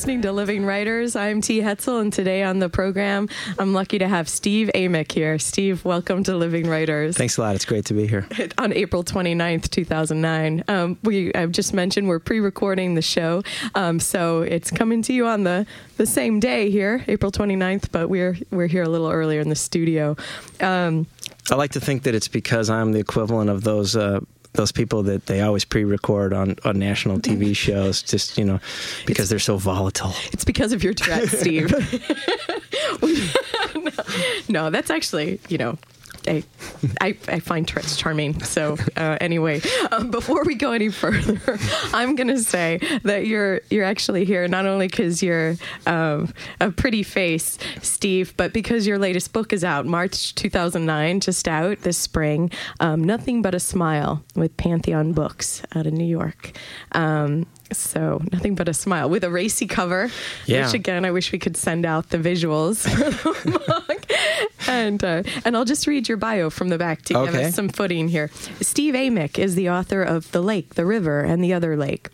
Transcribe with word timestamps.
listening 0.00 0.22
to 0.22 0.32
Living 0.32 0.64
Writers. 0.64 1.14
I'm 1.14 1.42
T. 1.42 1.60
Hetzel, 1.60 2.00
and 2.00 2.10
today 2.10 2.42
on 2.42 2.58
the 2.58 2.70
program, 2.70 3.28
I'm 3.58 3.74
lucky 3.74 3.98
to 3.98 4.08
have 4.08 4.30
Steve 4.30 4.70
Amick 4.74 5.12
here. 5.12 5.38
Steve, 5.38 5.84
welcome 5.84 6.24
to 6.24 6.34
Living 6.34 6.66
Writers. 6.66 7.18
Thanks 7.18 7.36
a 7.36 7.42
lot. 7.42 7.54
It's 7.54 7.66
great 7.66 7.84
to 7.84 7.92
be 7.92 8.06
here. 8.06 8.26
On 8.56 8.72
April 8.72 9.04
29th, 9.04 9.68
2009. 9.68 10.64
Um, 10.68 10.96
we, 11.02 11.34
I've 11.34 11.52
just 11.52 11.74
mentioned 11.74 12.08
we're 12.08 12.18
pre 12.18 12.40
recording 12.40 12.94
the 12.94 13.02
show, 13.02 13.42
um, 13.74 14.00
so 14.00 14.40
it's 14.40 14.70
coming 14.70 15.02
to 15.02 15.12
you 15.12 15.26
on 15.26 15.44
the, 15.44 15.66
the 15.98 16.06
same 16.06 16.40
day 16.40 16.70
here, 16.70 17.04
April 17.06 17.30
29th, 17.30 17.92
but 17.92 18.08
we're, 18.08 18.38
we're 18.50 18.68
here 18.68 18.84
a 18.84 18.88
little 18.88 19.10
earlier 19.10 19.40
in 19.40 19.50
the 19.50 19.54
studio. 19.54 20.16
Um, 20.62 21.08
I 21.50 21.56
like 21.56 21.72
to 21.72 21.80
think 21.80 22.04
that 22.04 22.14
it's 22.14 22.28
because 22.28 22.70
I'm 22.70 22.92
the 22.92 23.00
equivalent 23.00 23.50
of 23.50 23.64
those. 23.64 23.96
Uh, 23.96 24.20
those 24.54 24.72
people 24.72 25.02
that 25.04 25.26
they 25.26 25.40
always 25.40 25.64
pre-record 25.64 26.32
on, 26.32 26.56
on 26.64 26.78
national 26.78 27.18
TV 27.18 27.54
shows, 27.66 28.02
just 28.02 28.36
you 28.38 28.44
know, 28.44 28.60
because 29.06 29.28
they're 29.28 29.38
so 29.38 29.56
volatile. 29.56 30.14
It's 30.32 30.44
because 30.44 30.72
of 30.72 30.82
your 30.82 30.94
Tourette's, 31.00 31.38
Steve. 31.38 31.70
no, 33.74 33.90
no, 34.48 34.70
that's 34.70 34.90
actually, 34.90 35.40
you 35.48 35.58
know, 35.58 35.78
I, 36.26 36.42
I, 37.00 37.16
I 37.28 37.40
find 37.40 37.66
Tourette's 37.66 37.96
charming. 37.96 38.40
So 38.42 38.76
uh, 38.96 39.18
anyway, 39.20 39.60
um, 39.90 40.10
before 40.10 40.44
we 40.44 40.54
go 40.54 40.72
any 40.72 40.88
further, 40.88 41.40
I'm 41.92 42.16
to 42.28 42.38
say 42.38 42.80
that 43.04 43.26
you're 43.26 43.60
you're 43.70 43.84
actually 43.84 44.24
here 44.24 44.46
not 44.48 44.66
only 44.66 44.88
because 44.88 45.22
you're 45.22 45.56
um, 45.86 46.32
a 46.60 46.70
pretty 46.70 47.02
face, 47.02 47.58
Steve, 47.82 48.34
but 48.36 48.52
because 48.52 48.86
your 48.86 48.98
latest 48.98 49.32
book 49.32 49.52
is 49.52 49.64
out, 49.64 49.86
March 49.86 50.34
2009, 50.34 51.20
just 51.20 51.48
out 51.48 51.80
this 51.80 51.98
spring. 51.98 52.50
Um, 52.80 53.04
Nothing 53.04 53.42
but 53.42 53.54
a 53.54 53.60
smile 53.60 54.24
with 54.36 54.56
Pantheon 54.56 55.12
Books 55.12 55.62
out 55.74 55.86
of 55.86 55.92
New 55.92 56.04
York. 56.04 56.52
So 57.72 58.20
nothing 58.32 58.54
but 58.54 58.68
a 58.68 58.74
smile 58.74 59.08
with 59.08 59.24
a 59.24 59.30
racy 59.30 59.66
cover. 59.66 60.10
Yeah. 60.46 60.66
Which 60.66 60.74
again, 60.74 61.04
I 61.04 61.10
wish 61.10 61.32
we 61.32 61.38
could 61.38 61.56
send 61.56 61.86
out 61.86 62.10
the 62.10 62.18
visuals 62.18 62.88
for 63.14 63.50
the 63.50 63.58
book. 63.58 64.06
And 64.68 65.02
uh, 65.02 65.22
and 65.44 65.56
I'll 65.56 65.64
just 65.64 65.86
read 65.86 66.08
your 66.08 66.16
bio 66.18 66.50
from 66.50 66.68
the 66.68 66.78
back 66.78 67.02
to 67.02 67.14
give 67.14 67.34
us 67.34 67.54
some 67.54 67.68
footing 67.68 68.08
here. 68.08 68.30
Steve 68.60 68.94
Amick 68.94 69.38
is 69.38 69.54
the 69.54 69.70
author 69.70 70.02
of 70.02 70.30
The 70.32 70.42
Lake, 70.42 70.74
The 70.74 70.84
River, 70.86 71.20
and 71.20 71.42
the 71.42 71.52
Other 71.52 71.76
Lake. 71.76 72.08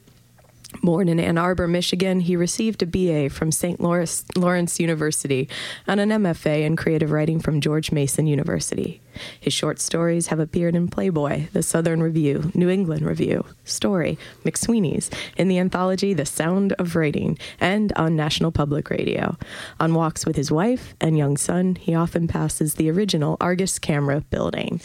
Born 0.83 1.09
in 1.09 1.18
Ann 1.18 1.38
Arbor, 1.38 1.66
Michigan, 1.66 2.21
he 2.21 2.37
received 2.37 2.83
a 2.83 2.87
BA 2.87 3.30
from 3.30 3.52
St. 3.52 3.80
Lawrence, 3.80 4.25
Lawrence 4.37 4.78
University 4.78 5.49
and 5.87 6.00
an 6.00 6.11
MFA 6.11 6.64
in 6.64 6.76
creative 6.76 7.11
writing 7.11 7.40
from 7.40 7.61
George 7.61 7.92
Mason 7.92 8.26
University. 8.26 9.00
His 9.40 9.52
short 9.52 9.80
stories 9.80 10.26
have 10.28 10.38
appeared 10.38 10.75
in 10.75 10.88
Playboy, 10.88 11.47
The 11.52 11.62
Southern 11.62 12.02
Review, 12.02 12.50
New 12.54 12.68
England 12.68 13.06
Review, 13.06 13.45
Story, 13.64 14.18
McSweeney's, 14.45 15.11
in 15.37 15.49
the 15.49 15.59
anthology 15.59 16.12
The 16.12 16.26
Sound 16.26 16.73
of 16.75 16.97
Writing, 16.97 17.38
and 17.61 17.92
on 17.95 18.16
National 18.16 18.52
Public 18.52 18.90
Radio. 18.90 19.37
On 19.80 19.95
walks 19.95 20.26
with 20.26 20.37
his 20.37 20.52
wife 20.52 20.95
and 21.00 21.16
young 21.16 21.37
son, 21.37 21.76
he 21.76 21.95
often 21.95 22.28
passes 22.28 22.75
the 22.75 22.90
original 22.90 23.37
Argus 23.40 23.78
camera 23.78 24.21
building. 24.30 24.80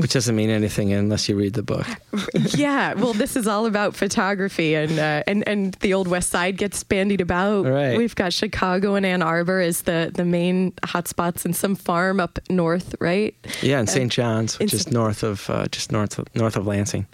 Which 0.00 0.14
doesn't 0.14 0.34
mean 0.34 0.48
anything 0.48 0.92
unless 0.92 1.28
you 1.28 1.36
read 1.36 1.52
the 1.52 1.62
book. 1.62 1.86
yeah, 2.56 2.94
well, 2.94 3.12
this 3.12 3.36
is 3.36 3.46
all 3.46 3.66
about 3.66 3.94
photography, 3.94 4.74
and 4.74 4.98
uh, 4.98 5.22
and 5.26 5.46
and 5.46 5.74
the 5.74 5.92
old 5.92 6.08
West 6.08 6.30
Side 6.30 6.56
gets 6.56 6.82
bandied 6.82 7.20
about. 7.20 7.66
Right. 7.66 7.98
We've 7.98 8.14
got 8.14 8.32
Chicago 8.32 8.94
and 8.94 9.04
Ann 9.04 9.22
Arbor 9.22 9.60
as 9.60 9.82
the 9.82 10.10
the 10.12 10.24
main 10.24 10.72
hotspots, 10.84 11.44
and 11.44 11.54
some 11.54 11.74
farm 11.76 12.18
up 12.18 12.38
north, 12.48 12.94
right? 12.98 13.34
Yeah, 13.60 13.78
in 13.78 13.86
St. 13.86 14.10
John's, 14.10 14.58
which 14.58 14.72
is 14.72 14.90
north 14.90 15.22
of 15.22 15.50
uh, 15.50 15.66
just 15.66 15.92
north 15.92 16.18
of, 16.18 16.34
north 16.34 16.56
of 16.56 16.66
Lansing. 16.66 17.06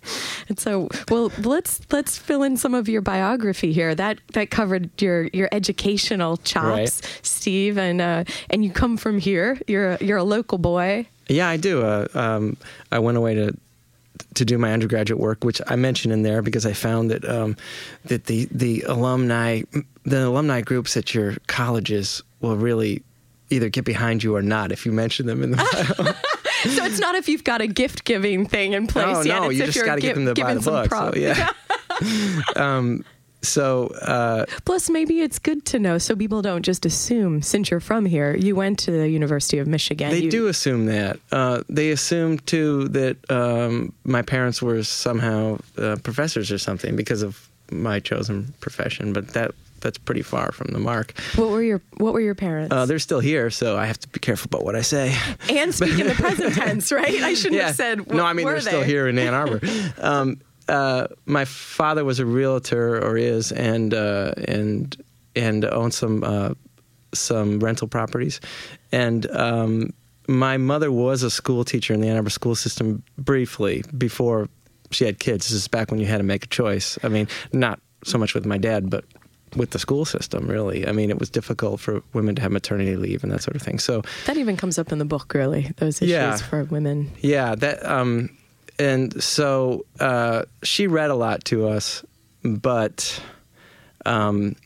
And 0.48 0.58
so, 0.58 0.88
well, 1.10 1.32
let's 1.38 1.80
let's 1.90 2.16
fill 2.18 2.44
in 2.44 2.56
some 2.56 2.74
of 2.74 2.88
your 2.88 3.02
biography 3.02 3.72
here. 3.72 3.94
That 3.96 4.18
that 4.34 4.50
covered 4.50 5.02
your 5.02 5.24
your 5.32 5.48
educational 5.50 6.36
chops, 6.38 6.66
Right. 7.02 7.18
Steve, 7.22 7.78
and 7.78 8.00
uh, 8.00 8.24
and 8.48 8.64
you 8.64 8.70
come 8.70 8.96
from 8.96 9.18
here. 9.18 9.58
You're 9.66 9.92
a, 9.92 10.04
you're 10.04 10.18
a 10.18 10.24
local 10.24 10.58
boy. 10.58 11.08
Yeah, 11.28 11.48
I 11.48 11.56
do. 11.56 11.82
Uh, 11.82 12.06
um, 12.14 12.56
I 12.92 12.98
went 12.98 13.16
away 13.18 13.34
to 13.34 13.56
to 14.34 14.44
do 14.44 14.56
my 14.58 14.72
undergraduate 14.72 15.20
work, 15.20 15.44
which 15.44 15.60
I 15.66 15.76
mentioned 15.76 16.12
in 16.12 16.22
there 16.22 16.40
because 16.42 16.64
I 16.64 16.72
found 16.72 17.10
that 17.10 17.24
um, 17.28 17.56
that 18.06 18.24
the 18.26 18.48
the 18.50 18.82
alumni 18.82 19.62
the 20.04 20.26
alumni 20.26 20.60
groups 20.60 20.96
at 20.96 21.14
your 21.14 21.36
colleges 21.48 22.22
will 22.40 22.56
really 22.56 23.02
either 23.50 23.68
get 23.68 23.84
behind 23.84 24.22
you 24.22 24.34
or 24.36 24.42
not 24.42 24.72
if 24.72 24.84
you 24.86 24.92
mention 24.92 25.26
them 25.26 25.42
in 25.42 25.50
the 25.52 25.56
bio. 25.96 26.12
So 26.74 26.84
it's 26.84 26.98
not 26.98 27.14
if 27.14 27.28
you've 27.28 27.44
got 27.44 27.60
a 27.60 27.66
gift 27.66 28.04
giving 28.04 28.46
thing 28.46 28.72
in 28.72 28.86
place 28.86 29.16
Oh, 29.16 29.22
yet. 29.22 29.40
no, 29.40 29.44
it's 29.50 29.56
you 29.56 29.62
if 29.62 29.66
just 29.66 29.76
you're 29.76 29.86
gotta 29.86 30.00
get 30.00 30.16
gi- 30.16 30.24
them 30.24 30.34
to 30.34 30.42
buy 30.42 30.54
the 30.54 30.62
some 30.62 30.74
book, 30.74 30.90
so, 30.90 31.12
yeah. 31.16 31.50
um, 32.56 33.04
so 33.42 33.88
uh, 34.02 34.46
Plus, 34.64 34.90
maybe 34.90 35.20
it's 35.20 35.38
good 35.38 35.64
to 35.66 35.78
know 35.78 35.98
so 35.98 36.16
people 36.16 36.42
don't 36.42 36.62
just 36.62 36.84
assume, 36.86 37.42
since 37.42 37.70
you're 37.70 37.80
from 37.80 38.04
here, 38.06 38.36
you 38.36 38.56
went 38.56 38.78
to 38.80 38.90
the 38.90 39.08
University 39.08 39.58
of 39.58 39.66
Michigan. 39.66 40.10
They 40.10 40.20
You- 40.22 40.30
do 40.30 40.46
assume 40.48 40.86
that. 40.86 41.18
Uh, 41.30 41.62
they 41.68 41.90
assume 41.90 42.38
too 42.40 42.88
that 42.88 43.16
um, 43.30 43.92
my 44.04 44.22
parents 44.22 44.60
were 44.62 44.82
somehow 44.82 45.58
uh, 45.78 45.96
professors 46.02 46.50
or 46.50 46.58
something 46.58 46.96
because 46.96 47.22
of 47.22 47.48
my 47.70 48.00
chosen 48.00 48.54
profession, 48.60 49.12
but 49.12 49.28
that 49.28 49.52
that's 49.80 49.98
pretty 49.98 50.22
far 50.22 50.52
from 50.52 50.68
the 50.72 50.78
mark. 50.78 51.12
What 51.36 51.50
were 51.50 51.62
your 51.62 51.82
What 51.98 52.14
were 52.14 52.20
your 52.20 52.34
parents? 52.34 52.72
Uh, 52.74 52.86
they're 52.86 52.98
still 52.98 53.20
here, 53.20 53.50
so 53.50 53.76
I 53.76 53.84
have 53.86 53.98
to 54.00 54.08
be 54.08 54.18
careful 54.18 54.48
about 54.48 54.64
what 54.64 54.74
I 54.74 54.80
say. 54.80 55.14
and 55.50 55.72
speak 55.74 55.98
in 55.98 56.06
the 56.08 56.14
present 56.14 56.54
tense, 56.54 56.90
right? 56.90 57.14
I 57.22 57.34
shouldn't 57.34 57.60
have 57.60 57.76
said. 57.84 58.10
no, 58.10 58.24
I 58.24 58.32
mean 58.32 58.46
they're 58.46 58.60
still 58.60 58.82
here 58.82 59.06
in 59.06 59.18
Ann 59.18 59.34
Arbor. 59.34 59.60
um, 60.00 60.40
uh, 60.68 61.06
my 61.26 61.44
father 61.44 62.04
was 62.04 62.18
a 62.20 62.26
realtor, 62.26 62.98
or 63.04 63.16
is, 63.16 63.52
and 63.52 63.94
uh, 63.94 64.32
and 64.48 64.96
and 65.34 65.64
owns 65.66 65.96
some 65.96 66.24
uh, 66.24 66.54
some 67.14 67.60
rental 67.60 67.88
properties, 67.88 68.40
and. 68.92 69.30
Um, 69.30 69.92
my 70.28 70.56
mother 70.56 70.90
was 70.90 71.22
a 71.22 71.30
school 71.30 71.64
teacher 71.64 71.94
in 71.94 72.00
the 72.00 72.08
Ann 72.08 72.16
Arbor 72.16 72.30
school 72.30 72.56
system 72.56 73.00
briefly 73.16 73.84
before 73.96 74.48
she 74.90 75.04
had 75.04 75.20
kids. 75.20 75.46
This 75.46 75.52
is 75.52 75.68
back 75.68 75.92
when 75.92 76.00
you 76.00 76.06
had 76.06 76.16
to 76.16 76.24
make 76.24 76.42
a 76.42 76.48
choice. 76.48 76.98
I 77.04 77.08
mean, 77.08 77.28
not 77.52 77.78
so 78.02 78.18
much 78.18 78.34
with 78.34 78.44
my 78.44 78.58
dad, 78.58 78.90
but 78.90 79.04
with 79.54 79.70
the 79.70 79.78
school 79.78 80.04
system, 80.04 80.48
really. 80.48 80.84
I 80.84 80.90
mean, 80.90 81.10
it 81.10 81.20
was 81.20 81.30
difficult 81.30 81.78
for 81.78 82.02
women 82.12 82.34
to 82.34 82.42
have 82.42 82.50
maternity 82.50 82.96
leave 82.96 83.22
and 83.22 83.30
that 83.30 83.40
sort 83.44 83.54
of 83.54 83.62
thing. 83.62 83.78
So, 83.78 84.02
That 84.26 84.36
even 84.36 84.56
comes 84.56 84.80
up 84.80 84.90
in 84.90 84.98
the 84.98 85.04
book, 85.04 85.32
really. 85.32 85.70
Those 85.76 86.02
issues 86.02 86.10
Yeah. 86.10 86.36
for 86.38 86.64
women. 86.64 87.12
yeah, 87.20 87.54
that 87.54 87.86
um 87.86 88.28
and 88.78 89.22
so 89.22 89.84
uh 90.00 90.42
she 90.62 90.86
read 90.86 91.10
a 91.10 91.14
lot 91.14 91.44
to 91.46 91.68
us, 91.68 92.04
but 92.44 93.20
um 94.04 94.56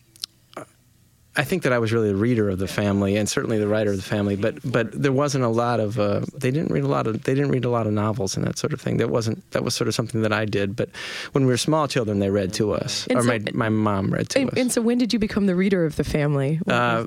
I 1.37 1.45
think 1.45 1.63
that 1.63 1.73
I 1.73 1.79
was 1.79 1.93
really 1.93 2.09
the 2.09 2.17
reader 2.17 2.51
of 2.51 2.59
the 2.59 2.67
family 2.67 3.17
and 3.17 3.29
certainly 3.29 3.57
the 3.57 3.69
writer 3.69 3.91
of 3.93 3.97
the 3.97 4.03
family, 4.03 4.35
but 4.35 4.57
but 4.65 4.91
there 4.91 5.13
wasn't 5.13 5.45
a 5.45 5.49
lot 5.49 5.79
of 5.79 5.99
uh, 5.99 6.23
they 6.35 6.51
didn't 6.51 6.73
read 6.73 6.83
a 6.83 6.89
lot 6.89 7.07
of 7.07 7.23
they 7.23 7.35
didn't 7.35 7.53
read 7.53 7.65
a 7.65 7.71
lot 7.71 7.87
of 7.87 7.93
novels 7.93 8.37
and 8.37 8.45
that 8.47 8.59
sort 8.59 8.73
of 8.73 8.81
thing. 8.81 8.97
That 8.97 9.11
wasn't 9.11 9.49
that 9.53 9.63
was 9.63 9.75
sort 9.75 9.87
of 9.87 9.95
something 9.95 10.23
that 10.23 10.33
I 10.33 10.45
did. 10.45 10.75
But 10.75 10.91
when 11.33 11.45
we 11.45 11.51
were 11.53 11.57
small 11.57 11.87
children, 11.87 12.19
they 12.19 12.31
read 12.31 12.53
to 12.55 12.73
us, 12.73 13.07
And 13.07 13.17
or 13.19 13.23
so- 13.23 13.29
my 13.29 13.39
my 13.55 13.69
mom 13.69 14.13
read 14.13 14.29
to 14.31 14.41
And, 14.41 14.51
us. 14.51 14.59
and 14.59 14.73
so, 14.73 14.83
when 14.83 14.99
did 14.99 15.13
you 15.13 15.21
become 15.21 15.47
the 15.47 15.55
reader 15.55 15.87
of 15.87 15.95
the 15.97 16.05
family? 16.05 16.59
Uh, 16.67 17.07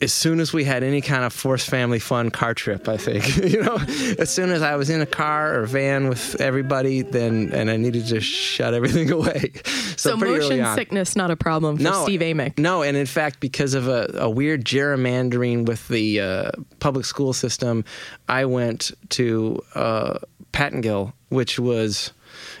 as 0.00 0.12
soon 0.12 0.40
as 0.40 0.52
we 0.52 0.64
had 0.64 0.82
any 0.82 1.00
kind 1.00 1.24
of 1.24 1.32
forced 1.32 1.70
family 1.70 1.98
fun 1.98 2.30
car 2.30 2.52
trip, 2.52 2.86
I 2.88 2.98
think, 2.98 3.36
you 3.52 3.62
know, 3.62 3.76
as 4.18 4.28
soon 4.30 4.50
as 4.50 4.60
I 4.60 4.76
was 4.76 4.90
in 4.90 5.00
a 5.00 5.06
car 5.06 5.58
or 5.58 5.64
van 5.66 6.08
with 6.08 6.38
everybody, 6.40 7.00
then 7.02 7.50
and 7.52 7.70
I 7.70 7.76
needed 7.78 8.06
to 8.08 8.20
shut 8.20 8.74
everything 8.74 9.10
away. 9.18 9.52
So, 9.96 10.10
So, 10.10 10.16
motion 10.16 10.60
on. 10.60 10.76
sickness 10.76 11.16
not 11.16 11.30
a 11.30 11.36
problem 11.36 11.78
for 11.78 11.92
Steve 12.04 12.20
Amick. 12.20 12.58
No, 12.58 12.82
and 12.82 12.96
in 12.96 13.06
fact, 13.06 13.40
because 13.40 13.72
of 13.72 13.88
a, 13.88 14.10
a 14.18 14.28
weird 14.28 14.64
gerrymandering 14.66 15.64
with 15.66 15.88
the 15.88 16.20
uh, 16.20 16.50
public 16.78 17.06
school 17.06 17.32
system, 17.32 17.84
I 18.28 18.44
went 18.44 18.90
to 19.10 19.62
uh, 19.74 20.18
Pattengill, 20.52 21.14
which 21.30 21.58
was 21.58 22.12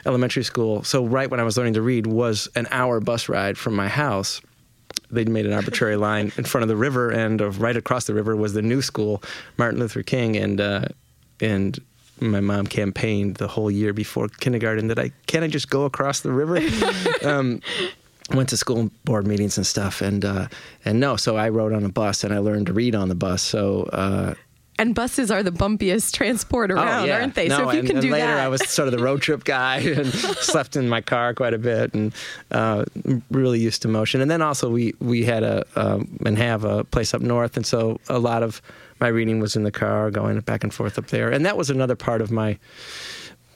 elementary 0.06 0.44
school. 0.44 0.84
So 0.84 1.04
right 1.04 1.30
when 1.30 1.40
I 1.40 1.42
was 1.42 1.58
learning 1.58 1.74
to 1.74 1.82
read 1.82 2.06
was 2.06 2.48
an 2.54 2.66
hour 2.70 3.00
bus 3.00 3.28
ride 3.28 3.58
from 3.58 3.74
my 3.74 3.88
house. 3.88 4.40
They'd 5.10 5.28
made 5.28 5.46
an 5.46 5.52
arbitrary 5.52 5.96
line 5.96 6.32
in 6.36 6.44
front 6.44 6.62
of 6.62 6.68
the 6.68 6.76
river, 6.76 7.10
and 7.10 7.40
right 7.60 7.76
across 7.76 8.04
the 8.04 8.14
river 8.14 8.34
was 8.34 8.54
the 8.54 8.62
new 8.62 8.82
school, 8.82 9.22
Martin 9.56 9.78
Luther 9.78 10.02
King, 10.02 10.36
and 10.36 10.60
uh, 10.60 10.86
and 11.40 11.78
my 12.20 12.40
mom 12.40 12.66
campaigned 12.66 13.36
the 13.36 13.48
whole 13.48 13.70
year 13.70 13.92
before 13.92 14.28
kindergarten 14.28 14.88
that 14.88 14.98
I 14.98 15.12
can't 15.26 15.44
I 15.44 15.48
just 15.48 15.70
go 15.70 15.84
across 15.84 16.20
the 16.20 16.32
river. 16.32 16.60
um, 17.28 17.60
went 18.30 18.48
to 18.48 18.56
school 18.56 18.90
board 19.04 19.26
meetings 19.26 19.56
and 19.56 19.66
stuff, 19.66 20.00
and 20.00 20.24
uh, 20.24 20.48
and 20.84 20.98
no, 20.98 21.16
so 21.16 21.36
I 21.36 21.50
rode 21.50 21.72
on 21.72 21.84
a 21.84 21.88
bus 21.88 22.24
and 22.24 22.34
I 22.34 22.38
learned 22.38 22.66
to 22.66 22.72
read 22.72 22.94
on 22.94 23.08
the 23.08 23.14
bus. 23.14 23.42
So. 23.42 23.84
Uh, 23.92 24.34
And 24.78 24.94
buses 24.94 25.30
are 25.30 25.42
the 25.42 25.50
bumpiest 25.50 26.12
transport 26.12 26.70
around, 26.70 27.04
oh, 27.04 27.06
yeah. 27.06 27.20
aren't 27.20 27.34
they? 27.34 27.48
No, 27.48 27.56
so 27.56 27.68
if 27.70 27.74
you 27.74 27.80
and, 27.80 27.88
can 27.88 28.00
do 28.00 28.10
later 28.10 28.26
that. 28.26 28.40
I 28.40 28.48
was 28.48 28.68
sort 28.68 28.88
of 28.88 28.92
the 28.92 29.02
road 29.02 29.22
trip 29.22 29.44
guy 29.44 29.76
and 29.78 30.06
slept 30.06 30.76
in 30.76 30.88
my 30.88 31.00
car 31.00 31.32
quite 31.32 31.54
a 31.54 31.58
bit 31.58 31.94
and 31.94 32.12
uh, 32.50 32.84
really 33.30 33.58
used 33.58 33.82
to 33.82 33.88
motion. 33.88 34.20
And 34.20 34.30
then 34.30 34.42
also 34.42 34.68
we 34.68 34.94
we 35.00 35.24
had 35.24 35.42
a 35.42 35.64
um, 35.76 36.18
and 36.26 36.36
have 36.36 36.64
a 36.64 36.84
place 36.84 37.14
up 37.14 37.22
north, 37.22 37.56
and 37.56 37.64
so 37.66 37.98
a 38.08 38.18
lot 38.18 38.42
of 38.42 38.60
my 39.00 39.08
reading 39.08 39.40
was 39.40 39.56
in 39.56 39.62
the 39.62 39.72
car, 39.72 40.10
going 40.10 40.38
back 40.40 40.62
and 40.62 40.72
forth 40.72 40.98
up 40.98 41.08
there. 41.08 41.30
And 41.30 41.44
that 41.46 41.56
was 41.56 41.70
another 41.70 41.96
part 41.96 42.20
of 42.20 42.30
my 42.30 42.58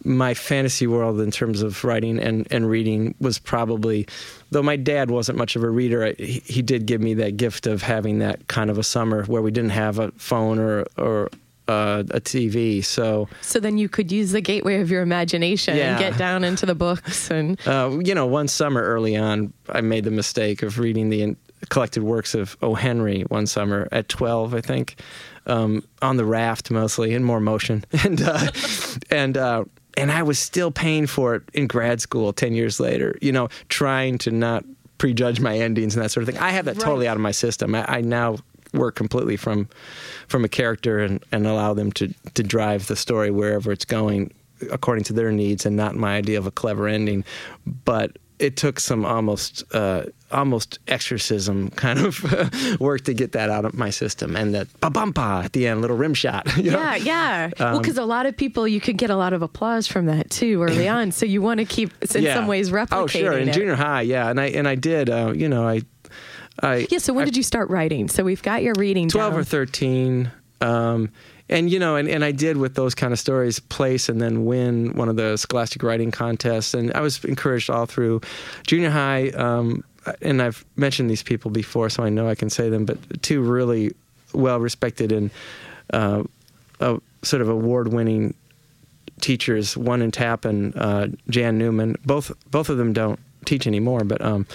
my 0.05 0.35
fantasy 0.35 0.87
world 0.87 1.21
in 1.21 1.31
terms 1.31 1.63
of 1.63 1.85
writing 1.85 2.19
and, 2.19 2.47
and 2.51 2.69
reading 2.69 3.15
was 3.21 3.39
probably 3.39 4.07
though 4.51 4.63
my 4.63 4.77
dad 4.77 5.11
wasn't 5.11 5.39
much 5.39 5.57
of 5.57 5.63
a 5.63 5.71
reader 5.71 6.05
I, 6.05 6.13
he, 6.19 6.41
he 6.45 6.63
did 6.63 6.87
give 6.87 7.01
me 7.01 7.15
that 7.15 7.37
gift 7.37 7.67
of 7.67 7.83
having 7.83 8.19
that 8.19 8.47
kind 8.49 8.71
of 8.71 8.79
a 8.79 8.83
summer 8.83 9.25
where 9.25 9.43
we 9.43 9.51
didn't 9.51 9.71
have 9.71 9.99
a 9.99 10.11
phone 10.13 10.59
or 10.59 10.85
or 10.99 11.31
uh, 11.69 12.03
a 12.11 12.21
TV 12.21 12.85
so 12.85 13.29
so 13.43 13.61
then 13.61 13.79
you 13.79 13.89
could 13.89 14.11
use 14.11 14.33
the 14.33 14.41
gateway 14.41 14.81
of 14.81 14.91
your 14.91 15.03
imagination 15.03 15.77
Yeah. 15.77 15.91
and 15.91 15.99
get 16.01 16.19
down 16.19 16.43
into 16.43 16.67
the 16.67 16.75
books 16.75 17.31
and 17.31 17.59
uh, 17.67 17.97
you 18.03 18.15
know 18.15 18.27
one 18.27 18.49
summer 18.49 18.83
early 18.83 19.17
on 19.17 19.53
I 19.69 19.81
made 19.81 20.05
the 20.05 20.11
mistake 20.11 20.63
of 20.65 20.79
reading 20.81 21.11
the 21.11 21.23
in- 21.23 21.37
collected 21.69 22.03
works 22.03 22.35
of 22.35 22.57
O. 22.63 22.75
Henry 22.75 23.23
one 23.29 23.47
summer 23.47 23.87
at 23.93 24.09
12 24.09 24.55
I 24.55 24.61
think 24.61 25.01
um, 25.47 25.85
on 26.03 26.17
the 26.17 26.25
raft 26.25 26.71
mostly 26.73 27.15
in 27.15 27.23
more 27.23 27.39
motion 27.41 27.85
and 28.05 28.21
uh, 28.21 28.51
and 29.11 29.37
uh, 29.37 29.65
and 29.97 30.11
I 30.13 30.23
was 30.23 30.39
still 30.39 30.71
paying 30.71 31.07
for 31.07 31.35
it 31.37 31.43
in 31.53 31.67
grad 31.67 32.01
school 32.01 32.33
10 32.33 32.55
years 32.55 32.79
later 32.81 33.17
you 33.21 33.33
know 33.33 33.49
trying 33.69 34.19
to 34.19 34.31
not 34.31 34.65
prejudge 34.99 35.41
my 35.41 35.57
endings 35.59 35.95
and 35.97 36.05
that 36.05 36.11
sort 36.11 36.29
of 36.29 36.35
thing. 36.35 36.43
I 36.43 36.51
have 36.51 36.67
that 36.67 36.77
Right. 36.77 36.85
totally 36.85 37.09
out 37.09 37.17
of 37.17 37.23
my 37.23 37.31
system. 37.31 37.75
I, 37.75 37.87
I 37.89 38.01
now 38.03 38.37
work 38.75 38.95
completely 38.97 39.37
from 39.39 39.67
from 40.29 40.45
a 40.45 40.49
character 40.49 40.99
and, 40.99 41.25
and 41.33 41.47
allow 41.47 41.73
them 41.73 41.91
to 41.93 42.13
to 42.35 42.43
drive 42.43 42.87
the 42.87 42.97
story 42.97 43.31
wherever 43.31 43.73
it's 43.73 43.87
going 43.87 44.31
according 44.71 45.05
to 45.05 45.15
their 45.15 45.33
needs 45.33 45.65
and 45.65 45.75
not 45.75 45.97
my 45.97 46.17
idea 46.19 46.37
of 46.37 46.47
a 46.47 46.51
clever 46.51 46.87
ending. 46.87 47.25
But 47.87 48.19
it 48.41 48.57
took 48.57 48.81
some 48.81 49.05
almost 49.05 49.63
uh, 49.75 50.05
almost 50.33 50.79
exorcism 50.89 51.69
kind 51.71 51.99
of 51.99 52.81
work 52.81 53.03
to 53.05 53.13
get 53.15 53.33
that 53.33 53.51
out 53.51 53.65
of 53.65 53.75
my 53.75 53.91
system 53.91 54.35
and 54.37 54.55
that 54.55 54.67
ba 54.81 54.89
bumpa 54.91 55.45
at 55.45 55.53
the 55.53 55.67
end 55.67 55.81
little 55.83 55.97
rim 55.97 56.15
shot 56.15 56.47
you 56.57 56.71
know? 56.71 56.79
yeah, 56.81 56.97
yeah. 56.97 57.51
well, 57.59 57.77
Um, 57.77 57.83
because 57.83 57.99
a 57.99 58.05
lot 58.05 58.27
of 58.27 58.37
people, 58.37 58.67
you 58.67 58.81
could 58.81 58.97
get 58.97 59.11
a 59.11 59.17
lot 59.17 59.33
of 59.33 59.43
applause 59.43 59.87
from 59.87 60.07
that 60.07 60.31
too 60.31 60.63
early 60.63 60.89
on. 60.89 61.13
So 61.13 61.27
you 61.27 61.43
want 61.43 61.59
to 61.61 61.67
keep, 61.67 61.91
in 62.15 62.23
Yeah. 62.23 62.35
some 62.35 62.47
ways, 62.47 62.71
replicating 62.71 62.89
oh 62.93 63.07
sure 63.07 63.33
in 63.39 63.49
it. 63.49 63.53
junior 63.53 63.75
high 63.77 64.03
yeah 64.03 64.31
and 64.31 64.41
I 64.41 64.47
and 64.47 64.67
I 64.67 64.75
did 64.77 65.11
uh, 65.11 65.33
you 65.37 65.49
know 65.49 65.69
I 65.69 65.83
I 66.63 66.87
yeah. 66.91 66.99
So 66.99 67.13
when 67.13 67.23
I- 67.23 67.27
did 67.27 67.37
you 67.37 67.43
start 67.43 67.69
writing? 67.71 68.09
So 68.09 68.25
we've 68.25 68.43
got 68.43 68.63
your 68.63 68.75
reading 68.79 69.09
12 69.09 69.33
down. 69.33 69.41
or 69.41 69.45
13 69.45 70.31
um, 70.63 71.11
and 71.51 71.71
you 71.71 71.79
know 71.79 71.97
and, 71.97 72.09
and 72.09 72.25
i 72.25 72.33
did 72.33 72.57
with 72.57 72.75
those 72.75 72.95
kind 72.95 73.13
of 73.13 73.19
stories 73.19 73.61
place 73.61 74.09
and 74.09 74.23
then 74.23 74.47
win 74.47 74.95
one 74.95 75.11
of 75.11 75.17
the 75.17 75.37
scholastic 75.37 75.83
writing 75.83 76.11
contests. 76.11 76.73
And 76.73 76.93
i 76.95 77.01
was 77.01 77.23
encouraged 77.25 77.69
all 77.69 77.85
through 77.85 78.23
junior 78.67 78.91
high 78.91 79.29
um, 79.31 79.85
and 80.23 80.41
i've 80.41 80.65
mentioned 80.77 81.11
these 81.11 81.23
people 81.23 81.51
before 81.51 81.91
so 81.91 82.03
i 82.03 82.09
know 82.09 82.29
i 82.29 82.35
can 82.35 82.49
say 82.49 82.71
them 82.71 82.87
but 82.87 83.23
two 83.23 83.43
really 83.43 83.93
well 84.33 84.61
respected 84.61 85.13
and 85.13 85.31
uh, 85.93 86.23
sort 87.23 87.43
of 87.43 87.49
award 87.49 87.93
winning 87.93 88.35
teachers 89.21 89.77
one 89.77 90.03
in 90.03 90.11
Tappan, 90.11 90.73
uh, 90.75 91.09
jan 91.29 91.59
newman. 91.59 91.97
Both 92.05 92.33
both 92.51 92.69
of 92.69 92.79
them 92.79 92.93
don't 92.93 93.21
teach 93.45 93.67
anymore 93.67 94.05
but 94.05 94.21
um, 94.23 94.47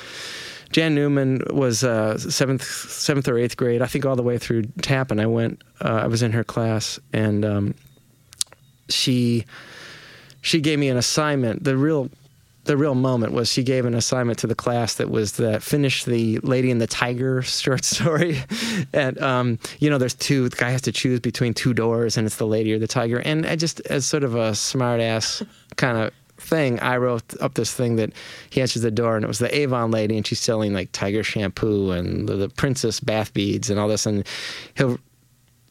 Jan 0.76 0.94
Newman 0.94 1.42
was 1.52 1.86
uh, 1.86 2.18
seventh, 2.18 2.62
seventh 2.62 3.30
or 3.30 3.38
eighth 3.38 3.56
grade, 3.56 3.82
I 3.82 3.86
think, 3.86 4.06
all 4.06 4.18
the 4.18 4.24
way 4.24 4.38
through 4.38 4.64
tap. 4.82 5.10
And 5.10 5.22
I 5.22 5.26
went, 5.26 5.64
uh, 5.80 6.02
I 6.04 6.08
was 6.08 6.22
in 6.22 6.34
her 6.34 6.44
class, 6.44 7.00
and 7.14 7.46
um, 7.46 7.76
she 8.90 9.46
she 10.42 10.60
gave 10.60 10.78
me 10.78 10.90
an 10.90 10.98
assignment. 10.98 11.64
The 11.64 11.78
real 11.78 12.10
the 12.66 12.76
real 12.76 12.94
moment 12.94 13.32
was 13.32 13.50
she 13.50 13.64
gave 13.64 13.86
an 13.86 13.94
assignment 13.94 14.38
to 14.40 14.48
the 14.48 14.56
class 14.56 14.96
that 14.96 15.10
was 15.10 15.38
that 15.38 15.64
finish 15.64 16.04
the 16.04 16.40
Lady 16.40 16.70
and 16.72 16.82
the 16.82 16.88
Tiger 16.88 17.42
short 17.42 17.86
story, 17.86 18.40
and 18.92 19.18
um, 19.22 19.60
you 19.80 19.90
know, 19.90 19.98
there's 19.98 20.14
two. 20.14 20.50
The 20.50 20.58
guy 20.58 20.72
has 20.72 20.82
to 20.82 20.92
choose 20.92 21.22
between 21.22 21.54
two 21.54 21.74
doors, 21.74 22.18
and 22.18 22.28
it's 22.28 22.36
the 22.36 22.48
lady 22.48 22.74
or 22.74 22.80
the 22.80 22.88
tiger. 22.88 23.22
And 23.22 23.46
I 23.46 23.56
just, 23.56 23.80
as 23.90 24.06
sort 24.06 24.26
of 24.26 24.36
a 24.36 24.54
smart 24.54 25.00
ass 25.00 25.42
kind 25.78 25.98
of 25.98 26.12
thing, 26.46 26.80
I 26.80 26.98
wrote 26.98 27.24
up 27.42 27.56
this 27.56 27.74
thing 27.74 27.96
that 27.98 28.12
he 28.50 28.62
answers 28.62 28.82
the 28.82 28.92
door, 28.92 29.16
and 29.16 29.26
it 29.26 29.28
was 29.28 29.40
the 29.40 29.56
Avon 29.56 29.92
lady, 29.92 30.16
and 30.16 30.26
she's 30.26 30.40
selling 30.40 30.74
like 30.74 30.92
tiger 30.92 31.24
shampoo 31.24 31.92
and 31.92 32.30
the, 32.30 32.36
the 32.36 32.50
princess 32.50 33.00
bath 33.00 33.34
beads 33.34 33.70
and 33.70 33.80
all 33.80 33.88
this, 33.88 34.06
and 34.06 34.26
he'll 34.76 34.98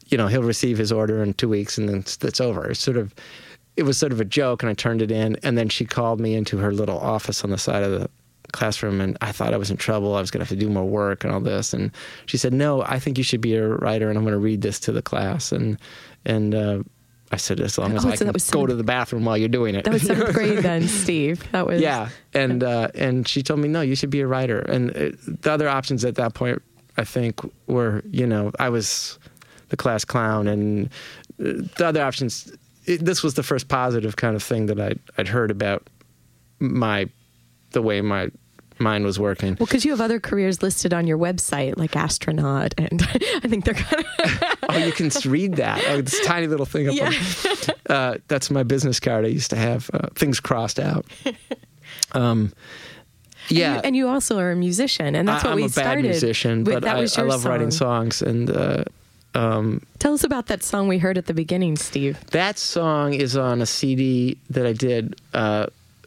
you 0.08 0.18
know, 0.18 0.28
he'll 0.28 0.42
receive 0.42 0.78
his 0.78 0.92
order 0.92 1.22
in 1.22 1.34
two 1.34 1.48
weeks 1.48 1.78
and 1.78 1.88
then 1.88 2.04
it's, 2.22 2.40
over. 2.40 2.70
It's 2.70 2.80
sort 2.80 2.96
of, 2.96 3.14
it 3.76 3.84
was 3.84 3.98
sort 3.98 4.12
of 4.12 4.20
a 4.20 4.24
joke 4.24 4.62
and 4.62 4.70
I 4.70 4.74
turned 4.74 5.02
it 5.02 5.10
in. 5.10 5.36
And 5.42 5.56
then 5.56 5.68
she 5.68 5.84
called 5.84 6.20
me 6.20 6.34
into 6.34 6.58
her 6.58 6.72
little 6.72 6.98
office 6.98 7.42
on 7.42 7.50
the 7.50 7.58
side 7.58 7.82
of 7.82 7.90
the 7.90 8.08
classroom 8.52 9.00
and 9.00 9.16
I 9.20 9.32
thought 9.32 9.54
I 9.54 9.56
was 9.56 9.70
in 9.70 9.76
trouble. 9.76 10.14
I 10.14 10.20
was 10.20 10.30
going 10.30 10.40
to 10.40 10.44
have 10.44 10.56
to 10.56 10.64
do 10.64 10.70
more 10.70 10.84
work 10.84 11.24
and 11.24 11.32
all 11.32 11.40
this. 11.40 11.72
And 11.72 11.90
she 12.26 12.36
said, 12.36 12.52
no, 12.52 12.82
I 12.82 12.98
think 12.98 13.18
you 13.18 13.24
should 13.24 13.40
be 13.40 13.56
a 13.56 13.66
writer 13.66 14.08
and 14.08 14.18
I'm 14.18 14.24
going 14.24 14.32
to 14.32 14.38
read 14.38 14.62
this 14.62 14.78
to 14.80 14.92
the 14.92 15.02
class. 15.02 15.52
And, 15.52 15.78
and, 16.24 16.54
uh, 16.54 16.82
I 17.32 17.36
said, 17.36 17.58
as 17.60 17.78
long 17.78 17.96
as 17.96 18.04
Oh, 18.04 18.10
I 18.10 18.14
so 18.14 18.24
can 18.26 18.32
was 18.32 18.48
go 18.50 18.66
to 18.66 18.74
the 18.74 18.84
bathroom 18.84 19.24
while 19.24 19.36
you're 19.36 19.48
doing 19.48 19.74
it. 19.74 19.84
That 19.84 19.92
was 19.94 20.02
seventh 20.02 20.34
grade 20.34 20.58
then, 20.58 20.86
Steve. 20.86 21.50
That 21.52 21.66
was 21.66 21.80
Yeah, 21.80 22.10
and 22.32 22.62
uh, 22.62 22.88
and 22.94 23.26
she 23.26 23.42
told 23.42 23.60
me 23.60 23.68
no, 23.68 23.80
you 23.80 23.96
should 23.96 24.10
be 24.10 24.20
a 24.20 24.26
writer. 24.26 24.60
And 24.60 24.90
uh, 24.90 25.10
the 25.26 25.50
other 25.50 25.68
options 25.68 26.04
at 26.04 26.14
that 26.16 26.34
point, 26.34 26.62
I 26.96 27.04
think, 27.04 27.40
were 27.66 28.02
you 28.10 28.26
know 28.26 28.52
I 28.58 28.68
was 28.68 29.18
the 29.70 29.76
class 29.76 30.04
clown, 30.04 30.46
and 30.46 30.86
uh, 31.40 31.64
the 31.76 31.86
other 31.86 32.02
options. 32.02 32.52
It, 32.86 33.02
this 33.04 33.22
was 33.22 33.34
the 33.34 33.42
first 33.42 33.68
positive 33.68 34.16
kind 34.16 34.36
of 34.36 34.42
thing 34.42 34.66
that 34.66 34.78
I'd 34.78 35.00
I'd 35.18 35.28
heard 35.28 35.50
about 35.50 35.88
my 36.60 37.08
the 37.72 37.82
way 37.82 38.00
my 38.00 38.30
mind 38.78 39.04
was 39.04 39.18
working. 39.18 39.56
Well, 39.58 39.66
because 39.66 39.84
you 39.84 39.90
have 39.92 40.00
other 40.00 40.20
careers 40.20 40.62
listed 40.62 40.92
on 40.92 41.06
your 41.06 41.18
website, 41.18 41.76
like 41.76 41.96
astronaut, 41.96 42.74
and 42.78 43.02
I 43.12 43.48
think 43.48 43.64
they're 43.64 43.74
kind 43.74 44.04
of 44.04 44.42
oh, 44.68 44.78
you 44.78 44.92
can 44.92 45.10
read 45.30 45.54
that. 45.56 45.82
Oh, 45.88 46.00
this 46.00 46.24
tiny 46.26 46.46
little 46.46 46.66
thing 46.66 46.88
up. 46.88 46.94
Yeah. 46.94 47.06
on- 47.08 47.74
uh, 47.94 48.18
that's 48.28 48.50
my 48.50 48.62
business 48.62 49.00
card. 49.00 49.24
I 49.24 49.28
used 49.28 49.50
to 49.50 49.56
have 49.56 49.90
uh, 49.92 50.08
things 50.14 50.40
crossed 50.40 50.80
out. 50.80 51.06
Um, 52.12 52.52
yeah. 53.48 53.80
And 53.84 53.94
you 53.94 54.08
also 54.08 54.38
are 54.38 54.52
a 54.52 54.56
musician, 54.56 55.14
and 55.14 55.28
that's 55.28 55.44
I, 55.44 55.48
what 55.48 55.52
am 55.52 55.62
we 55.62 55.68
started. 55.68 55.90
I'm 55.90 55.98
a 55.98 56.02
bad 56.02 56.08
musician, 56.10 56.64
but 56.64 56.84
I, 56.84 57.06
I 57.16 57.22
love 57.22 57.44
writing 57.44 57.70
songs. 57.70 58.22
And 58.22 58.50
uh, 58.50 58.84
um, 59.34 59.82
Tell 59.98 60.14
us 60.14 60.24
about 60.24 60.46
that 60.46 60.62
song 60.62 60.88
we 60.88 60.98
heard 60.98 61.18
at 61.18 61.26
the 61.26 61.34
beginning, 61.34 61.76
Steve. 61.76 62.18
that 62.30 62.58
song 62.58 63.14
is 63.14 63.36
on 63.36 63.60
a 63.60 63.66
CD 63.66 64.38
that 64.50 64.66
I 64.66 64.72
did, 64.72 65.20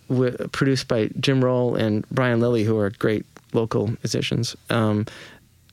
wi- 0.09 0.35
produced 0.51 0.87
by 0.87 1.09
Jim 1.19 1.43
Roll 1.43 1.75
and 1.75 2.07
Brian 2.09 2.39
Lilly, 2.39 2.63
who 2.63 2.77
are 2.77 2.89
great 2.89 3.25
local 3.53 3.87
musicians. 4.03 4.55
Um, 4.69 5.05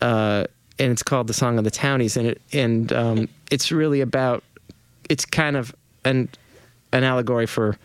uh, 0.01 0.45
and 0.79 0.93
it's 0.93 1.03
called 1.03 1.27
"The 1.27 1.35
Song 1.35 1.59
of 1.59 1.65
the 1.65 1.71
Townies," 1.71 2.17
and 2.17 2.29
it 2.29 2.43
and 2.53 2.93
um, 2.93 3.29
it's 3.51 3.71
really 3.71 4.01
about. 4.01 4.43
It's 5.09 5.25
kind 5.25 5.57
of 5.57 5.75
an 6.05 6.29
an 6.93 7.05
allegory 7.05 7.47
for 7.47 7.77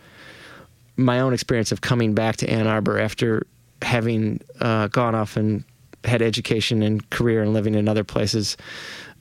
my 0.97 1.19
own 1.19 1.33
experience 1.33 1.71
of 1.71 1.81
coming 1.81 2.13
back 2.13 2.37
to 2.37 2.49
Ann 2.49 2.67
Arbor 2.67 2.99
after 2.99 3.45
having 3.81 4.41
uh, 4.59 4.87
gone 4.87 5.15
off 5.15 5.37
and 5.37 5.63
had 6.03 6.21
education 6.21 6.81
and 6.83 7.09
career 7.09 7.41
and 7.41 7.53
living 7.53 7.75
in 7.75 7.87
other 7.87 8.03
places 8.03 8.57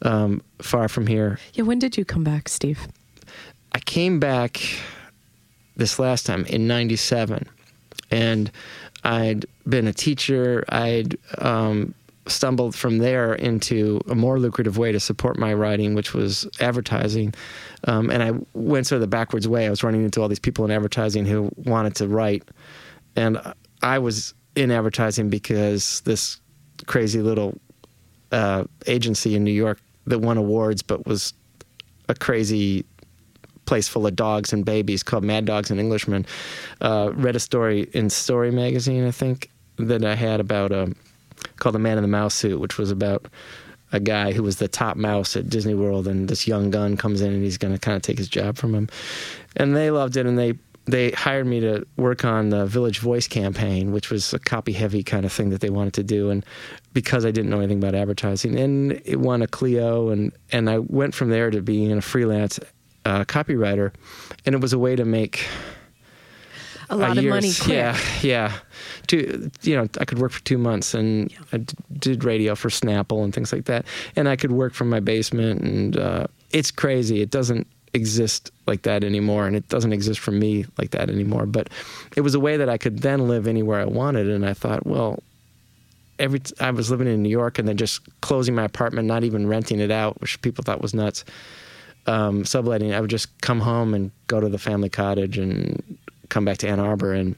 um, 0.02 0.42
far 0.60 0.88
from 0.88 1.06
here. 1.06 1.38
Yeah, 1.54 1.64
when 1.64 1.78
did 1.78 1.96
you 1.96 2.04
come 2.04 2.24
back, 2.24 2.48
Steve? 2.48 2.88
I 3.72 3.80
came 3.80 4.18
back 4.18 4.60
this 5.78 5.98
last 5.98 6.26
time 6.26 6.44
in 6.46 6.66
97 6.66 7.48
and 8.10 8.50
I'd 9.04 9.46
been 9.68 9.86
a 9.86 9.92
teacher. 9.92 10.64
I'd 10.68 11.16
um, 11.38 11.94
stumbled 12.26 12.74
from 12.74 12.98
there 12.98 13.34
into 13.34 14.00
a 14.08 14.14
more 14.14 14.38
lucrative 14.38 14.78
way 14.78 14.92
to 14.92 15.00
support 15.00 15.38
my 15.38 15.54
writing, 15.54 15.94
which 15.94 16.14
was 16.14 16.48
advertising. 16.60 17.34
Um, 17.84 18.10
and 18.10 18.22
I 18.22 18.32
went 18.54 18.86
sort 18.86 18.96
of 18.96 19.00
the 19.02 19.06
backwards 19.06 19.46
way. 19.46 19.66
I 19.66 19.70
was 19.70 19.82
running 19.82 20.04
into 20.04 20.20
all 20.20 20.28
these 20.28 20.38
people 20.38 20.64
in 20.64 20.70
advertising 20.70 21.26
who 21.26 21.50
wanted 21.56 21.94
to 21.96 22.08
write, 22.08 22.42
and 23.16 23.40
I 23.82 23.98
was 23.98 24.34
in 24.54 24.70
advertising 24.70 25.30
because 25.30 26.00
this 26.00 26.40
crazy 26.86 27.22
little 27.22 27.58
uh, 28.32 28.64
agency 28.86 29.34
in 29.34 29.44
New 29.44 29.52
York 29.52 29.80
that 30.06 30.18
won 30.18 30.36
awards, 30.36 30.82
but 30.82 31.06
was 31.06 31.32
a 32.08 32.14
crazy 32.14 32.84
place 33.68 33.86
full 33.86 34.06
of 34.06 34.16
dogs 34.16 34.52
and 34.52 34.64
babies 34.64 35.02
called 35.02 35.22
Mad 35.22 35.44
Dogs 35.44 35.70
and 35.70 35.78
Englishmen. 35.78 36.24
Uh, 36.80 37.12
read 37.14 37.36
a 37.36 37.40
story 37.40 37.88
in 37.92 38.08
Story 38.08 38.50
magazine, 38.50 39.06
I 39.06 39.10
think, 39.10 39.50
that 39.76 40.04
I 40.04 40.14
had 40.14 40.40
about 40.40 40.72
um, 40.72 40.96
called 41.56 41.74
The 41.74 41.78
Man 41.78 41.98
in 41.98 42.02
the 42.02 42.08
Mouse 42.08 42.34
Suit, 42.34 42.60
which 42.60 42.78
was 42.78 42.90
about 42.90 43.26
a 43.92 44.00
guy 44.00 44.32
who 44.32 44.42
was 44.42 44.56
the 44.56 44.68
top 44.68 44.96
mouse 44.96 45.36
at 45.36 45.50
Disney 45.50 45.74
World, 45.74 46.08
and 46.08 46.28
this 46.28 46.46
young 46.48 46.70
gun 46.70 46.96
comes 46.96 47.20
in 47.20 47.32
and 47.32 47.44
he's 47.44 47.58
going 47.58 47.74
to 47.74 47.78
kind 47.78 47.96
of 47.96 48.02
take 48.02 48.18
his 48.18 48.28
job 48.28 48.56
from 48.56 48.74
him. 48.74 48.88
And 49.56 49.76
they 49.76 49.90
loved 49.90 50.16
it, 50.16 50.26
and 50.26 50.38
they 50.38 50.54
they 50.86 51.10
hired 51.10 51.46
me 51.46 51.60
to 51.60 51.86
work 51.98 52.24
on 52.24 52.48
the 52.48 52.64
Village 52.64 53.00
Voice 53.00 53.28
campaign, 53.28 53.92
which 53.92 54.10
was 54.10 54.32
a 54.32 54.38
copy 54.38 54.72
heavy 54.72 55.02
kind 55.02 55.26
of 55.26 55.32
thing 55.32 55.50
that 55.50 55.60
they 55.60 55.68
wanted 55.68 55.92
to 55.94 56.02
do. 56.02 56.30
And 56.30 56.42
because 56.94 57.26
I 57.26 57.30
didn't 57.30 57.50
know 57.50 57.58
anything 57.58 57.76
about 57.76 57.94
advertising, 57.94 58.58
and 58.58 58.92
it 59.04 59.20
won 59.20 59.42
a 59.42 59.46
Clio, 59.46 60.08
and 60.08 60.32
and 60.52 60.70
I 60.70 60.78
went 60.78 61.14
from 61.14 61.28
there 61.28 61.50
to 61.50 61.60
being 61.60 61.92
a 61.92 62.00
freelance 62.00 62.58
uh, 63.08 63.24
copywriter, 63.24 63.92
and 64.44 64.54
it 64.54 64.60
was 64.60 64.72
a 64.72 64.78
way 64.78 64.94
to 64.96 65.04
make 65.04 65.34
A 66.90 66.96
lot 66.96 67.16
of 67.18 67.22
year's- 67.24 67.34
money 67.34 67.52
quick. 67.54 67.68
Yeah, 67.76 67.98
yeah. 68.22 68.52
Two, 69.06 69.50
you 69.62 69.74
know, 69.76 69.88
I 70.00 70.04
could 70.04 70.18
work 70.18 70.32
for 70.32 70.42
two 70.44 70.58
months, 70.58 70.94
and 70.94 71.32
I 71.52 71.58
d- 71.58 71.74
did 71.98 72.24
radio 72.24 72.54
for 72.54 72.68
Snapple 72.70 73.24
and 73.24 73.32
things 73.34 73.52
like 73.52 73.64
that, 73.66 73.84
and 74.16 74.28
I 74.28 74.36
could 74.36 74.52
work 74.52 74.74
from 74.74 74.88
my 74.90 75.00
basement, 75.00 75.60
and 75.62 75.96
uh, 75.96 76.26
it's 76.50 76.70
crazy. 76.70 77.20
It 77.20 77.30
doesn't 77.30 77.66
exist 77.94 78.50
like 78.66 78.82
that 78.82 79.02
anymore, 79.04 79.46
and 79.46 79.56
it 79.56 79.66
doesn't 79.68 79.92
exist 79.92 80.20
for 80.20 80.30
me 80.30 80.66
like 80.78 80.90
that 80.90 81.08
anymore. 81.10 81.46
But 81.46 81.68
it 82.16 82.20
was 82.22 82.34
a 82.34 82.40
way 82.40 82.56
that 82.58 82.68
I 82.68 82.76
could 82.78 82.98
then 83.00 83.28
live 83.28 83.46
anywhere 83.46 83.80
I 83.80 83.86
wanted, 83.86 84.28
and 84.28 84.44
I 84.46 84.54
thought, 84.54 84.86
well. 84.86 85.22
Every 86.20 86.40
t- 86.40 86.52
I 86.58 86.72
was 86.72 86.90
living 86.90 87.06
in 87.06 87.22
New 87.22 87.28
York 87.28 87.60
and 87.60 87.68
then 87.68 87.76
just 87.76 88.00
closing 88.22 88.52
my 88.52 88.64
apartment, 88.64 89.06
not 89.06 89.22
even 89.22 89.46
renting 89.46 89.78
it 89.78 89.92
out, 89.92 90.20
which 90.20 90.42
people 90.42 90.64
thought 90.64 90.80
was 90.82 90.92
nuts. 90.92 91.24
Um, 92.08 92.44
subletting, 92.44 92.94
I 92.94 93.00
would 93.00 93.10
just 93.10 93.28
come 93.42 93.60
home 93.60 93.92
and 93.94 94.10
go 94.28 94.40
to 94.40 94.48
the 94.48 94.58
family 94.58 94.88
cottage 94.88 95.36
and 95.36 95.98
come 96.30 96.44
back 96.44 96.58
to 96.58 96.68
Ann 96.68 96.80
Arbor, 96.80 97.12
and 97.12 97.36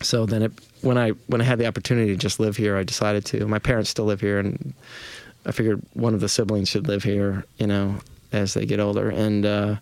so 0.00 0.24
then 0.26 0.42
it, 0.42 0.52
when 0.82 0.96
I 0.98 1.10
when 1.26 1.40
I 1.40 1.44
had 1.44 1.58
the 1.58 1.66
opportunity 1.66 2.10
to 2.12 2.16
just 2.16 2.38
live 2.38 2.56
here, 2.56 2.76
I 2.76 2.84
decided 2.84 3.24
to. 3.26 3.46
My 3.46 3.58
parents 3.58 3.90
still 3.90 4.04
live 4.04 4.20
here, 4.20 4.38
and 4.38 4.72
I 5.46 5.50
figured 5.52 5.82
one 5.94 6.14
of 6.14 6.20
the 6.20 6.28
siblings 6.28 6.68
should 6.68 6.86
live 6.86 7.02
here, 7.02 7.44
you 7.58 7.66
know, 7.66 7.96
as 8.32 8.54
they 8.54 8.66
get 8.66 8.78
older. 8.78 9.08
And 9.10 9.44
uh, 9.44 9.76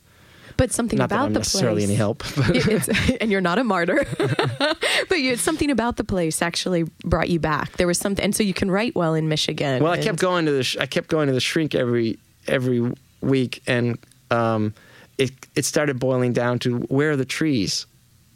But 0.57 0.73
something 0.73 0.99
not 0.99 1.11
that 1.11 1.17
about 1.17 1.27
I'm 1.27 1.33
the 1.35 1.41
necessarily 1.41 1.81
place. 1.87 1.91
any 1.91 1.97
help. 1.97 2.23
And 3.21 3.31
you're 3.31 3.43
not 3.43 3.59
a 3.59 3.65
martyr, 3.65 4.07
but 5.11 5.21
you, 5.21 5.37
something 5.37 5.71
about 5.71 5.97
the 5.99 6.05
place 6.05 6.41
actually 6.41 6.85
brought 7.05 7.29
you 7.29 7.39
back. 7.39 7.77
There 7.77 7.87
was 7.87 7.99
something, 7.99 8.25
and 8.25 8.35
so 8.35 8.43
you 8.43 8.55
can 8.55 8.71
write 8.71 8.95
well 8.95 9.13
in 9.15 9.29
Michigan. 9.29 9.83
well, 9.83 9.93
I 9.93 9.99
kept 9.99 10.19
going 10.19 10.47
to 10.47 10.53
the 10.53 10.65
sh- 10.65 10.79
I 10.81 10.87
kept 10.87 11.09
going 11.09 11.27
to 11.27 11.35
the 11.35 11.41
shrink 11.41 11.75
every 11.75 12.19
every 12.47 12.93
week, 13.21 13.63
and 13.67 13.99
um, 14.31 14.75
it 15.19 15.31
it 15.57 15.65
started 15.65 15.99
boiling 15.99 16.33
down 16.33 16.59
to 16.61 16.79
where 16.89 17.13
are 17.13 17.17
the 17.17 17.25
trees, 17.25 17.87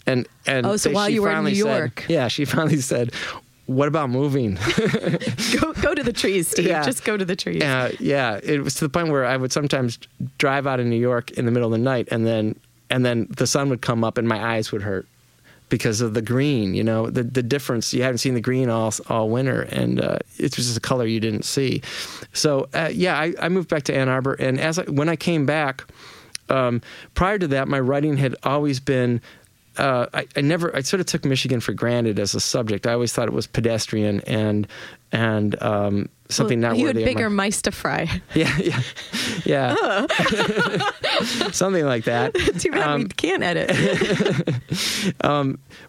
and 0.06 0.26
and 0.46 0.66
Oh, 0.66 0.76
so 0.76 0.88
they- 0.88 0.94
while 0.94 1.08
you 1.08 1.22
were 1.22 1.28
in 1.30 1.34
finally 1.36 1.52
New 1.52 1.62
said- 1.62 1.78
York. 1.78 2.04
yeah, 2.08 2.28
she 2.28 2.44
finally 2.54 2.80
said, 2.80 3.12
"What 3.66 3.88
about 3.88 4.10
moving?" 4.10 4.54
go, 5.60 5.72
go 5.74 5.94
to 5.94 6.02
the 6.02 6.12
trees, 6.12 6.48
Steve. 6.48 6.66
Yeah. 6.66 6.82
Just 6.84 7.04
go 7.04 7.16
to 7.16 7.24
the 7.24 7.36
trees. 7.36 7.62
Uh, 7.62 7.92
yeah, 8.00 8.40
it 8.42 8.62
was 8.62 8.74
to 8.74 8.84
the 8.84 8.88
point 8.90 9.08
where 9.08 9.24
I 9.24 9.36
would 9.36 9.52
sometimes 9.52 9.98
drive 10.38 10.66
out 10.66 10.80
of 10.80 10.86
New 10.86 11.00
York 11.00 11.30
in 11.32 11.44
the 11.46 11.50
middle 11.50 11.72
of 11.72 11.78
the 11.78 11.84
night, 11.84 12.08
and 12.10 12.26
then 12.26 12.56
and 12.90 13.04
then 13.04 13.26
the 13.36 13.46
sun 13.46 13.68
would 13.70 13.80
come 13.80 14.04
up, 14.04 14.18
and 14.18 14.28
my 14.28 14.42
eyes 14.54 14.70
would 14.72 14.82
hurt 14.82 15.06
because 15.68 16.00
of 16.00 16.14
the 16.14 16.22
green. 16.22 16.74
You 16.74 16.84
know, 16.84 17.10
the 17.10 17.22
the 17.22 17.42
difference. 17.42 17.92
You 17.92 18.02
haven't 18.02 18.18
seen 18.18 18.34
the 18.34 18.40
green 18.40 18.68
all 18.70 18.92
all 19.08 19.28
winter, 19.28 19.62
and 19.62 20.00
uh, 20.00 20.18
it's 20.36 20.56
just 20.56 20.76
a 20.76 20.80
color 20.80 21.06
you 21.06 21.20
didn't 21.20 21.44
see. 21.44 21.82
So 22.32 22.68
uh, 22.74 22.90
yeah, 22.92 23.18
I, 23.18 23.34
I 23.40 23.48
moved 23.48 23.68
back 23.68 23.84
to 23.84 23.94
Ann 23.94 24.08
Arbor, 24.08 24.34
and 24.34 24.60
as 24.60 24.78
I, 24.78 24.84
when 24.84 25.08
I 25.08 25.16
came 25.16 25.46
back, 25.46 25.84
um, 26.48 26.80
prior 27.14 27.38
to 27.38 27.46
that, 27.48 27.68
my 27.68 27.80
writing 27.80 28.16
had 28.16 28.36
always 28.42 28.80
been. 28.80 29.20
Uh, 29.76 30.06
I, 30.14 30.28
I 30.36 30.40
never. 30.40 30.74
I 30.76 30.82
sort 30.82 31.00
of 31.00 31.06
took 31.06 31.24
Michigan 31.24 31.58
for 31.60 31.72
granted 31.72 32.20
as 32.20 32.34
a 32.34 32.40
subject. 32.40 32.86
I 32.86 32.92
always 32.92 33.12
thought 33.12 33.26
it 33.26 33.34
was 33.34 33.48
pedestrian 33.48 34.20
and 34.20 34.68
and 35.10 35.60
um, 35.60 36.08
something 36.28 36.60
Well, 36.60 36.70
not 36.72 36.78
You 36.78 36.86
had 36.88 36.96
of 36.96 37.02
my- 37.02 37.06
bigger 37.06 37.30
mice 37.30 37.62
to 37.62 37.70
fry. 37.70 38.08
yeah, 38.34 38.56
yeah, 38.58 38.80
yeah. 39.44 40.06
Something 41.52 41.84
like 41.84 42.04
that. 42.04 42.34
Too 42.58 42.70
bad 42.70 42.96
we 42.96 43.02
Um, 43.04 43.08
can't 43.08 43.42
edit. 43.42 43.70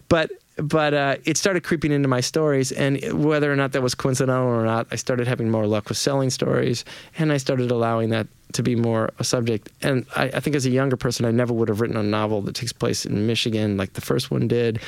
But 0.08 0.30
but 0.58 0.94
uh, 0.94 1.16
it 1.24 1.36
started 1.36 1.64
creeping 1.64 1.92
into 1.92 2.08
my 2.08 2.20
stories, 2.20 2.72
and 2.72 2.98
whether 3.12 3.52
or 3.52 3.56
not 3.56 3.72
that 3.72 3.82
was 3.82 3.94
coincidental 3.94 4.46
or 4.48 4.64
not, 4.64 4.86
I 4.90 4.96
started 4.96 5.26
having 5.28 5.50
more 5.50 5.66
luck 5.66 5.88
with 5.90 5.98
selling 5.98 6.30
stories, 6.30 6.84
and 7.18 7.30
I 7.30 7.36
started 7.36 7.70
allowing 7.70 8.08
that 8.10 8.26
to 8.56 8.62
be 8.62 8.74
more 8.76 9.10
a 9.18 9.24
subject. 9.24 9.70
And 9.82 10.04
I, 10.16 10.24
I 10.24 10.40
think 10.40 10.56
as 10.56 10.66
a 10.66 10.70
younger 10.70 10.96
person, 10.96 11.24
I 11.24 11.30
never 11.30 11.52
would 11.54 11.68
have 11.68 11.80
written 11.80 11.96
a 11.96 12.02
novel 12.02 12.42
that 12.42 12.54
takes 12.54 12.72
place 12.72 13.06
in 13.06 13.26
Michigan 13.26 13.76
like 13.76 13.92
the 13.94 14.00
first 14.00 14.30
one 14.30 14.48
did, 14.48 14.80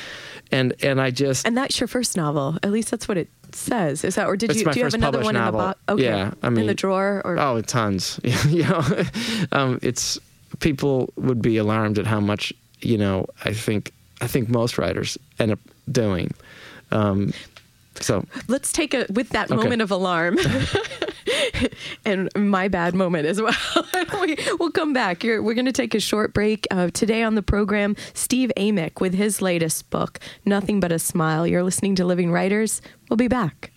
and 0.51 0.73
and 0.83 0.99
I 1.01 1.11
just 1.11 1.45
And 1.47 1.55
that's 1.57 1.79
your 1.79 1.87
first 1.87 2.17
novel. 2.17 2.57
At 2.63 2.71
least 2.71 2.91
that's 2.91 3.07
what 3.07 3.17
it 3.17 3.29
says. 3.51 4.03
Is 4.03 4.15
that, 4.15 4.27
or 4.27 4.35
did 4.35 4.55
you 4.55 4.65
do 4.65 4.77
you 4.79 4.83
have 4.85 4.93
another 4.93 5.21
one 5.21 5.35
in 5.35 5.43
the 5.45 5.51
box? 5.51 5.79
Okay. 5.87 6.03
Yeah, 6.03 6.33
I 6.43 6.49
mean 6.49 6.61
in 6.61 6.67
the 6.67 6.73
drawer 6.75 7.21
or 7.25 7.39
Oh, 7.39 7.61
tons. 7.61 8.19
you 8.47 8.63
know, 8.63 8.83
um, 9.51 9.79
it's 9.81 10.19
people 10.59 11.13
would 11.15 11.41
be 11.41 11.57
alarmed 11.57 11.97
at 11.99 12.05
how 12.05 12.19
much 12.19 12.51
you 12.81 12.97
know. 12.97 13.25
I 13.45 13.53
think 13.53 13.91
I 14.21 14.27
think 14.27 14.49
most 14.49 14.77
writers 14.77 15.17
end 15.39 15.51
up 15.51 15.59
doing. 15.91 16.31
Um, 16.91 17.33
so 18.01 18.25
let's 18.47 18.71
take 18.71 18.93
a 18.93 19.05
with 19.13 19.29
that 19.29 19.51
Okay. 19.51 19.55
moment 19.61 19.81
of 19.81 19.91
alarm 19.91 20.37
and 22.05 22.29
my 22.35 22.67
bad 22.67 22.95
moment 22.95 23.25
as 23.25 23.41
well. 23.41 23.53
We, 24.21 24.35
we'll 24.59 24.71
come 24.71 24.91
back. 24.91 25.23
You're, 25.23 25.41
we're 25.41 25.53
going 25.53 25.65
to 25.65 25.71
take 25.71 25.93
a 25.93 25.99
short 25.99 26.33
break 26.33 26.67
uh, 26.71 26.89
today 26.91 27.23
on 27.23 27.35
the 27.35 27.41
program 27.41 27.95
steve 28.13 28.51
amick 28.57 28.99
with 28.99 29.13
his 29.13 29.41
latest 29.41 29.89
book 29.89 30.19
nothing 30.45 30.79
but 30.79 30.91
a 30.91 30.99
smile. 30.99 31.47
You're 31.47 31.63
listening 31.63 31.95
to 31.95 32.05
living 32.05 32.31
writers. 32.31 32.81
We'll 33.09 33.17
be 33.17 33.27
back 33.27 33.71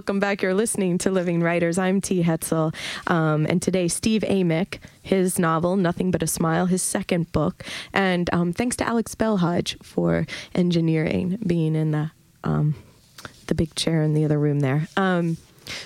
welcome 0.00 0.18
back. 0.18 0.40
You're 0.40 0.54
listening 0.54 0.96
to 0.96 1.10
Living 1.10 1.42
Writers. 1.42 1.76
I'm 1.76 2.00
T. 2.00 2.22
Hetzel. 2.22 2.74
Um, 3.06 3.44
and 3.44 3.60
today, 3.60 3.86
Steve 3.86 4.22
Amick, 4.22 4.78
his 5.02 5.38
novel, 5.38 5.76
Nothing 5.76 6.10
But 6.10 6.22
a 6.22 6.26
Smile, 6.26 6.64
his 6.64 6.80
second 6.80 7.30
book. 7.32 7.66
And 7.92 8.32
um, 8.32 8.54
thanks 8.54 8.76
to 8.76 8.88
Alex 8.88 9.14
Bellhodge 9.14 9.76
for 9.84 10.26
engineering, 10.54 11.38
being 11.46 11.74
in 11.76 11.90
the, 11.90 12.12
um, 12.44 12.76
the 13.48 13.54
big 13.54 13.74
chair 13.74 14.00
in 14.00 14.14
the 14.14 14.24
other 14.24 14.38
room 14.38 14.60
there. 14.60 14.88
Um, 14.96 15.36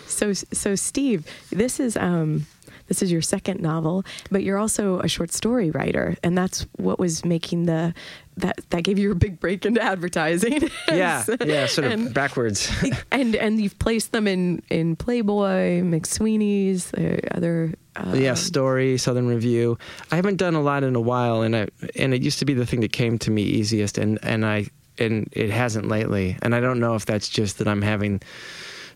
so, 0.07 0.33
so 0.33 0.77
Steve, 0.77 1.27
this 1.51 1.81
is. 1.81 1.97
Um, 1.97 2.47
this 2.87 3.03
is 3.03 3.11
your 3.11 3.23
second 3.23 3.63
novel, 3.63 4.05
but 4.31 4.43
you're 4.43 4.59
also 4.59 4.99
a 5.01 5.09
short 5.09 5.33
story 5.33 5.71
writer, 5.71 6.19
and 6.23 6.37
that's 6.37 6.67
what 6.77 6.99
was 6.99 7.25
making 7.25 7.65
the 7.65 7.95
that 8.37 8.61
that 8.71 8.83
gave 8.85 8.99
you 8.99 9.11
a 9.13 9.15
big 9.15 9.39
break 9.41 9.65
into 9.65 9.81
advertising. 9.81 10.71
Yeah, 10.89 11.25
yeah, 11.45 11.67
sort 11.67 11.87
of 11.87 11.93
And- 11.93 12.15
backwards. 12.15 12.71
and 13.13 13.35
and 13.37 13.61
you've 13.61 13.79
placed 13.79 14.13
them 14.13 14.27
in 14.29 14.63
in 14.71 14.97
Playboy, 14.97 15.83
McSweeney's, 15.83 16.93
uh, 16.95 17.21
other. 17.33 17.75
Uh, 17.97 18.13
yeah, 18.15 18.35
story, 18.35 18.99
Southern 18.99 19.29
Review. 19.29 19.79
I 20.11 20.17
haven't 20.17 20.37
done 20.37 20.55
a 20.55 20.61
lot 20.61 20.83
in 20.83 20.97
a 20.97 21.01
while, 21.01 21.43
and 21.43 21.55
I 21.57 21.69
and 21.97 22.13
it 22.13 22.23
used 22.23 22.39
to 22.41 22.45
be 22.45 22.55
the 22.55 22.67
thing 22.67 22.81
that 22.81 22.93
came 22.93 23.19
to 23.21 23.31
me 23.31 23.43
easiest, 23.43 23.99
and 23.99 24.19
and 24.23 24.45
I 24.45 24.67
and 24.99 25.29
it 25.33 25.51
hasn't 25.51 25.89
lately, 25.89 26.37
and 26.43 26.55
I 26.55 26.61
don't 26.61 26.81
know 26.81 26.95
if 26.97 27.07
that's 27.07 27.29
just 27.29 27.59
that 27.59 27.69
I'm 27.69 27.83
having 27.83 28.21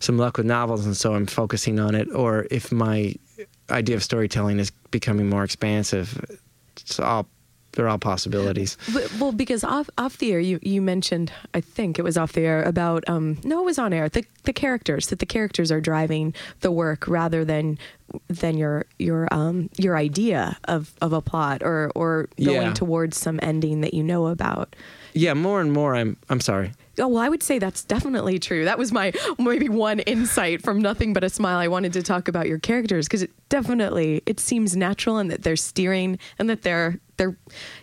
some 0.00 0.18
luck 0.18 0.36
with 0.36 0.46
novels, 0.46 0.84
and 0.86 0.96
so 0.96 1.14
I'm 1.14 1.26
focusing 1.26 1.78
on 1.80 1.94
it, 1.94 2.08
or 2.12 2.46
if 2.50 2.70
my 2.72 3.14
idea 3.70 3.94
of 3.96 4.02
storytelling 4.02 4.58
is 4.58 4.70
becoming 4.90 5.28
more 5.28 5.44
expansive. 5.44 6.20
It's 6.76 6.98
all 7.00 7.26
they're 7.72 7.88
all 7.88 7.98
possibilities. 7.98 8.76
But- 8.92 9.12
Well, 9.20 9.32
because 9.32 9.62
off 9.64 9.88
off 9.98 10.18
the 10.18 10.32
air, 10.32 10.40
you, 10.40 10.58
you 10.62 10.80
mentioned, 10.82 11.32
I 11.54 11.60
think 11.60 11.98
it 11.98 12.02
was 12.02 12.16
off 12.16 12.32
the 12.32 12.40
air 12.42 12.62
about 12.62 13.04
um 13.08 13.38
no, 13.44 13.60
it 13.60 13.64
was 13.64 13.78
on 13.78 13.92
air. 13.92 14.08
The 14.08 14.24
the 14.44 14.52
characters 14.52 15.08
that 15.08 15.18
the 15.18 15.26
characters 15.26 15.70
are 15.70 15.80
driving 15.80 16.34
the 16.60 16.70
work 16.72 17.06
rather 17.06 17.44
than 17.44 17.78
than 18.28 18.56
your 18.56 18.86
your 18.98 19.28
um 19.32 19.68
your 19.76 19.96
idea 19.96 20.56
of 20.64 20.94
of 21.00 21.12
a 21.12 21.20
plot 21.20 21.62
or 21.62 21.92
or 21.94 22.28
going 22.42 22.62
Yeah. 22.68 22.72
towards 22.74 23.16
some 23.18 23.38
ending 23.42 23.82
that 23.82 23.92
you 23.94 24.02
know 24.02 24.26
about. 24.28 24.74
Yeah, 25.14 25.34
more 25.34 25.60
and 25.60 25.72
more. 25.72 25.94
I'm 25.94 26.16
I'm 26.30 26.40
sorry. 26.40 26.72
Oh, 26.98 27.08
well, 27.08 27.22
I 27.22 27.28
would 27.28 27.42
say 27.42 27.58
that's 27.58 27.84
definitely 27.84 28.38
true. 28.38 28.64
That 28.64 28.78
was 28.78 28.92
my 28.92 29.12
maybe 29.38 29.68
one 29.68 30.00
insight 30.00 30.62
from 30.62 30.80
Nothing 30.80 31.12
But 31.12 31.24
a 31.24 31.30
Smile. 31.30 31.58
I 31.58 31.68
wanted 31.68 31.92
to 31.94 32.02
talk 32.02 32.28
about 32.28 32.46
your 32.46 32.58
characters 32.58 33.06
because 33.06 33.22
it 33.22 33.30
definitely 33.48 34.22
it 34.26 34.40
seems 34.40 34.76
natural 34.76 35.18
and 35.18 35.30
that 35.30 35.42
they're 35.42 35.56
steering 35.56 36.18
and 36.38 36.48
that 36.50 36.62
they're 36.62 36.98
they're 37.16 37.36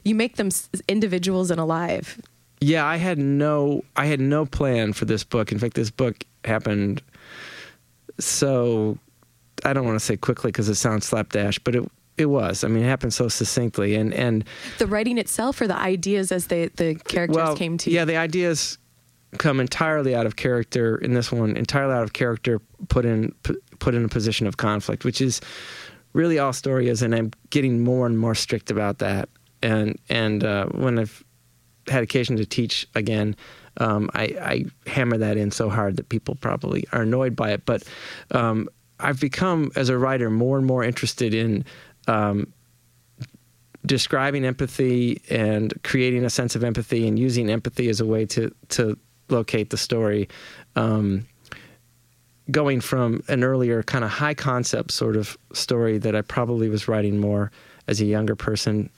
you 0.03 0.15
make 0.15 0.35
them 0.35 0.49
individuals 0.87 1.51
and 1.51 1.59
alive. 1.59 2.21
Yeah, 2.61 2.85
I 2.85 2.97
had 2.97 3.17
no 3.17 3.83
I 3.95 4.05
had 4.05 4.19
no 4.19 4.45
plan 4.45 4.93
for 4.93 5.05
this 5.05 5.23
book. 5.23 5.51
In 5.51 5.59
fact, 5.59 5.75
this 5.75 5.91
book 5.91 6.23
happened 6.43 7.01
so 8.19 8.97
I 9.63 9.73
don't 9.73 9.85
want 9.85 9.99
to 9.99 10.05
say 10.05 10.17
quickly 10.17 10.49
because 10.49 10.69
it 10.69 10.75
sounds 10.75 11.05
slapdash, 11.05 11.59
but 11.59 11.75
it 11.75 11.83
it 12.17 12.27
was. 12.27 12.63
I 12.63 12.69
mean, 12.69 12.83
it 12.83 12.87
happened 12.87 13.13
so 13.13 13.27
succinctly, 13.27 13.95
and 13.95 14.13
and 14.13 14.45
The 14.77 14.87
writing 14.87 15.17
itself 15.17 15.59
or 15.59 15.67
the 15.67 15.77
ideas 15.77 16.31
as 16.31 16.47
they 16.47 16.67
the 16.67 16.95
characters 16.95 17.35
well, 17.35 17.55
came 17.55 17.77
to 17.79 17.89
you. 17.89 17.95
yeah, 17.97 18.05
the 18.05 18.17
ideas 18.17 18.77
come 19.37 19.59
entirely 19.59 20.15
out 20.15 20.25
of 20.25 20.35
character 20.35 20.97
in 20.97 21.13
this 21.13 21.31
one, 21.31 21.57
entirely 21.57 21.93
out 21.93 22.03
of 22.03 22.13
character, 22.13 22.59
put 22.87 23.05
in 23.05 23.33
put 23.79 23.95
in 23.95 24.05
a 24.05 24.09
position 24.09 24.47
of 24.47 24.57
conflict, 24.57 25.03
which 25.03 25.21
is 25.21 25.41
really 26.13 26.39
all 26.39 26.53
story 26.53 26.87
is, 26.87 27.01
and 27.01 27.13
I'm 27.13 27.31
getting 27.49 27.83
more 27.83 28.05
and 28.05 28.17
more 28.17 28.35
strict 28.35 28.71
about 28.71 28.99
that. 28.99 29.29
And 29.61 29.99
and 30.09 30.43
uh, 30.43 30.67
when 30.67 30.99
I've 30.99 31.23
had 31.87 32.03
occasion 32.03 32.37
to 32.37 32.45
teach 32.45 32.87
again, 32.95 33.35
um, 33.77 34.09
I, 34.13 34.23
I 34.23 34.65
hammer 34.89 35.17
that 35.17 35.37
in 35.37 35.51
so 35.51 35.69
hard 35.69 35.97
that 35.97 36.09
people 36.09 36.35
probably 36.35 36.85
are 36.91 37.01
annoyed 37.01 37.35
by 37.35 37.51
it. 37.51 37.65
But 37.65 37.83
um, 38.31 38.69
I've 38.99 39.19
become, 39.19 39.71
as 39.75 39.89
a 39.89 39.97
writer, 39.97 40.29
more 40.29 40.57
and 40.57 40.65
more 40.65 40.83
interested 40.83 41.33
in 41.33 41.65
um, 42.07 42.51
describing 43.85 44.45
empathy 44.45 45.21
and 45.29 45.73
creating 45.83 46.25
a 46.25 46.29
sense 46.29 46.55
of 46.55 46.63
empathy 46.63 47.07
and 47.07 47.19
using 47.19 47.49
empathy 47.49 47.89
as 47.89 47.99
a 47.99 48.05
way 48.05 48.25
to 48.25 48.53
to 48.69 48.97
locate 49.29 49.69
the 49.69 49.77
story. 49.77 50.29
Um, 50.75 51.25
going 52.51 52.79
from 52.79 53.23
an 53.27 53.43
earlier 53.43 53.81
kind 53.83 54.03
of 54.03 54.11
high 54.11 54.33
concept 54.33 54.91
sort 54.91 55.15
of 55.15 55.37
story 55.53 55.97
that 55.97 56.15
I 56.15 56.21
probably 56.21 56.69
was 56.69 56.87
writing 56.87 57.19
more 57.19 57.51
as 57.87 58.01
a 58.01 58.05
younger 58.05 58.35
person, 58.35 58.89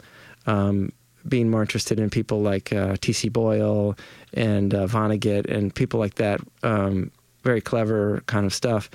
um, 0.45 0.91
being 1.27 1.49
more 1.49 1.61
interested 1.61 1.99
in 1.99 2.09
people 2.09 2.41
like 2.41 2.73
uh, 2.73 2.97
T.C. 2.99 3.29
Boyle 3.29 3.97
and 4.33 4.73
uh, 4.73 4.87
Vonnegut 4.87 5.49
and 5.49 5.73
people 5.73 5.99
like 5.99 6.15
that, 6.15 6.41
um, 6.63 7.11
very 7.43 7.61
clever 7.61 8.21
kind 8.27 8.45
of 8.45 8.53
stuff. 8.53 8.89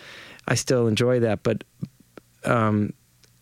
I 0.48 0.54
still 0.54 0.86
enjoy 0.86 1.20
that, 1.20 1.42
but 1.42 1.64
um, 2.44 2.92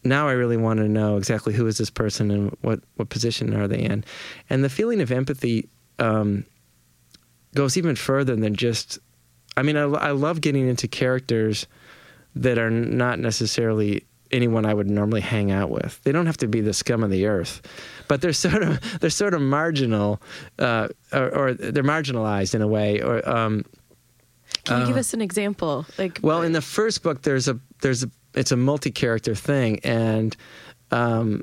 now 0.04 0.28
I 0.28 0.32
really 0.32 0.56
want 0.56 0.78
to 0.78 0.88
know 0.88 1.16
exactly 1.16 1.52
who 1.52 1.66
is 1.66 1.78
this 1.78 1.90
person 1.90 2.30
and 2.30 2.56
what, 2.60 2.80
what 2.96 3.08
position 3.08 3.54
are 3.54 3.68
they 3.68 3.80
in. 3.80 4.04
And 4.48 4.62
the 4.62 4.68
feeling 4.68 5.00
of 5.00 5.10
empathy 5.10 5.68
um, 5.98 6.44
goes 7.54 7.76
even 7.76 7.96
further 7.96 8.36
than 8.36 8.54
just. 8.54 8.98
I 9.56 9.62
mean, 9.62 9.76
I, 9.76 9.82
I 9.82 10.10
love 10.12 10.40
getting 10.40 10.68
into 10.68 10.88
characters 10.88 11.66
that 12.36 12.58
are 12.58 12.70
not 12.70 13.18
necessarily 13.18 14.06
anyone 14.30 14.64
I 14.64 14.74
would 14.74 14.88
normally 14.88 15.20
hang 15.20 15.50
out 15.50 15.70
with. 15.70 16.00
They 16.04 16.12
don't 16.12 16.26
have 16.26 16.36
to 16.38 16.48
be 16.48 16.60
the 16.60 16.72
scum 16.72 17.02
of 17.02 17.10
the 17.10 17.26
earth, 17.26 17.62
but 18.08 18.20
they're 18.20 18.32
sort 18.46 18.62
of 18.62 19.00
they're 19.00 19.10
sort 19.10 19.34
of 19.34 19.40
marginal, 19.40 20.20
uh, 20.58 20.88
or, 21.12 21.34
or 21.34 21.54
they're 21.54 21.82
marginalized 21.82 22.54
in 22.54 22.62
a 22.62 22.68
way. 22.68 23.00
Or 23.00 23.26
um, 23.28 23.64
Can 24.64 24.80
you 24.82 24.86
give 24.86 24.96
uh, 24.96 25.00
us 25.00 25.14
an 25.14 25.20
example? 25.20 25.86
Like 25.98 26.20
well, 26.22 26.42
in 26.42 26.52
the 26.52 26.62
first 26.62 27.02
book, 27.02 27.22
there's 27.22 27.48
a 27.48 27.58
there's 27.82 28.04
a 28.04 28.10
it's 28.34 28.52
a 28.52 28.56
multi-character 28.56 29.34
thing, 29.34 29.80
and 29.80 30.36
um, 30.90 31.42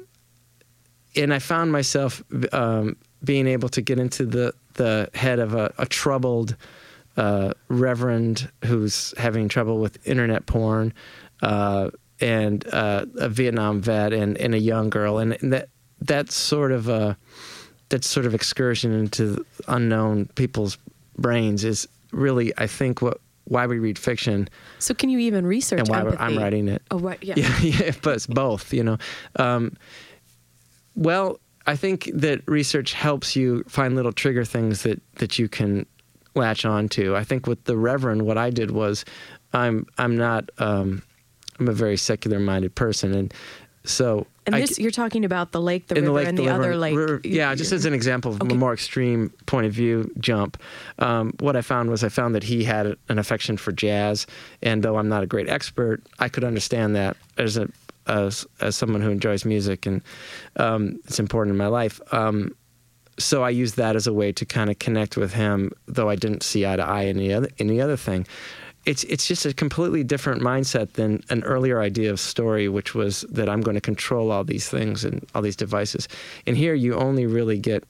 and 1.15 1.33
I 1.33 1.39
found 1.39 1.71
myself 1.71 2.23
um, 2.53 2.95
being 3.23 3.47
able 3.47 3.69
to 3.69 3.81
get 3.81 3.99
into 3.99 4.25
the 4.25 4.53
the 4.75 5.09
head 5.13 5.39
of 5.39 5.53
a, 5.55 5.73
a 5.77 5.85
troubled 5.85 6.55
uh, 7.17 7.51
reverend 7.67 8.49
who's 8.65 9.13
having 9.17 9.49
trouble 9.49 9.79
with 9.79 9.97
internet 10.07 10.45
porn, 10.45 10.93
uh, 11.41 11.89
and 12.21 12.67
uh, 12.71 13.05
a 13.17 13.27
Vietnam 13.29 13.81
vet, 13.81 14.13
and, 14.13 14.37
and 14.37 14.53
a 14.53 14.59
young 14.59 14.89
girl, 14.89 15.17
and, 15.17 15.33
and 15.41 15.51
that 15.51 15.69
that 16.01 16.31
sort 16.31 16.71
of 16.71 16.87
a 16.87 17.17
that 17.89 18.03
sort 18.03 18.25
of 18.25 18.35
excursion 18.35 18.91
into 18.91 19.45
unknown 19.67 20.25
people's 20.35 20.77
brains 21.17 21.63
is 21.63 21.87
really, 22.11 22.53
I 22.57 22.67
think, 22.67 23.01
what 23.01 23.19
why 23.45 23.65
we 23.65 23.79
read 23.79 23.97
fiction 23.97 24.49
so 24.77 24.93
can 24.93 25.09
you 25.09 25.19
even 25.19 25.45
research 25.47 25.79
and 25.79 25.87
why 25.87 26.01
empathy? 26.01 26.17
I'm 26.19 26.37
writing 26.37 26.67
it. 26.67 26.81
Oh, 26.91 26.99
right. 26.99 27.17
Yeah. 27.21 27.35
Yeah, 27.37 27.59
yeah, 27.61 27.91
but 28.01 28.15
it's 28.15 28.27
both, 28.27 28.73
you 28.73 28.83
know. 28.83 28.97
Um, 29.37 29.77
well, 30.95 31.39
I 31.67 31.75
think 31.75 32.09
that 32.13 32.41
research 32.47 32.93
helps 32.93 33.35
you 33.35 33.63
find 33.67 33.95
little 33.95 34.13
trigger 34.13 34.45
things 34.45 34.83
that, 34.83 35.01
that 35.15 35.37
you 35.37 35.47
can 35.49 35.85
latch 36.33 36.65
on 36.65 36.87
to. 36.89 37.15
I 37.15 37.23
think 37.23 37.45
with 37.45 37.63
the 37.65 37.75
Reverend, 37.75 38.21
what 38.23 38.37
I 38.37 38.49
did 38.49 38.71
was 38.71 39.03
I'm 39.53 39.85
I'm 39.97 40.15
not 40.17 40.49
um, 40.59 41.03
I'm 41.59 41.67
a 41.67 41.73
very 41.73 41.97
secular 41.97 42.39
minded 42.39 42.73
person, 42.75 43.13
and 43.13 43.33
so 43.83 44.27
And 44.45 44.55
I 44.55 44.61
this, 44.61 44.77
you're 44.79 44.91
talking 44.91 45.25
about 45.25 45.51
the 45.51 45.61
lake, 45.61 45.87
the 45.87 45.95
river, 45.95 46.05
the 46.07 46.11
lake, 46.11 46.27
and 46.27 46.37
the 46.37 46.43
the, 46.43 46.49
river- 46.51 46.61
other 46.63 46.75
lake. 46.77 46.95
river- 46.97 47.21
yeah, 47.23 47.55
just 47.55 47.71
as 47.71 47.85
an 47.85 47.93
example 47.93 48.31
of 48.33 48.41
Okay. 48.41 48.53
a 48.53 48.57
more 48.57 48.73
extreme 48.73 49.29
point 49.45 49.65
of 49.65 49.73
view 49.73 50.11
jump, 50.19 50.57
um, 50.99 51.33
what 51.39 51.55
I 51.55 51.61
found 51.61 51.89
was 51.89 52.03
I 52.03 52.09
found 52.09 52.35
that 52.35 52.43
he 52.43 52.63
had 52.63 52.95
an 53.09 53.17
affection 53.19 53.57
for 53.57 53.71
jazz, 53.71 54.27
and 54.61 54.83
though 54.83 54.97
I'm 54.97 55.09
not 55.09 55.23
a 55.23 55.27
great 55.27 55.49
expert, 55.49 56.01
I 56.19 56.29
could 56.29 56.43
understand 56.43 56.95
that 56.95 57.17
as 57.37 57.57
a 57.57 57.67
as, 58.07 58.45
as 58.61 58.75
someone 58.75 59.01
who 59.01 59.11
enjoys 59.11 59.45
music, 59.45 59.85
and 59.85 60.01
um, 60.57 60.99
it's 61.05 61.19
important 61.19 61.53
in 61.53 61.57
my 61.57 61.67
life. 61.67 62.01
Um, 62.11 62.55
so 63.19 63.43
I 63.43 63.49
used 63.49 63.77
that 63.77 63.95
as 63.95 64.07
a 64.07 64.13
way 64.13 64.31
to 64.31 64.45
kind 64.45 64.69
of 64.69 64.79
connect 64.79 65.17
with 65.17 65.33
him, 65.33 65.71
though 65.87 66.09
I 66.09 66.15
didn't 66.15 66.43
see 66.43 66.65
eye 66.65 66.75
to 66.75 66.83
eye 66.83 67.03
in 67.03 67.17
the 67.17 67.33
other 67.33 67.49
other 67.81 67.97
thing. 67.97 68.27
It's 68.85 69.03
it's 69.05 69.27
just 69.27 69.45
a 69.45 69.53
completely 69.53 70.03
different 70.03 70.41
mindset 70.41 70.93
than 70.93 71.23
an 71.29 71.43
earlier 71.43 71.81
idea 71.81 72.11
of 72.11 72.19
story, 72.19 72.69
which 72.69 72.95
was 72.95 73.21
that 73.29 73.49
I'm 73.49 73.61
going 73.61 73.75
to 73.75 73.81
control 73.81 74.31
all 74.31 74.43
these 74.43 74.69
things 74.69 75.03
and 75.03 75.25
all 75.33 75.41
these 75.41 75.57
devices. 75.57 76.07
And 76.45 76.55
here 76.55 76.73
you 76.73 76.95
only 76.95 77.25
really 77.25 77.57
get. 77.57 77.83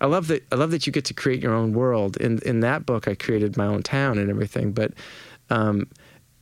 I 0.00 0.06
love 0.06 0.28
that. 0.28 0.44
I 0.52 0.56
love 0.56 0.70
that 0.70 0.86
you 0.86 0.92
get 0.92 1.06
to 1.06 1.14
create 1.14 1.42
your 1.42 1.54
own 1.54 1.72
world. 1.72 2.16
In 2.18 2.38
in 2.40 2.60
that 2.60 2.86
book, 2.86 3.08
I 3.08 3.14
created 3.14 3.56
my 3.56 3.66
own 3.66 3.82
town 3.82 4.18
and 4.18 4.30
everything. 4.30 4.72
But 4.72 4.92
um, 5.50 5.88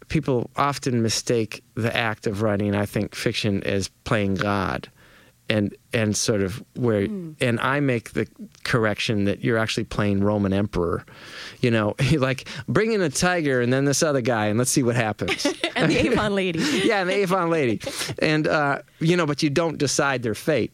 people 0.08 0.50
often 0.56 1.02
mistake 1.02 1.62
the 1.74 1.94
act 1.94 2.26
of 2.26 2.42
writing, 2.42 2.74
I 2.74 2.86
think, 2.86 3.14
fiction 3.14 3.62
as 3.64 3.88
playing 4.04 4.34
God, 4.34 4.88
and 5.48 5.76
and 5.92 6.16
sort 6.16 6.42
of 6.42 6.62
where, 6.74 7.02
and 7.40 7.60
I 7.60 7.80
make 7.80 8.12
the 8.12 8.26
correction 8.64 9.24
that 9.24 9.44
you're 9.44 9.58
actually 9.58 9.84
playing 9.84 10.22
Roman 10.22 10.52
emperor, 10.52 11.04
you 11.60 11.70
know, 11.70 11.94
like 12.16 12.48
bring 12.68 12.92
in 12.92 13.00
a 13.00 13.10
tiger 13.10 13.60
and 13.60 13.72
then 13.72 13.84
this 13.84 14.02
other 14.02 14.20
guy 14.20 14.46
and 14.46 14.58
let's 14.58 14.70
see 14.70 14.82
what 14.82 14.96
happens. 14.96 15.46
and 15.76 15.90
the 15.90 15.98
Avon 16.10 16.34
lady. 16.34 16.58
yeah, 16.84 17.00
and 17.00 17.10
the 17.10 17.14
Avon 17.14 17.50
lady, 17.50 17.80
and 18.20 18.46
uh, 18.48 18.82
you 18.98 19.16
know, 19.16 19.26
but 19.26 19.42
you 19.42 19.50
don't 19.50 19.78
decide 19.78 20.22
their 20.22 20.34
fate. 20.34 20.72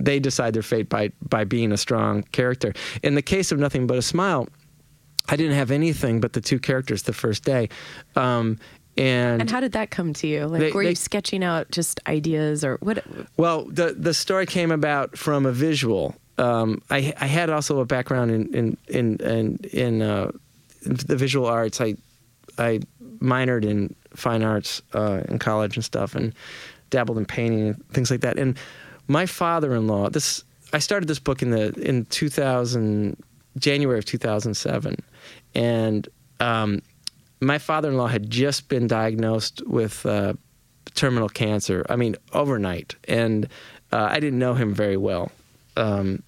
They 0.00 0.20
decide 0.20 0.54
their 0.54 0.62
fate 0.62 0.88
by 0.88 1.10
by 1.22 1.44
being 1.44 1.72
a 1.72 1.76
strong 1.76 2.22
character. 2.32 2.72
In 3.02 3.14
the 3.14 3.22
case 3.22 3.50
of 3.52 3.58
Nothing 3.58 3.86
But 3.86 3.98
a 3.98 4.02
Smile, 4.02 4.48
I 5.28 5.36
didn't 5.36 5.54
have 5.56 5.70
anything 5.70 6.20
but 6.20 6.32
the 6.32 6.40
two 6.40 6.58
characters 6.58 7.02
the 7.02 7.12
first 7.12 7.44
day. 7.44 7.68
Um, 8.16 8.58
and, 8.96 9.40
And 9.42 9.50
how 9.50 9.60
did 9.60 9.72
that 9.72 9.90
come 9.90 10.12
to 10.14 10.26
you? 10.26 10.46
Like, 10.46 10.60
They- 10.60 10.72
were 10.72 10.82
they- 10.82 10.90
you 10.90 10.96
sketching 10.96 11.44
out 11.44 11.70
just 11.70 12.00
ideas 12.06 12.64
or 12.64 12.78
what? 12.80 13.04
Well, 13.36 13.66
the 13.70 13.94
the 13.96 14.12
story 14.14 14.46
came 14.46 14.72
about 14.72 15.16
from 15.16 15.46
a 15.46 15.52
visual. 15.52 16.16
Um, 16.38 16.82
I 16.90 17.12
I 17.20 17.26
had 17.26 17.48
also 17.50 17.78
a 17.80 17.84
background 17.84 18.30
in 18.30 18.52
in 18.54 18.76
in 18.88 19.16
in, 19.18 19.58
in 19.72 20.02
uh, 20.02 20.30
the 20.82 21.16
visual 21.16 21.46
arts. 21.46 21.80
I 21.80 21.94
I 22.58 22.80
minored 23.20 23.64
in 23.64 23.94
fine 24.16 24.42
arts 24.42 24.82
uh, 24.94 25.20
in 25.28 25.38
college 25.38 25.76
and 25.76 25.84
stuff, 25.84 26.14
and 26.16 26.32
dabbled 26.90 27.18
in 27.18 27.24
painting 27.24 27.68
and 27.68 27.88
things 27.92 28.10
like 28.10 28.20
that. 28.22 28.36
And 28.36 28.56
my 29.06 29.26
father-in-law, 29.26 30.10
this 30.10 30.42
I 30.72 30.80
started 30.80 31.06
this 31.08 31.20
book 31.20 31.40
in 31.40 31.50
the 31.50 31.72
in 31.80 32.04
2000 32.06 33.16
January 33.58 33.98
of 33.98 34.04
2007, 34.04 34.96
and 35.54 36.08
um, 36.40 36.82
my 37.40 37.58
father-in-law 37.58 38.08
had 38.08 38.30
just 38.30 38.68
been 38.68 38.86
diagnosed 38.86 39.62
with 39.66 40.04
uh, 40.06 40.34
terminal 40.94 41.28
cancer. 41.28 41.84
I 41.88 41.96
mean, 41.96 42.16
overnight, 42.32 42.96
and 43.06 43.48
uh, 43.92 44.08
I 44.10 44.20
didn't 44.20 44.38
know 44.38 44.54
him 44.54 44.74
very 44.74 44.96
well. 44.96 45.30
Um, 45.76 46.22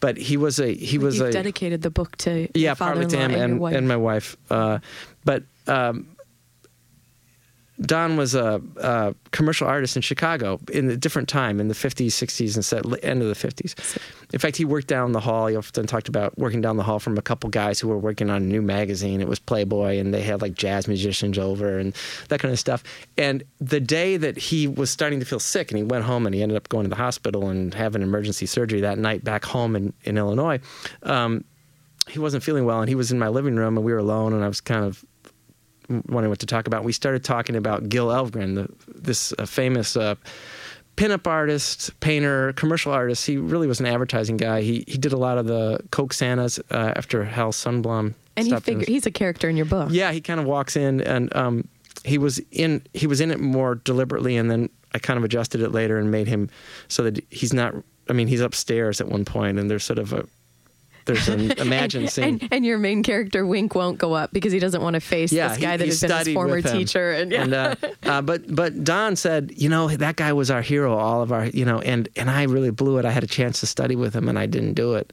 but 0.00 0.16
he 0.16 0.36
was 0.36 0.58
a 0.60 0.72
he 0.72 0.98
was 0.98 1.18
You've 1.18 1.28
a 1.28 1.32
dedicated 1.32 1.82
the 1.82 1.90
book 1.90 2.16
to 2.18 2.48
yeah, 2.54 2.74
partly 2.74 3.06
to 3.06 3.16
him 3.16 3.32
and, 3.32 3.60
and, 3.60 3.76
and 3.76 3.88
my 3.88 3.96
wife. 3.96 4.36
Uh, 4.50 4.78
but 5.24 5.44
um, 5.66 6.15
Don 7.80 8.16
was 8.16 8.34
a, 8.34 8.60
a 8.78 9.14
commercial 9.32 9.66
artist 9.66 9.96
in 9.96 10.02
Chicago 10.02 10.58
in 10.72 10.88
a 10.88 10.96
different 10.96 11.28
time 11.28 11.60
in 11.60 11.68
the 11.68 11.74
50s, 11.74 12.06
60s, 12.06 12.54
and 12.54 12.64
set, 12.64 12.84
end 13.04 13.22
of 13.22 13.28
the 13.28 13.34
50s. 13.34 13.98
In 14.32 14.38
fact, 14.38 14.56
he 14.56 14.64
worked 14.64 14.86
down 14.86 15.12
the 15.12 15.20
hall. 15.20 15.46
He 15.46 15.56
often 15.56 15.86
talked 15.86 16.08
about 16.08 16.36
working 16.38 16.60
down 16.60 16.78
the 16.78 16.82
hall 16.82 16.98
from 16.98 17.18
a 17.18 17.22
couple 17.22 17.50
guys 17.50 17.78
who 17.78 17.88
were 17.88 17.98
working 17.98 18.30
on 18.30 18.42
a 18.42 18.46
new 18.46 18.62
magazine. 18.62 19.20
It 19.20 19.28
was 19.28 19.38
Playboy, 19.38 19.98
and 19.98 20.14
they 20.14 20.22
had 20.22 20.40
like 20.40 20.54
jazz 20.54 20.88
musicians 20.88 21.38
over 21.38 21.78
and 21.78 21.94
that 22.28 22.40
kind 22.40 22.52
of 22.52 22.58
stuff. 22.58 22.82
And 23.18 23.44
the 23.60 23.80
day 23.80 24.16
that 24.16 24.38
he 24.38 24.66
was 24.66 24.90
starting 24.90 25.20
to 25.20 25.26
feel 25.26 25.40
sick, 25.40 25.70
and 25.70 25.78
he 25.78 25.84
went 25.84 26.04
home 26.04 26.26
and 26.26 26.34
he 26.34 26.42
ended 26.42 26.56
up 26.56 26.68
going 26.68 26.84
to 26.84 26.90
the 26.90 26.96
hospital 26.96 27.48
and 27.48 27.74
having 27.74 28.02
emergency 28.02 28.46
surgery 28.46 28.80
that 28.80 28.98
night 28.98 29.22
back 29.22 29.44
home 29.44 29.76
in, 29.76 29.92
in 30.04 30.16
Illinois. 30.16 30.60
Um, 31.02 31.44
he 32.08 32.18
wasn't 32.18 32.42
feeling 32.42 32.64
well, 32.64 32.80
and 32.80 32.88
he 32.88 32.94
was 32.94 33.10
in 33.10 33.18
my 33.18 33.28
living 33.28 33.56
room, 33.56 33.76
and 33.76 33.84
we 33.84 33.92
were 33.92 33.98
alone, 33.98 34.32
and 34.32 34.44
I 34.44 34.48
was 34.48 34.60
kind 34.60 34.84
of 34.84 35.04
wondering 35.88 36.30
what 36.30 36.40
to 36.40 36.46
talk 36.46 36.66
about. 36.66 36.84
We 36.84 36.92
started 36.92 37.24
talking 37.24 37.56
about 37.56 37.88
Gil 37.88 38.08
Elvgren, 38.08 38.54
the, 38.54 38.68
this 38.88 39.32
uh, 39.38 39.46
famous 39.46 39.96
uh, 39.96 40.16
pinup 40.96 41.26
artist, 41.26 41.98
painter, 42.00 42.52
commercial 42.54 42.92
artist. 42.92 43.26
He 43.26 43.36
really 43.36 43.66
was 43.66 43.80
an 43.80 43.86
advertising 43.86 44.36
guy. 44.36 44.62
He 44.62 44.84
he 44.86 44.98
did 44.98 45.12
a 45.12 45.16
lot 45.18 45.38
of 45.38 45.46
the 45.46 45.80
Coke 45.90 46.12
Santas 46.12 46.58
uh, 46.70 46.92
after 46.96 47.24
Hal 47.24 47.52
Sundblom. 47.52 48.14
and 48.36 48.46
he 48.46 48.50
stopped 48.50 48.66
doing 48.66 48.80
figure, 48.80 48.92
he's 48.92 49.06
a 49.06 49.10
character 49.10 49.48
in 49.48 49.56
your 49.56 49.66
book. 49.66 49.88
yeah, 49.92 50.12
he 50.12 50.20
kind 50.20 50.40
of 50.40 50.46
walks 50.46 50.76
in 50.76 51.00
and 51.02 51.34
um, 51.36 51.68
he 52.04 52.18
was 52.18 52.40
in 52.50 52.82
he 52.94 53.06
was 53.06 53.20
in 53.20 53.30
it 53.30 53.40
more 53.40 53.74
deliberately, 53.74 54.36
and 54.36 54.50
then 54.50 54.70
I 54.94 54.98
kind 54.98 55.18
of 55.18 55.24
adjusted 55.24 55.60
it 55.60 55.72
later 55.72 55.98
and 55.98 56.10
made 56.10 56.28
him 56.28 56.50
so 56.88 57.02
that 57.02 57.24
he's 57.30 57.52
not. 57.52 57.74
I 58.08 58.12
mean, 58.12 58.28
he's 58.28 58.40
upstairs 58.40 59.00
at 59.00 59.08
one 59.08 59.24
point, 59.24 59.58
and 59.58 59.68
there's 59.68 59.82
sort 59.84 59.98
of 59.98 60.12
a 60.12 60.26
there's 61.06 61.28
an 61.28 61.52
imagine 61.58 62.02
and, 62.02 62.12
scene. 62.12 62.24
and, 62.24 62.48
and 62.52 62.66
your 62.66 62.78
main 62.78 63.02
character 63.02 63.46
Wink 63.46 63.74
won't 63.74 63.98
go 63.98 64.12
up 64.12 64.32
because 64.32 64.52
he 64.52 64.58
doesn't 64.58 64.82
want 64.82 64.94
to 64.94 65.00
face 65.00 65.32
yeah, 65.32 65.48
this 65.48 65.58
guy 65.58 65.72
he, 65.72 65.76
that 65.78 65.86
has 65.86 66.00
been 66.00 66.10
his 66.10 66.34
former 66.34 66.60
teacher. 66.60 67.12
And, 67.12 67.32
yeah. 67.32 67.74
uh, 67.82 67.88
uh, 68.02 68.22
but 68.22 68.54
but 68.54 68.84
Don 68.84 69.16
said, 69.16 69.52
you 69.56 69.68
know, 69.68 69.88
that 69.88 70.16
guy 70.16 70.32
was 70.32 70.50
our 70.50 70.62
hero. 70.62 70.96
All 70.96 71.22
of 71.22 71.32
our, 71.32 71.46
you 71.46 71.64
know, 71.64 71.80
and 71.80 72.08
and 72.16 72.30
I 72.30 72.42
really 72.44 72.70
blew 72.70 72.98
it. 72.98 73.04
I 73.04 73.10
had 73.10 73.24
a 73.24 73.28
chance 73.28 73.60
to 73.60 73.66
study 73.66 73.96
with 73.96 74.14
him, 74.14 74.28
and 74.28 74.38
I 74.38 74.46
didn't 74.46 74.74
do 74.74 74.94
it. 74.94 75.12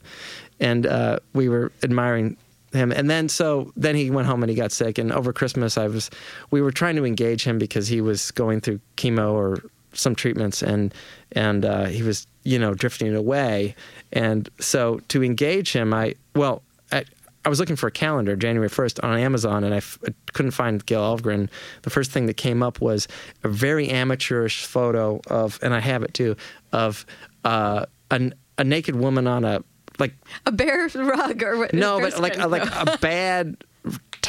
And 0.60 0.86
uh, 0.86 1.20
we 1.34 1.50
were 1.50 1.72
admiring 1.84 2.38
him. 2.74 2.92
And 2.92 3.10
then 3.10 3.30
so 3.30 3.72
then 3.76 3.96
he 3.96 4.10
went 4.10 4.28
home 4.28 4.44
and 4.44 4.50
he 4.50 4.56
got 4.56 4.72
sick. 4.72 4.98
And 4.98 5.12
over 5.12 5.32
Christmas, 5.32 5.78
I 5.78 5.88
was 5.88 6.10
we 6.52 6.62
were 6.62 6.72
trying 6.72 6.96
to 6.96 7.06
engage 7.06 7.44
him 7.44 7.58
because 7.58 7.88
he 7.88 8.02
was 8.02 8.32
going 8.32 8.62
through 8.62 8.80
chemo 8.98 9.32
or 9.32 9.64
some 9.94 10.16
treatments, 10.16 10.62
and 10.64 10.94
and 11.34 11.66
uh, 11.66 11.86
he 11.86 12.04
was 12.04 12.28
you 12.44 12.60
know 12.60 12.74
drifting 12.74 13.16
away. 13.16 13.76
And 14.12 14.50
so 14.60 15.00
to 15.10 15.24
engage 15.24 15.74
him, 15.74 15.94
I 15.94 16.16
well. 16.36 16.64
I, 16.92 17.06
I 17.46 17.50
was 17.50 17.60
looking 17.60 17.76
for 17.76 17.88
a 17.88 17.92
calendar, 17.92 18.38
January 18.38 18.70
1st, 18.70 19.04
on 19.04 19.20
Amazon, 19.20 19.66
and 19.66 19.74
I 19.74 19.78
f- 19.78 20.00
couldn't 20.32 20.52
find 20.52 20.86
Gil 20.86 21.02
Elvgren. 21.02 21.50
The 21.82 21.90
first 21.90 22.10
thing 22.12 22.26
that 22.28 22.36
came 22.36 22.64
up 22.64 22.80
was 22.80 23.06
a 23.44 23.50
very 23.50 23.90
amateurish 23.90 24.64
photo 24.66 25.20
of, 25.30 25.60
and 25.62 25.74
I 25.74 25.82
have 25.82 26.04
it 26.04 26.14
too, 26.14 26.38
of 26.72 27.06
uh, 27.44 27.86
a, 28.12 28.32
a 28.58 28.64
naked 28.64 28.96
woman 28.96 29.28
on 29.28 29.44
a, 29.44 29.62
like, 30.00 30.14
a 30.46 30.54
bear 30.54 30.88
rug 30.96 31.44
or 31.44 31.58
what? 31.58 31.74
no, 31.74 32.00
but 32.00 32.18
like, 32.18 32.36
skin. 32.36 32.50
like 32.50 32.64
a 32.66 32.98
bad 33.00 33.58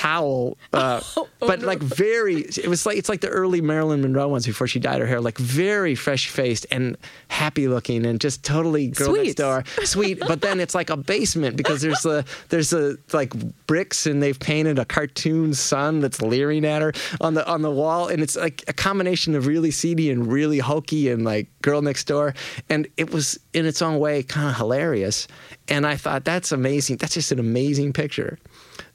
towel, 0.04 0.58
uh, 0.72 1.00
Oh, 1.16 1.28
but 1.40 1.60
like 1.60 1.80
very. 1.80 2.40
It 2.40 2.68
was 2.68 2.86
like 2.86 2.96
it's 2.96 3.08
like 3.08 3.20
the 3.20 3.28
early 3.28 3.60
Marilyn 3.60 4.00
Monroe 4.02 4.28
ones 4.28 4.46
before 4.46 4.66
she 4.66 4.78
dyed 4.78 5.00
her 5.00 5.06
hair, 5.06 5.20
like 5.20 5.38
very 5.38 5.94
fresh 5.94 6.28
faced 6.28 6.66
and 6.70 6.96
happy 7.28 7.68
looking, 7.68 8.04
and 8.06 8.20
just 8.20 8.44
totally 8.44 8.88
girl 8.88 9.14
next 9.14 9.34
door, 9.34 9.64
sweet. 9.84 10.20
But 10.20 10.40
then 10.40 10.60
it's 10.60 10.74
like 10.74 10.90
a 10.90 10.96
basement 10.96 11.56
because 11.56 11.82
there's 11.82 12.04
a 12.06 12.24
there's 12.48 12.72
a 12.72 12.96
like 13.12 13.32
bricks, 13.66 14.06
and 14.06 14.22
they've 14.22 14.38
painted 14.38 14.78
a 14.78 14.84
cartoon 14.84 15.54
sun 15.54 16.00
that's 16.00 16.20
leering 16.22 16.64
at 16.64 16.82
her 16.82 16.92
on 17.20 17.34
the 17.34 17.46
on 17.46 17.62
the 17.62 17.70
wall, 17.70 18.08
and 18.08 18.22
it's 18.22 18.36
like 18.36 18.64
a 18.68 18.72
combination 18.72 19.34
of 19.34 19.46
really 19.46 19.70
seedy 19.70 20.10
and 20.10 20.32
really 20.32 20.58
hokey 20.58 21.10
and 21.10 21.24
like 21.24 21.46
girl 21.62 21.82
next 21.82 22.04
door, 22.04 22.34
and 22.68 22.88
it 22.96 23.12
was 23.12 23.38
in 23.52 23.66
its 23.66 23.82
own 23.82 23.98
way 23.98 24.22
kind 24.22 24.48
of 24.48 24.56
hilarious. 24.56 25.28
And 25.68 25.86
I 25.86 25.96
thought 25.96 26.24
that's 26.24 26.52
amazing. 26.52 26.98
That's 26.98 27.14
just 27.14 27.32
an 27.32 27.38
amazing 27.38 27.92
picture. 27.92 28.38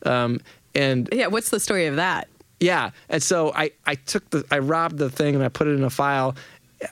Um, 0.05 0.39
and 0.75 1.09
yeah, 1.11 1.27
what's 1.27 1.49
the 1.49 1.59
story 1.59 1.87
of 1.87 1.95
that? 1.97 2.27
yeah, 2.59 2.91
and 3.09 3.23
so 3.23 3.53
I, 3.53 3.71
I 3.85 3.95
took 3.95 4.29
the 4.29 4.45
I 4.51 4.59
robbed 4.59 4.97
the 4.97 5.09
thing 5.09 5.35
and 5.35 5.43
I 5.43 5.49
put 5.49 5.67
it 5.67 5.71
in 5.71 5.83
a 5.83 5.89
file. 5.89 6.35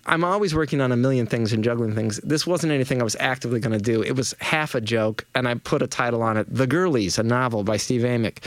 I'm 0.05 0.25
always 0.25 0.53
working 0.53 0.81
on 0.81 0.91
a 0.91 0.97
million 0.97 1.27
things 1.27 1.53
and 1.53 1.63
juggling 1.63 1.95
things. 1.95 2.17
This 2.17 2.45
wasn't 2.45 2.73
anything 2.73 2.99
I 2.99 3.05
was 3.05 3.15
actively 3.21 3.61
going 3.61 3.77
to 3.77 3.83
do. 3.83 4.01
It 4.01 4.17
was 4.17 4.35
half 4.39 4.75
a 4.75 4.81
joke, 4.81 5.25
and 5.33 5.47
I 5.47 5.55
put 5.55 5.81
a 5.81 5.87
title 5.87 6.21
on 6.23 6.37
it: 6.37 6.53
"The 6.53 6.67
Girlies," 6.67 7.17
a 7.17 7.23
novel 7.23 7.63
by 7.63 7.77
Steve 7.77 8.01
Amick, 8.01 8.43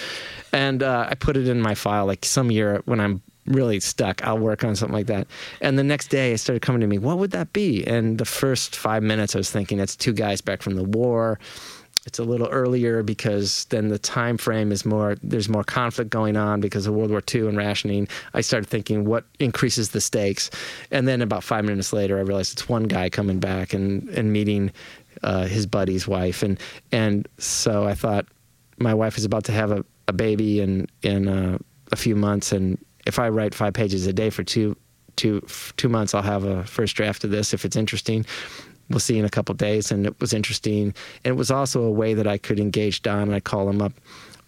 and 0.53 0.83
uh, 0.83 1.09
I 1.11 1.15
put 1.15 1.37
it 1.37 1.49
in 1.49 1.61
my 1.61 1.75
file. 1.75 2.07
Like 2.07 2.25
some 2.25 2.51
year 2.51 2.83
when 2.85 3.01
I'm 3.01 3.23
really 3.47 3.81
stuck, 3.81 4.25
I'll 4.25 4.39
work 4.39 4.65
on 4.65 4.77
something 4.77 4.95
like 4.95 5.07
that. 5.07 5.27
And 5.61 5.79
the 5.79 5.83
next 5.85 6.09
day, 6.09 6.33
it 6.33 6.39
started 6.39 6.61
coming 6.61 6.81
to 6.81 6.87
me: 6.87 6.99
"What 6.99 7.19
would 7.19 7.33
that 7.33 7.53
be?" 7.53 7.87
And 7.87 8.19
the 8.19 8.25
first 8.27 8.77
five 8.77 9.03
minutes, 9.03 9.35
I 9.35 9.39
was 9.39 9.51
thinking, 9.51 9.79
"It's 9.79 9.97
two 9.97 10.13
guys 10.13 10.41
back 10.41 10.63
from 10.63 10.75
the 10.75 10.85
war." 10.85 11.39
It's 12.11 12.19
a 12.19 12.25
little 12.25 12.49
earlier 12.49 13.05
because 13.05 13.67
then 13.67 13.87
the 13.87 13.99
time 13.99 14.37
frame 14.37 14.73
is 14.73 14.85
more 14.85 15.17
there's 15.23 15.49
more 15.49 15.63
conflict 15.63 16.11
going 16.11 16.37
on 16.37 16.61
because 16.61 16.89
of 16.89 16.95
World 16.95 17.13
War 17.13 17.23
II 17.33 17.47
and 17.47 17.57
rationing. 17.57 18.09
I 18.35 18.41
started 18.41 18.69
thinking 18.69 19.05
what 19.05 19.27
increases 19.39 19.91
the 19.91 20.01
stakes, 20.01 20.51
and 20.91 21.07
then 21.07 21.23
about 21.23 21.45
five 21.45 21.65
minutes 21.65 21.93
later, 21.93 22.19
I 22.19 22.23
realized 22.23 22.53
it's 22.53 22.69
one 22.69 22.83
guy 22.83 23.11
coming 23.11 23.39
back 23.39 23.73
and 23.73 24.09
and 24.09 24.33
meeting 24.33 24.73
uh, 25.23 25.45
his 25.47 25.67
buddy's 25.67 26.09
wife, 26.09 26.43
and 26.43 26.59
and 26.91 27.29
so 27.39 27.85
I 27.87 27.95
thought 27.95 28.27
my 28.79 28.93
wife 28.93 29.17
is 29.17 29.25
about 29.25 29.45
to 29.45 29.53
have 29.53 29.71
a, 29.71 29.85
a 30.09 30.13
baby 30.13 30.61
in 30.61 30.89
in 31.03 31.29
uh, 31.29 31.59
a 31.93 31.97
few 31.97 32.17
months, 32.17 32.51
and 32.51 32.77
if 33.07 33.21
I 33.21 33.29
write 33.29 33.55
five 33.55 33.75
pages 33.75 34.05
a 34.09 34.13
day 34.13 34.31
for 34.31 34.43
two 34.43 34.77
two 35.15 35.47
two 35.77 35.89
months, 35.89 36.13
I'll 36.13 36.23
have 36.23 36.43
a 36.43 36.65
first 36.65 36.97
draft 36.97 37.23
of 37.23 37.31
this 37.31 37.55
if 37.55 37.65
it's 37.65 37.77
interesting 37.77 38.27
we'll 38.91 39.01
see 39.01 39.19
in 39.19 39.25
a 39.25 39.31
couple 39.31 39.55
days. 39.55 39.91
And 39.91 40.07
it 40.07 40.21
was 40.21 40.35
interesting. 40.35 40.95
And 41.25 41.33
it 41.33 41.37
was 41.37 41.51
also 41.51 41.83
a 41.83 41.91
way 41.91 42.15
that 42.15 42.27
I 42.27 42.39
could 42.39 42.61
engage 42.61 43.03
Don 43.03 43.23
and 43.23 43.35
I 43.35 43.41
call 43.41 43.69
him 43.69 43.81
up. 43.81 43.93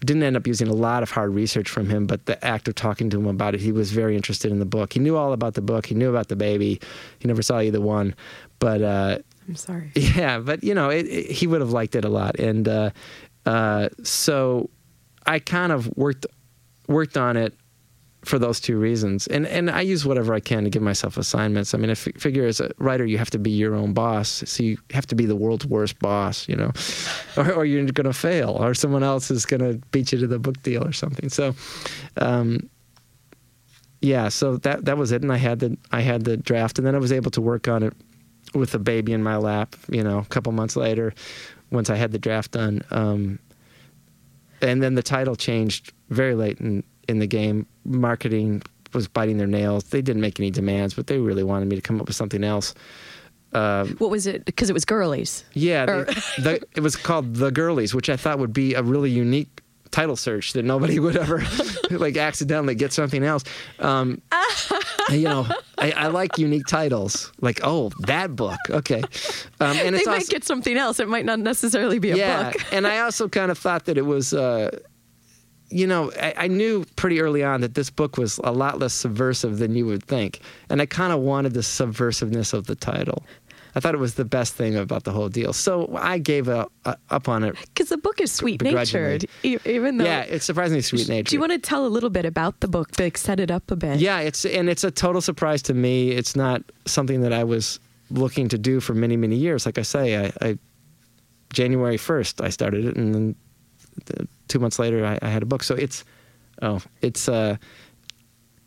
Didn't 0.01 0.23
end 0.23 0.35
up 0.35 0.45
using 0.45 0.67
a 0.67 0.73
lot 0.73 1.01
of 1.01 1.11
hard 1.11 1.33
research 1.33 1.69
from 1.69 1.89
him, 1.89 2.05
but 2.05 2.25
the 2.25 2.43
act 2.43 2.67
of 2.67 2.75
talking 2.75 3.09
to 3.09 3.19
him 3.19 3.27
about 3.27 3.55
it, 3.55 3.61
he 3.61 3.71
was 3.71 3.93
very 3.93 4.17
interested 4.17 4.51
in 4.51 4.59
the 4.59 4.65
book. 4.65 4.91
He 4.91 4.99
knew 4.99 5.15
all 5.15 5.31
about 5.31 5.53
the 5.53 5.61
book. 5.61 5.85
He 5.85 5.95
knew 5.95 6.09
about 6.09 6.27
the 6.27 6.35
baby. 6.35 6.81
He 7.19 7.27
never 7.27 7.41
saw 7.41 7.61
either 7.61 7.79
one, 7.79 8.13
but 8.59 8.81
uh, 8.81 9.19
I'm 9.47 9.55
sorry. 9.55 9.91
yeah, 9.95 10.39
but 10.39 10.61
you 10.61 10.73
know, 10.73 10.89
it, 10.89 11.07
it, 11.07 11.31
he 11.31 11.47
would 11.47 11.61
have 11.61 11.71
liked 11.71 11.95
it 11.95 12.03
a 12.03 12.09
lot. 12.09 12.37
And 12.37 12.67
uh, 12.67 12.89
uh, 13.45 13.89
so 14.03 14.69
I 15.25 15.39
kind 15.39 15.71
of 15.71 15.87
worked 15.95 16.25
worked 16.89 17.15
on 17.15 17.37
it 17.37 17.53
for 18.25 18.39
those 18.39 18.59
two 18.59 18.77
reasons. 18.77 19.27
And 19.27 19.45
and 19.47 19.69
I 19.69 19.81
use 19.81 20.05
whatever 20.05 20.33
I 20.33 20.39
can 20.39 20.63
to 20.63 20.69
give 20.69 20.81
myself 20.81 21.17
assignments. 21.17 21.73
I 21.73 21.77
mean, 21.77 21.89
I 21.89 21.93
f- 21.93 22.07
figure 22.17 22.45
as 22.45 22.59
a 22.59 22.71
writer, 22.77 23.05
you 23.05 23.17
have 23.17 23.29
to 23.31 23.39
be 23.39 23.51
your 23.51 23.75
own 23.75 23.93
boss. 23.93 24.43
So 24.45 24.63
you 24.63 24.77
have 24.91 25.05
to 25.07 25.15
be 25.15 25.25
the 25.25 25.35
world's 25.35 25.65
worst 25.65 25.99
boss, 25.99 26.47
you 26.47 26.55
know, 26.55 26.71
or, 27.37 27.51
or 27.51 27.65
you're 27.65 27.85
going 27.85 28.05
to 28.05 28.13
fail, 28.13 28.51
or 28.51 28.73
someone 28.73 29.03
else 29.03 29.29
is 29.29 29.45
going 29.45 29.61
to 29.61 29.85
beat 29.91 30.11
you 30.11 30.19
to 30.19 30.27
the 30.27 30.39
book 30.39 30.61
deal 30.63 30.85
or 30.85 30.93
something. 30.93 31.29
So, 31.29 31.53
um, 32.17 32.69
yeah, 34.01 34.29
so 34.29 34.57
that 34.57 34.85
that 34.85 34.97
was 34.97 35.11
it. 35.11 35.21
And 35.21 35.31
I 35.31 35.37
had 35.37 35.59
the 35.59 35.77
I 35.91 36.01
had 36.01 36.23
the 36.25 36.37
draft, 36.37 36.77
and 36.77 36.87
then 36.87 36.95
I 36.95 36.99
was 36.99 37.11
able 37.11 37.31
to 37.31 37.41
work 37.41 37.67
on 37.67 37.83
it 37.83 37.93
with 38.53 38.73
a 38.73 38.79
baby 38.79 39.13
in 39.13 39.23
my 39.23 39.37
lap. 39.37 39.75
You 39.89 40.03
know, 40.03 40.19
a 40.19 40.25
couple 40.25 40.51
months 40.51 40.75
later, 40.75 41.13
once 41.71 41.89
I 41.89 41.95
had 41.95 42.11
the 42.11 42.19
draft 42.19 42.51
done. 42.51 42.81
Um, 42.91 43.39
and 44.61 44.81
then 44.81 44.95
the 44.95 45.03
title 45.03 45.35
changed 45.35 45.91
very 46.09 46.35
late 46.35 46.59
in, 46.61 46.83
in 47.07 47.19
the 47.19 47.27
game. 47.27 47.65
Marketing 47.85 48.61
was 48.93 49.07
biting 49.07 49.37
their 49.37 49.47
nails. 49.47 49.85
They 49.85 50.01
didn't 50.01 50.21
make 50.21 50.39
any 50.39 50.51
demands, 50.51 50.93
but 50.93 51.07
they 51.07 51.17
really 51.17 51.43
wanted 51.43 51.67
me 51.67 51.75
to 51.75 51.81
come 51.81 51.99
up 51.99 52.07
with 52.07 52.15
something 52.15 52.43
else. 52.43 52.73
Uh, 53.53 53.85
What 53.99 54.09
was 54.09 54.25
it? 54.27 54.45
Because 54.45 54.69
it 54.69 54.73
was 54.73 54.85
girlies. 54.85 55.43
yeah, 55.53 55.83
Or- 55.89 56.05
the, 56.05 56.13
the, 56.39 56.61
it 56.75 56.79
was 56.81 56.95
called 56.95 57.35
The 57.35 57.51
Girlies, 57.51 57.93
which 57.93 58.09
I 58.09 58.17
thought 58.17 58.39
would 58.39 58.53
be 58.53 58.73
a 58.73 58.81
really 58.83 59.09
unique 59.11 59.61
title 59.91 60.15
search 60.15 60.53
that 60.53 60.63
nobody 60.65 60.99
would 61.03 61.15
ever 61.17 61.43
like 61.91 62.17
accidentally 62.17 62.73
get 62.75 62.91
something 62.93 63.23
else. 63.23 63.43
Um, 63.79 64.21
you 65.11 65.23
know, 65.23 65.47
I, 65.77 65.91
I 65.91 66.07
like 66.07 66.37
unique 66.39 66.65
titles. 66.67 67.31
Like, 67.41 67.59
oh, 67.63 67.91
that 68.01 68.35
book. 68.35 68.57
Okay, 68.69 69.01
um, 69.59 69.77
and 69.77 69.93
They 69.93 69.99
it's 69.99 70.07
might 70.07 70.13
also, 70.15 70.31
get 70.31 70.43
something 70.43 70.77
else. 70.77 70.99
It 70.99 71.07
might 71.09 71.25
not 71.25 71.39
necessarily 71.39 71.99
be 71.99 72.11
a 72.11 72.15
yeah, 72.15 72.51
book. 72.51 72.73
and 72.73 72.87
I 72.87 72.99
also 72.99 73.27
kind 73.29 73.51
of 73.51 73.57
thought 73.57 73.85
that 73.85 73.97
it 73.97 74.05
was. 74.05 74.33
Uh, 74.33 74.79
you 75.73 75.87
know, 75.87 76.11
I, 76.21 76.33
I 76.37 76.47
knew 76.47 76.85
pretty 76.95 77.19
early 77.19 77.43
on 77.43 77.61
that 77.61 77.73
this 77.73 77.89
book 77.89 78.17
was 78.17 78.39
a 78.43 78.51
lot 78.51 78.79
less 78.79 78.93
subversive 78.93 79.57
than 79.57 79.75
you 79.75 79.85
would 79.87 80.03
think, 80.03 80.39
and 80.69 80.81
I 80.81 80.85
kind 80.85 81.11
of 81.11 81.19
wanted 81.19 81.53
the 81.53 81.61
subversiveness 81.61 82.53
of 82.53 82.67
the 82.67 82.75
title. 82.75 83.23
I 83.75 83.79
thought 83.79 83.95
it 83.95 83.99
was 83.99 84.13
the 84.13 84.25
best 84.25 84.53
thing 84.53 84.75
about 84.75 85.03
the 85.03 85.11
whole 85.11 85.29
deal, 85.29 85.51
so 85.51 85.89
I 85.99 86.19
gave 86.19 86.47
a, 86.47 86.67
a, 86.85 86.89
uh, 86.89 86.95
up 87.09 87.27
on 87.27 87.43
it. 87.43 87.55
Because 87.59 87.89
the 87.89 87.97
book 87.97 88.21
is 88.21 88.31
sweet 88.31 88.61
natured, 88.61 89.25
even 89.43 89.97
though. 89.97 90.05
Yeah, 90.05 90.21
it's 90.21 90.45
surprisingly 90.45 90.81
sweet 90.81 91.09
natured. 91.09 91.25
Do 91.25 91.35
you 91.35 91.39
want 91.39 91.53
to 91.53 91.57
tell 91.57 91.85
a 91.85 91.89
little 91.89 92.11
bit 92.11 92.25
about 92.25 92.59
the 92.59 92.67
book? 92.67 92.89
Like 92.99 93.17
set 93.17 93.39
it 93.39 93.49
up 93.49 93.71
a 93.71 93.75
bit. 93.75 93.99
Yeah, 93.99 94.19
it's 94.19 94.45
and 94.45 94.69
it's 94.69 94.83
a 94.83 94.91
total 94.91 95.21
surprise 95.21 95.63
to 95.63 95.73
me. 95.73 96.11
It's 96.11 96.35
not 96.35 96.61
something 96.85 97.21
that 97.21 97.33
I 97.33 97.43
was 97.43 97.79
looking 98.11 98.47
to 98.49 98.59
do 98.59 98.79
for 98.79 98.93
many 98.93 99.17
many 99.17 99.37
years. 99.37 99.65
Like 99.65 99.79
I 99.79 99.81
say, 99.81 100.27
I, 100.27 100.33
I 100.39 100.57
January 101.51 101.97
first 101.97 102.41
I 102.41 102.49
started 102.49 102.85
it, 102.85 102.95
and 102.95 103.15
then 103.15 103.35
the, 104.05 104.27
two 104.47 104.59
months 104.59 104.79
later 104.79 105.05
I, 105.05 105.19
I 105.21 105.29
had 105.29 105.43
a 105.43 105.45
book. 105.45 105.63
So 105.63 105.75
it's 105.75 106.03
oh, 106.61 106.81
it's 107.01 107.27
uh, 107.27 107.57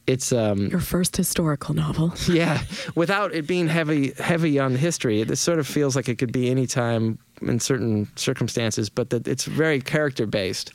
it's 0.07 0.33
um, 0.33 0.69
Your 0.69 0.81
first 0.81 1.17
historical 1.17 1.75
novel. 1.75 2.15
yeah, 2.29 2.63
without 2.95 3.35
it 3.35 3.47
being 3.47 3.67
heavy 3.67 4.13
heavy 4.19 4.59
on 4.59 4.73
the 4.73 4.79
history, 4.79 5.21
it 5.21 5.37
sort 5.37 5.59
of 5.59 5.67
feels 5.67 5.97
like 5.97 6.09
it 6.09 6.17
could 6.17 6.33
be 6.33 6.49
any 6.49 6.67
time 6.67 7.19
in 7.43 7.59
certain 7.61 8.09
circumstances, 8.17 8.89
but 8.89 9.11
that 9.11 9.27
it's 9.27 9.45
very 9.45 9.81
character 9.81 10.27
based. 10.27 10.73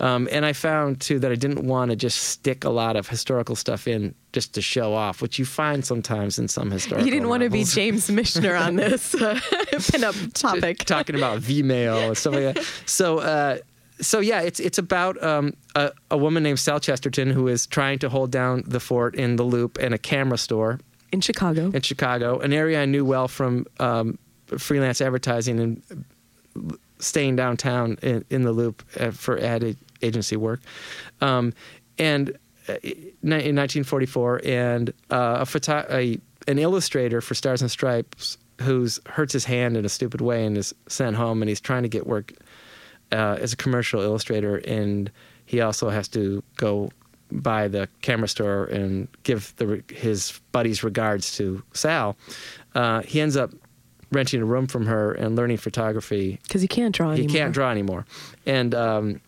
Um, 0.00 0.28
and 0.30 0.44
I 0.44 0.52
found 0.52 1.00
too 1.00 1.18
that 1.20 1.32
I 1.32 1.34
didn't 1.34 1.66
want 1.66 1.90
to 1.90 1.96
just 1.96 2.18
stick 2.18 2.64
a 2.64 2.70
lot 2.70 2.96
of 2.96 3.08
historical 3.08 3.56
stuff 3.56 3.88
in 3.88 4.14
just 4.32 4.54
to 4.54 4.60
show 4.62 4.92
off, 4.92 5.22
which 5.22 5.38
you 5.38 5.46
find 5.46 5.84
sometimes 5.84 6.38
in 6.38 6.48
some 6.48 6.70
historical. 6.70 7.06
You 7.06 7.12
didn't 7.12 7.28
want 7.28 7.42
to 7.42 7.50
be. 7.50 7.64
James 7.64 8.08
Michener 8.08 8.60
on 8.60 8.76
this 8.76 9.14
uh, 9.14 9.34
pinup 9.72 10.32
topic. 10.34 10.84
talking 10.84 11.16
about 11.16 11.38
V-mail 11.38 11.96
and 11.96 12.18
stuff 12.18 12.34
like 12.34 12.54
that. 12.54 12.64
So, 12.84 13.18
uh, 13.18 13.58
so 14.00 14.20
yeah, 14.20 14.40
it's 14.40 14.60
it's 14.60 14.78
about 14.78 15.22
um, 15.22 15.54
a, 15.74 15.92
a 16.10 16.16
woman 16.16 16.42
named 16.42 16.58
Sal 16.58 16.80
Chesterton 16.80 17.30
who 17.30 17.48
is 17.48 17.66
trying 17.66 17.98
to 18.00 18.08
hold 18.08 18.30
down 18.30 18.64
the 18.66 18.80
fort 18.80 19.14
in 19.14 19.36
the 19.36 19.44
Loop 19.44 19.78
and 19.78 19.94
a 19.94 19.98
camera 19.98 20.38
store 20.38 20.80
in 21.12 21.20
Chicago. 21.20 21.70
in 21.70 21.82
Chicago, 21.82 22.38
an 22.40 22.52
area 22.52 22.82
I 22.82 22.86
knew 22.86 23.04
well 23.04 23.28
from 23.28 23.66
um, 23.78 24.18
freelance 24.58 25.00
advertising 25.00 25.60
and 25.60 26.76
staying 26.98 27.36
downtown 27.36 27.98
in, 28.02 28.24
in 28.30 28.42
the 28.42 28.52
Loop 28.52 28.82
uh, 28.98 29.10
for 29.10 29.38
ad 29.38 29.76
agency 30.02 30.36
work. 30.36 30.60
Um, 31.20 31.52
and 31.98 32.30
uh, 32.68 32.74
in 32.82 33.56
1944, 33.56 34.40
and 34.44 34.90
uh, 35.10 35.38
a, 35.40 35.46
photo- 35.46 35.86
a 35.90 36.18
an 36.46 36.58
illustrator 36.58 37.20
for 37.20 37.34
Stars 37.34 37.62
and 37.62 37.70
Stripes 37.70 38.36
who's 38.60 39.00
hurts 39.06 39.32
his 39.32 39.44
hand 39.44 39.76
in 39.76 39.84
a 39.84 39.88
stupid 39.88 40.20
way 40.20 40.44
and 40.46 40.56
is 40.56 40.74
sent 40.88 41.16
home, 41.16 41.42
and 41.42 41.48
he's 41.48 41.60
trying 41.60 41.82
to 41.82 41.88
get 41.88 42.06
work 42.06 42.32
uh, 43.12 43.36
as 43.40 43.52
a 43.52 43.56
commercial 43.56 44.00
illustrator, 44.00 44.56
and 44.58 45.10
he 45.46 45.60
also 45.60 45.90
has 45.90 46.08
to 46.08 46.42
go 46.56 46.90
by 47.32 47.66
the 47.68 47.88
camera 48.02 48.28
store 48.28 48.64
and 48.66 49.08
give 49.24 49.52
the, 49.56 49.82
his 49.92 50.40
buddies 50.52 50.84
regards 50.84 51.36
to 51.36 51.62
Sal. 51.72 52.16
Uh, 52.74 53.02
he 53.02 53.20
ends 53.20 53.36
up 53.36 53.50
renting 54.12 54.40
a 54.40 54.44
room 54.44 54.66
from 54.68 54.86
her 54.86 55.12
and 55.12 55.34
learning 55.34 55.56
photography 55.56 56.38
Because 56.44 56.62
he 56.62 56.68
can't 56.68 56.94
draw 56.94 57.10
he 57.12 57.22
anymore. 57.24 57.36
can't 57.36 57.52
draw 57.54 57.70
anymore. 57.70 58.06
And 58.46 58.74
um, 58.74 59.20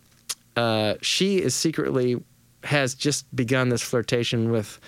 uh, 0.55 0.93
she 1.01 1.37
is 1.41 1.53
secretly 1.55 2.21
has 2.63 2.95
just 2.95 3.33
begun 3.35 3.69
this 3.69 3.81
flirtation 3.81 4.51
with 4.51 4.79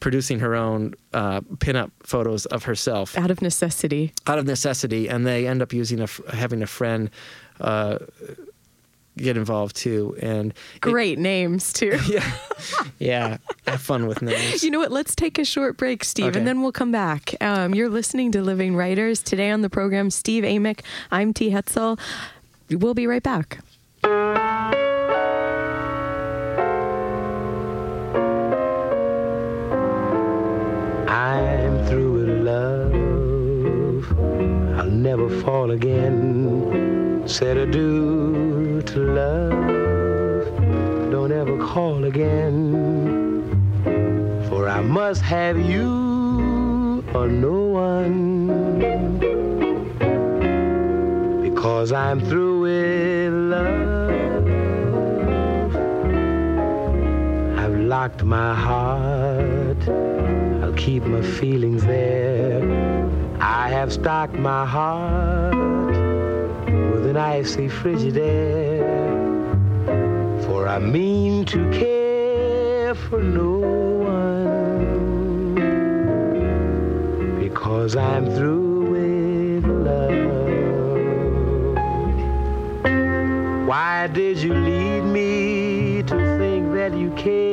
producing 0.00 0.38
her 0.40 0.54
own 0.54 0.94
uh, 1.12 1.40
pinup 1.58 1.90
photos 2.04 2.46
of 2.46 2.64
herself 2.64 3.16
Out 3.18 3.30
of 3.30 3.42
necessity. 3.42 4.12
out 4.26 4.38
of 4.38 4.46
necessity, 4.46 5.08
and 5.08 5.26
they 5.26 5.46
end 5.46 5.60
up 5.60 5.72
using 5.72 6.00
a 6.00 6.04
f- 6.04 6.20
having 6.32 6.62
a 6.62 6.66
friend 6.66 7.10
uh, 7.60 7.98
get 9.16 9.36
involved 9.36 9.74
too. 9.76 10.16
And 10.22 10.52
it- 10.74 10.80
Great 10.80 11.18
names, 11.18 11.72
too. 11.72 11.98
yeah, 12.08 12.30
yeah, 12.98 13.36
have 13.66 13.80
fun 13.80 14.06
with 14.06 14.22
names. 14.22 14.62
You 14.62 14.70
know 14.70 14.78
what? 14.78 14.92
Let's 14.92 15.14
take 15.14 15.38
a 15.38 15.44
short 15.44 15.76
break, 15.76 16.04
Steve, 16.04 16.26
Okay. 16.26 16.38
and 16.38 16.46
then 16.46 16.62
we'll 16.62 16.72
come 16.72 16.92
back. 16.92 17.34
Um, 17.40 17.74
you're 17.74 17.88
listening 17.88 18.32
to 18.32 18.42
Living 18.42 18.76
Writers. 18.76 19.22
Today 19.22 19.50
on 19.50 19.62
the 19.62 19.70
program, 19.70 20.10
Steve 20.10 20.44
Amick. 20.44 20.80
I'm 21.10 21.32
T. 21.32 21.50
Hetzel. 21.50 21.98
We'll 22.70 22.94
be 22.94 23.06
right 23.06 23.22
back. 23.22 23.58
I'm 31.08 31.84
through 31.86 32.12
with 32.12 32.28
love. 32.46 34.04
I'll 34.78 34.90
never 34.90 35.28
fall 35.42 35.70
again. 35.70 36.77
Said 37.28 37.58
adieu 37.58 38.80
to 38.86 38.98
love. 39.00 39.52
Don't 41.10 41.30
ever 41.30 41.58
call 41.58 42.04
again. 42.04 43.44
For 44.48 44.66
I 44.66 44.80
must 44.80 45.20
have 45.20 45.60
you 45.60 47.04
or 47.14 47.28
no 47.28 47.66
one. 47.66 48.48
Because 51.42 51.92
I'm 51.92 52.18
through 52.18 52.60
with 52.62 53.34
love. 53.34 54.46
I've 57.58 57.78
locked 57.78 58.24
my 58.24 58.54
heart. 58.54 59.86
I'll 60.62 60.72
keep 60.78 61.02
my 61.04 61.20
feelings 61.20 61.84
there. 61.84 62.62
I 63.38 63.68
have 63.68 63.92
stocked 63.92 64.34
my 64.36 64.64
heart 64.64 65.87
icy 67.18 67.68
frigid 67.68 68.16
air. 68.16 68.84
For 70.44 70.68
I 70.68 70.78
mean 70.78 71.44
to 71.46 71.70
care 71.70 72.94
for 72.94 73.20
no 73.22 73.58
one. 74.14 75.54
Because 77.40 77.96
I'm 77.96 78.26
through 78.36 78.90
with 78.92 79.64
love. 79.66 80.28
Why 83.66 84.06
did 84.06 84.38
you 84.38 84.54
lead 84.54 85.02
me 85.02 86.02
to 86.04 86.16
think 86.38 86.72
that 86.74 86.94
you 86.96 87.10
cared? 87.12 87.48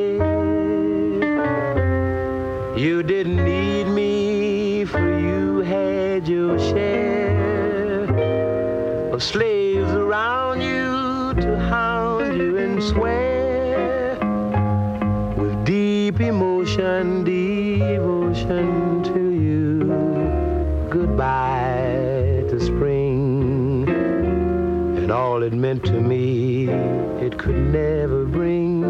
You 2.78 3.02
didn't 3.02 3.44
need 3.44 3.88
me, 3.88 4.84
for 4.84 5.18
you 5.18 5.60
had 5.60 6.28
your 6.28 6.58
share 6.58 8.04
of 9.12 9.22
slaves 9.22 9.55
could 27.38 27.56
never 27.56 28.24
bring 28.24 28.80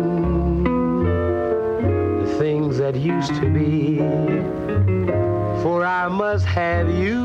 the 2.22 2.36
things 2.38 2.78
that 2.78 2.94
used 2.94 3.34
to 3.34 3.50
be. 3.50 3.98
For 5.62 5.84
I 5.84 6.08
must 6.08 6.46
have 6.46 6.88
you 6.88 7.24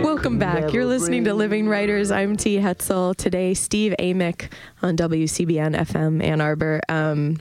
Welcome 0.02 0.40
back. 0.40 0.74
You're 0.74 0.86
listening 0.86 1.24
to 1.26 1.34
Living 1.34 1.68
Writers. 1.68 2.12
I'm 2.12 2.36
T. 2.38 2.58
Hetzel. 2.58 3.16
Today, 3.16 3.54
Steve 3.54 3.94
Amick 4.00 4.52
on 4.82 4.96
WCBN 4.98 5.76
FM 5.76 6.24
Ann 6.24 6.42
Arbor. 6.42 6.82
Um, 6.90 7.40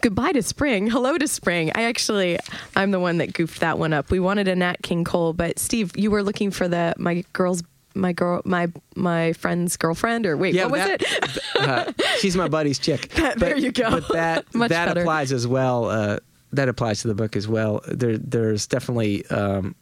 Goodbye 0.00 0.32
to 0.32 0.42
spring. 0.42 0.86
Hello 0.88 1.18
to 1.18 1.28
spring. 1.28 1.70
I 1.74 1.82
actually, 1.84 2.38
I'm 2.74 2.90
the 2.92 3.00
one 3.00 3.18
that 3.18 3.34
goofed 3.34 3.60
that 3.60 3.78
one 3.78 3.92
up. 3.92 4.10
We 4.10 4.18
wanted 4.20 4.48
a 4.48 4.56
Nat 4.56 4.76
King 4.82 5.04
Cole, 5.04 5.32
but 5.34 5.58
Steve, 5.58 5.96
you 5.96 6.10
were 6.10 6.22
looking 6.22 6.50
for 6.50 6.66
the 6.66 6.94
my 6.98 7.24
girl's 7.34 7.62
my 7.94 8.12
girl 8.12 8.40
my 8.44 8.68
my 8.94 9.32
friend's 9.34 9.76
girlfriend 9.76 10.26
or 10.26 10.36
wait 10.36 10.54
what 10.56 10.70
was 10.70 10.80
that- 10.82 11.02
it 11.02 11.38
uh, 11.60 11.92
she's 12.18 12.36
my 12.36 12.48
buddy's 12.48 12.78
chick. 12.78 13.08
That- 13.10 13.38
there 13.38 13.56
you 13.58 13.70
go. 13.72 13.90
But 13.90 14.08
that 14.12 14.54
Much 14.54 14.70
that 14.70 14.86
better. 14.88 15.00
applies 15.00 15.30
as 15.32 15.46
well. 15.46 15.86
Uh, 15.86 16.18
that 16.52 16.68
applies 16.68 17.02
to 17.02 17.08
the 17.08 17.14
book 17.14 17.36
as 17.36 17.46
well. 17.48 17.80
There, 17.86 18.16
there's 18.16 18.66
definitely 18.66 19.26
um, 19.26 19.74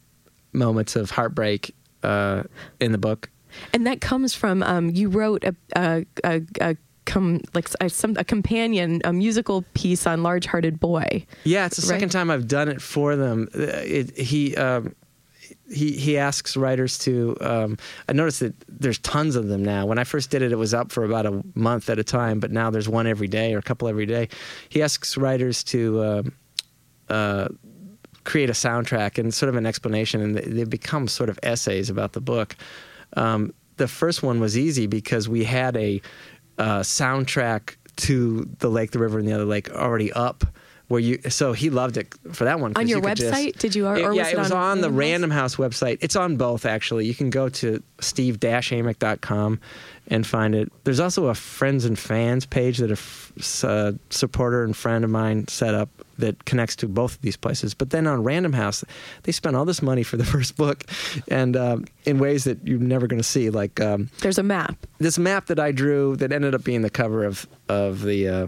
moments 0.55 0.95
of 0.95 1.11
heartbreak 1.11 1.73
uh, 2.03 2.43
in 2.79 2.91
the 2.91 2.97
book. 2.97 3.29
and 3.73 3.85
that 3.87 4.01
comes 4.01 4.33
from 4.35 4.63
um, 4.63 4.89
you 4.89 5.09
wrote 5.09 5.43
a 5.43 5.55
a, 5.75 6.05
a, 6.23 6.41
a 6.61 6.75
com, 7.05 7.41
like 7.53 7.69
a, 7.81 7.89
some 7.89 8.15
a 8.17 8.23
companion 8.23 8.99
a 9.03 9.13
musical 9.13 9.63
piece 9.75 10.07
on 10.07 10.23
large 10.23 10.45
hearted 10.47 10.79
boy 10.79 11.25
Yeah, 11.43 11.65
it's 11.67 11.77
the 11.77 11.81
Right. 11.83 11.95
second 11.95 12.09
time 12.09 12.29
I've 12.31 12.47
done 12.47 12.67
it 12.69 12.81
for 12.81 13.15
them. 13.15 13.47
Uh, 13.55 13.61
It, 13.83 14.17
he 14.17 14.55
um, 14.55 14.93
he 15.71 15.91
he 15.97 16.17
asks 16.17 16.57
writers 16.57 16.97
to. 16.99 17.37
Um, 17.41 17.77
I 18.09 18.13
noticed 18.13 18.39
that 18.39 18.53
there's 18.67 18.99
tons 18.99 19.35
of 19.35 19.47
them 19.47 19.63
now. 19.63 19.85
When 19.85 19.99
I 19.99 20.03
first 20.03 20.31
did 20.31 20.41
it, 20.41 20.51
it 20.51 20.57
was 20.57 20.73
up 20.73 20.91
for 20.91 21.03
about 21.05 21.25
a 21.25 21.43
month 21.53 21.89
at 21.89 21.99
a 21.99 22.03
time, 22.03 22.39
but 22.39 22.51
now 22.51 22.69
there's 22.71 22.89
one 22.89 23.05
every 23.07 23.27
day 23.27 23.53
or 23.53 23.59
a 23.59 23.61
couple 23.63 23.87
every 23.87 24.05
day. 24.07 24.27
He 24.69 24.81
asks 24.83 25.17
writers 25.17 25.63
to. 25.65 26.03
Um, 26.03 26.33
uh, 27.09 27.47
create 28.25 28.49
a 28.49 28.53
soundtrack 28.53 29.17
and 29.17 29.33
sort 29.33 29.49
of 29.49 29.55
an 29.55 29.65
explanation, 29.65 30.21
and 30.21 30.35
they, 30.35 30.63
become 30.65 31.07
sort 31.07 31.29
of 31.29 31.39
essays 31.43 31.89
about 31.89 32.13
the 32.13 32.21
book. 32.21 32.55
Um, 33.15 33.53
the 33.77 33.87
first 33.87 34.21
one 34.23 34.39
was 34.39 34.57
easy 34.57 34.87
because 34.87 35.29
we 35.29 35.43
had 35.45 35.77
a 35.77 36.01
uh, 36.57 36.79
soundtrack 36.79 37.75
to 37.97 38.49
the 38.59 38.69
lake, 38.69 38.91
the 38.91 38.99
river, 38.99 39.19
and 39.19 39.27
the 39.27 39.33
other 39.33 39.45
lake 39.45 39.69
already 39.71 40.11
up. 40.11 40.43
Where 40.87 40.99
you, 41.01 41.19
so 41.29 41.53
he 41.53 41.71
loved 41.71 41.97
it 41.97 42.13
for 42.31 42.43
that 42.45 42.59
one. 42.59 42.73
On 42.75 42.87
your 42.87 42.99
you 42.99 43.03
could 43.03 43.17
just- 43.17 43.33
website? 43.33 43.57
Did 43.57 43.73
you- 43.73 43.87
or 43.87 43.95
It- 43.97 44.07
was 44.07 44.15
yeah, 44.15 44.27
it 44.27 44.33
it 44.33 44.37
was 44.37 44.51
on 44.51 44.57
on 44.61 44.81
the 44.81 44.89
Random 44.89 44.99
Random 44.99 45.31
House 45.31 45.55
website. 45.55 45.97
It's 46.01 46.15
on 46.15 46.37
both 46.37 46.63
actually. 46.63 47.07
You 47.07 47.15
can 47.15 47.31
go 47.31 47.49
to 47.49 47.81
steve-amick.com 48.01 49.59
and 50.07 50.27
find 50.27 50.53
it. 50.53 50.71
There's 50.83 50.99
also 50.99 51.25
a 51.27 51.35
friends 51.35 51.85
and 51.85 51.97
fans 51.97 52.45
page 52.45 52.77
that 52.77 52.91
a 52.91 52.93
f- 52.93 53.63
uh, 53.63 53.93
supporter 54.11 54.63
and 54.63 54.75
friend 54.77 55.03
of 55.03 55.09
mine 55.09 55.47
set 55.47 55.73
up 55.73 55.89
that 56.17 56.45
connects 56.45 56.75
to 56.77 56.87
both 56.87 57.15
of 57.15 57.21
these 57.21 57.37
places. 57.37 57.73
But 57.73 57.89
then 57.89 58.07
on 58.07 58.23
Random 58.23 58.53
House, 58.53 58.83
they 59.23 59.31
spent 59.31 59.55
all 59.55 59.65
this 59.65 59.81
money 59.81 60.03
for 60.03 60.17
the 60.17 60.25
first 60.35 60.55
book, 60.55 60.83
and 61.27 61.55
um, 61.55 61.85
in 62.05 62.19
ways 62.19 62.43
that 62.45 62.65
you're 62.65 62.79
never 62.79 63.07
going 63.07 63.21
to 63.21 63.27
see. 63.27 63.49
Like 63.49 63.79
um, 63.81 64.09
there's 64.21 64.37
a 64.37 64.43
map 64.43 64.85
this 64.99 65.17
map 65.17 65.47
that 65.47 65.59
I 65.59 65.71
drew 65.71 66.15
that 66.17 66.31
ended 66.31 66.55
up 66.55 66.63
being 66.63 66.81
the 66.81 66.89
cover 66.89 67.23
of 67.23 67.47
of 67.69 68.01
the 68.01 68.27
uh, 68.27 68.47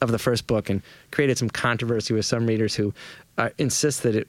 of 0.00 0.10
the 0.10 0.18
first 0.18 0.46
book 0.46 0.68
and 0.68 0.82
created 1.10 1.38
some 1.38 1.50
controversy 1.50 2.14
with 2.14 2.26
some 2.26 2.46
readers 2.46 2.74
who 2.74 2.92
uh, 3.38 3.50
insist 3.58 4.02
that 4.02 4.14
it 4.14 4.28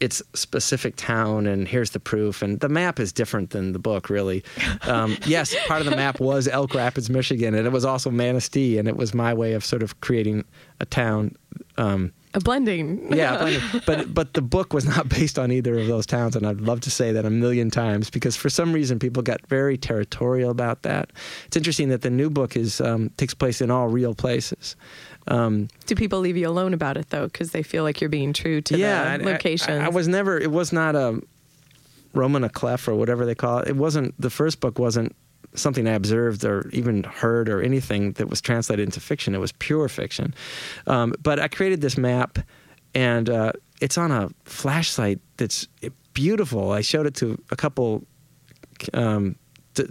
it's 0.00 0.22
specific 0.32 0.94
town 0.94 1.44
and 1.44 1.66
here's 1.66 1.90
the 1.90 1.98
proof 1.98 2.40
and 2.40 2.60
the 2.60 2.68
map 2.68 3.00
is 3.00 3.12
different 3.12 3.50
than 3.50 3.72
the 3.72 3.80
book 3.80 4.08
really 4.08 4.44
um, 4.82 5.16
yes 5.26 5.56
part 5.66 5.80
of 5.80 5.90
the 5.90 5.96
map 5.96 6.20
was 6.20 6.46
elk 6.46 6.72
rapids 6.72 7.10
michigan 7.10 7.52
and 7.52 7.66
it 7.66 7.70
was 7.70 7.84
also 7.84 8.08
manistee 8.08 8.78
and 8.78 8.86
it 8.86 8.96
was 8.96 9.12
my 9.12 9.34
way 9.34 9.54
of 9.54 9.64
sort 9.64 9.82
of 9.82 10.00
creating 10.00 10.44
a 10.78 10.86
town 10.86 11.34
um, 11.78 12.12
a 12.34 12.40
blending 12.40 13.12
yeah, 13.12 13.38
blended. 13.38 13.62
but 13.86 14.14
but 14.14 14.34
the 14.34 14.42
book 14.42 14.72
was 14.72 14.84
not 14.84 15.08
based 15.08 15.38
on 15.38 15.50
either 15.50 15.78
of 15.78 15.86
those 15.86 16.06
towns, 16.06 16.36
and 16.36 16.46
I'd 16.46 16.60
love 16.60 16.80
to 16.82 16.90
say 16.90 17.12
that 17.12 17.24
a 17.24 17.30
million 17.30 17.70
times 17.70 18.10
because 18.10 18.36
for 18.36 18.50
some 18.50 18.72
reason 18.72 18.98
people 18.98 19.22
got 19.22 19.46
very 19.46 19.78
territorial 19.78 20.50
about 20.50 20.82
that. 20.82 21.10
It's 21.46 21.56
interesting 21.56 21.88
that 21.88 22.02
the 22.02 22.10
new 22.10 22.30
book 22.30 22.56
is 22.56 22.80
um, 22.80 23.10
takes 23.16 23.34
place 23.34 23.60
in 23.60 23.70
all 23.70 23.88
real 23.88 24.14
places. 24.14 24.76
Um, 25.26 25.68
do 25.86 25.94
people 25.94 26.20
leave 26.20 26.36
you 26.36 26.48
alone 26.48 26.74
about 26.74 26.96
it 26.96 27.10
though 27.10 27.26
because 27.26 27.52
they 27.52 27.62
feel 27.62 27.82
like 27.82 28.00
you're 28.00 28.10
being 28.10 28.32
true 28.32 28.60
to 28.62 28.78
yeah, 28.78 29.16
the 29.16 29.24
location? 29.24 29.74
I- 29.74 29.84
I, 29.84 29.86
I 29.86 29.88
was 29.88 30.08
never. 30.08 30.38
It 30.38 30.50
was 30.50 30.72
not 30.72 30.94
a 30.96 31.20
Roman 32.14 32.44
a 32.44 32.48
clef 32.48 32.88
or 32.88 32.94
whatever 32.94 33.26
they 33.26 33.34
call 33.34 33.58
it. 33.60 33.68
It 33.68 33.76
wasn't. 33.76 34.14
The 34.20 34.30
first 34.30 34.60
book 34.60 34.78
wasn't 34.78 35.14
something 35.54 35.86
I 35.86 35.92
observed 35.92 36.44
or 36.44 36.68
even 36.72 37.04
heard 37.04 37.48
or 37.48 37.62
anything 37.62 38.12
that 38.12 38.28
was 38.28 38.40
translated 38.40 38.84
into 38.84 39.00
fiction. 39.00 39.34
It 39.34 39.38
was 39.38 39.52
pure 39.52 39.88
fiction. 39.88 40.34
Um, 40.86 41.14
but 41.22 41.38
I 41.38 41.48
created 41.48 41.80
this 41.80 41.96
map, 41.96 42.38
and 42.94 43.28
uh, 43.28 43.52
it's 43.80 43.98
on 43.98 44.10
a 44.10 44.30
flashlight 44.44 45.20
that's 45.36 45.66
beautiful. 46.14 46.72
I 46.72 46.80
showed 46.80 47.06
it 47.06 47.14
to 47.16 47.40
a 47.50 47.56
couple. 47.56 48.04
Um, 48.94 49.36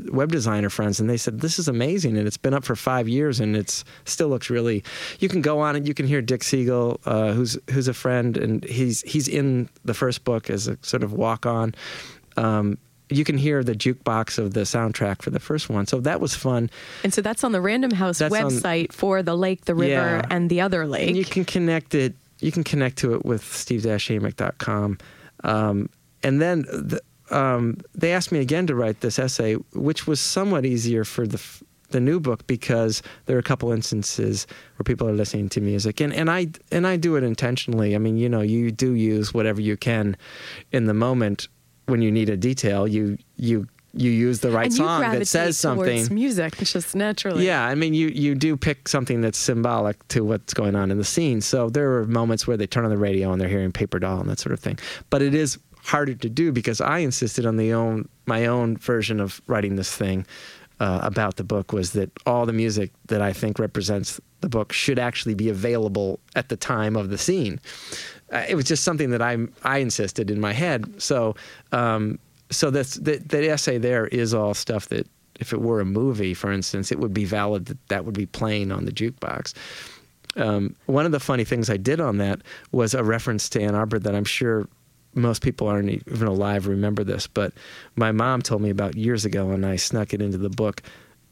web 0.09 0.29
designer 0.29 0.69
friends 0.69 0.99
and 0.99 1.09
they 1.09 1.15
said 1.15 1.39
this 1.39 1.57
is 1.57 1.69
amazing 1.69 2.17
and 2.17 2.27
it's 2.27 2.35
been 2.35 2.53
up 2.53 2.65
for 2.65 2.75
five 2.75 3.07
years 3.07 3.39
and 3.39 3.55
it's 3.55 3.85
still 4.03 4.27
looks 4.27 4.49
really 4.49 4.83
you 5.19 5.29
can 5.29 5.41
go 5.41 5.61
on 5.61 5.77
it 5.77 5.85
you 5.85 5.93
can 5.93 6.05
hear 6.05 6.21
dick 6.21 6.43
siegel 6.43 6.99
uh, 7.05 7.31
who's 7.31 7.57
who's 7.69 7.87
a 7.87 7.93
friend 7.93 8.35
and 8.35 8.65
he's 8.65 9.01
he's 9.03 9.29
in 9.29 9.69
the 9.85 9.93
first 9.93 10.25
book 10.25 10.49
as 10.49 10.67
a 10.67 10.77
sort 10.81 11.03
of 11.03 11.13
walk 11.13 11.45
on 11.45 11.73
um, 12.35 12.77
you 13.09 13.23
can 13.23 13.37
hear 13.37 13.63
the 13.63 13.73
jukebox 13.73 14.37
of 14.37 14.53
the 14.53 14.61
soundtrack 14.61 15.21
for 15.21 15.29
the 15.29 15.39
first 15.39 15.69
one. 15.69 15.87
So 15.87 15.99
that 16.01 16.19
was 16.19 16.35
fun. 16.35 16.69
And 17.03 17.13
so 17.13 17.21
that's 17.21 17.43
on 17.43 17.51
the 17.53 17.61
random 17.61 17.91
house 17.91 18.17
That's 18.19 18.33
on- 18.35 18.51
website 18.51 18.91
for 18.91 19.23
the 19.23 19.35
lake 19.35 19.65
the 19.65 19.75
river 19.75 19.91
Yeah. 19.91 20.25
and 20.29 20.49
the 20.49 20.61
other 20.61 20.85
lake. 20.85 21.07
and 21.07 21.17
you 21.17 21.25
can 21.25 21.45
connect 21.45 21.95
it 21.95 22.15
you 22.39 22.51
can 22.51 22.63
connect 22.63 22.97
to 22.97 23.13
it 23.15 23.25
with 23.25 23.43
steve-amick.com 23.43 24.97
um, 25.43 25.89
and 26.23 26.41
then 26.41 26.61
the, 26.63 27.01
um, 27.31 27.77
they 27.95 28.13
asked 28.13 28.31
me 28.31 28.39
again 28.39 28.67
to 28.67 28.75
write 28.75 29.01
this 29.01 29.19
essay 29.19 29.53
which 29.73 30.07
was 30.07 30.19
somewhat 30.19 30.65
easier 30.65 31.03
for 31.03 31.25
the 31.27 31.41
the 31.89 31.99
new 32.01 32.19
book 32.19 32.45
because 32.47 33.01
there 33.27 33.37
are 33.37 33.39
a 33.39 33.43
couple 33.43 33.71
instances 33.71 34.45
where 34.75 34.83
people 34.83 35.07
are 35.07 35.13
listening 35.13 35.47
to 35.47 35.61
music. 35.61 36.01
And, 36.01 36.11
and 36.13 36.29
I 36.29 36.47
and 36.69 36.85
I 36.85 36.97
do 36.97 37.15
it 37.15 37.23
intentionally. 37.23 37.95
I 37.95 37.97
mean, 37.97 38.17
you 38.17 38.27
know, 38.27 38.41
you 38.41 38.71
do 38.73 38.91
use 38.91 39.33
whatever 39.33 39.61
you 39.61 39.77
can 39.77 40.17
in 40.73 40.83
the 40.87 40.93
moment 40.93 41.47
when 41.87 42.01
you 42.01 42.11
need 42.11 42.29
a 42.29 42.37
detail. 42.37 42.87
You 42.87 43.17
you 43.35 43.67
you 43.93 44.11
use 44.11 44.41
the 44.41 44.51
right 44.51 44.65
and 44.65 44.73
you 44.73 44.85
song 44.85 45.01
that 45.01 45.27
says 45.27 45.57
something. 45.57 46.13
music 46.13 46.61
it's 46.61 46.73
just 46.73 46.95
naturally 46.95 47.45
Yeah, 47.45 47.65
I 47.65 47.75
mean, 47.75 47.93
you 47.93 48.07
you 48.09 48.35
do 48.35 48.55
pick 48.55 48.87
something 48.87 49.21
that's 49.21 49.37
symbolic 49.37 50.07
to 50.09 50.23
what's 50.23 50.53
going 50.53 50.75
on 50.75 50.91
in 50.91 50.97
the 50.97 51.05
scene. 51.05 51.41
So 51.41 51.69
there 51.69 51.97
are 51.97 52.05
moments 52.05 52.45
where 52.45 52.57
they 52.57 52.67
turn 52.67 52.83
on 52.83 52.91
the 52.91 52.97
radio 52.97 53.31
and 53.31 53.41
they're 53.41 53.49
hearing 53.49 53.71
Paper 53.71 53.99
Doll 53.99 54.19
and 54.19 54.29
that 54.29 54.39
sort 54.39 54.53
of 54.53 54.59
thing. 54.59 54.77
But 55.09 55.21
it 55.21 55.33
is 55.33 55.57
harder 55.83 56.13
to 56.13 56.29
do 56.29 56.51
because 56.51 56.81
I 56.81 56.99
insisted 56.99 57.45
on 57.45 57.57
the 57.57 57.73
own 57.73 58.07
my 58.25 58.45
own 58.45 58.77
version 58.77 59.19
of 59.19 59.41
writing 59.47 59.77
this 59.77 59.95
thing 59.95 60.25
uh, 60.79 60.99
about 61.01 61.37
the 61.37 61.43
book 61.43 61.73
was 61.73 61.93
that 61.93 62.11
all 62.25 62.45
the 62.45 62.53
music 62.53 62.91
that 63.07 63.21
I 63.21 63.33
think 63.33 63.57
represents 63.57 64.19
the 64.41 64.49
book 64.49 64.71
should 64.71 64.99
actually 64.99 65.33
be 65.33 65.49
available 65.49 66.19
at 66.35 66.49
the 66.49 66.57
time 66.57 66.95
of 66.95 67.09
the 67.09 67.17
scene. 67.17 67.59
Uh, 68.31 68.45
it 68.47 68.55
was 68.55 68.65
just 68.65 68.83
something 68.83 69.11
that 69.11 69.21
I 69.21 69.37
I 69.63 69.77
insisted 69.79 70.29
in 70.29 70.39
my 70.39 70.53
head. 70.53 71.01
So 71.01 71.35
um, 71.71 72.19
so 72.49 72.69
that's 72.69 72.95
that 72.95 73.29
that 73.29 73.43
essay 73.43 73.77
there 73.77 74.07
is 74.07 74.33
all 74.33 74.53
stuff 74.53 74.89
that 74.89 75.07
if 75.39 75.53
it 75.53 75.61
were 75.61 75.79
a 75.79 75.85
movie, 75.85 76.33
for 76.33 76.51
instance, 76.51 76.91
it 76.91 76.99
would 76.99 77.13
be 77.13 77.25
valid 77.25 77.67
that 77.67 77.87
that 77.89 78.05
would 78.05 78.15
be 78.15 78.25
playing 78.25 78.71
on 78.71 78.85
the 78.85 78.91
jukebox. 78.91 79.53
Um, 80.35 80.75
one 80.85 81.05
of 81.05 81.11
the 81.11 81.19
funny 81.19 81.43
things 81.43 81.69
I 81.69 81.77
did 81.77 81.99
on 81.99 82.17
that 82.17 82.41
was 82.71 82.93
a 82.93 83.03
reference 83.03 83.49
to 83.49 83.61
Ann 83.61 83.75
Arbor 83.75 83.99
that 83.99 84.15
I'm 84.15 84.25
sure 84.25 84.67
most 85.15 85.41
people 85.41 85.67
aren't 85.67 85.89
even 85.89 86.27
alive 86.27 86.67
remember 86.67 87.03
this, 87.03 87.27
but 87.27 87.53
my 87.95 88.11
mom 88.11 88.41
told 88.41 88.61
me 88.61 88.69
about 88.69 88.95
years 88.95 89.25
ago, 89.25 89.51
and 89.51 89.65
I 89.65 89.75
snuck 89.75 90.13
it 90.13 90.21
into 90.21 90.37
the 90.37 90.49
book. 90.49 90.83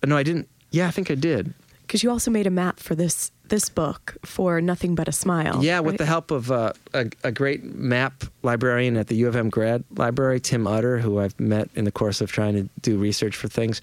No, 0.03 0.17
I 0.17 0.23
didn't. 0.23 0.49
Yeah, 0.71 0.87
I 0.87 0.91
think 0.91 1.11
I 1.11 1.15
did. 1.15 1.53
Because 1.85 2.03
you 2.03 2.09
also 2.09 2.31
made 2.31 2.47
a 2.47 2.51
map 2.51 2.79
for 2.79 2.95
this 2.95 3.31
this 3.49 3.69
book 3.69 4.17
for 4.25 4.59
nothing 4.59 4.95
but 4.95 5.07
a 5.07 5.11
smile 5.11 5.63
Yeah, 5.63 5.79
with 5.79 5.97
the 5.97 6.05
help 6.05 6.31
of 6.31 6.51
uh, 6.51 6.73
a, 6.93 7.05
a 7.23 7.31
great 7.31 7.63
map 7.63 8.23
librarian 8.41 8.97
at 8.97 9.07
the 9.07 9.15
U 9.17 9.27
of 9.27 9.35
M 9.35 9.49
grad 9.49 9.83
library, 9.95 10.39
Tim 10.39 10.65
Utter, 10.65 10.97
who 10.97 11.19
I've 11.19 11.39
met 11.39 11.69
in 11.75 11.85
the 11.85 11.91
course 11.91 12.21
of 12.21 12.31
trying 12.31 12.53
to 12.55 12.69
do 12.81 12.97
research 12.97 13.35
for 13.35 13.47
things. 13.47 13.81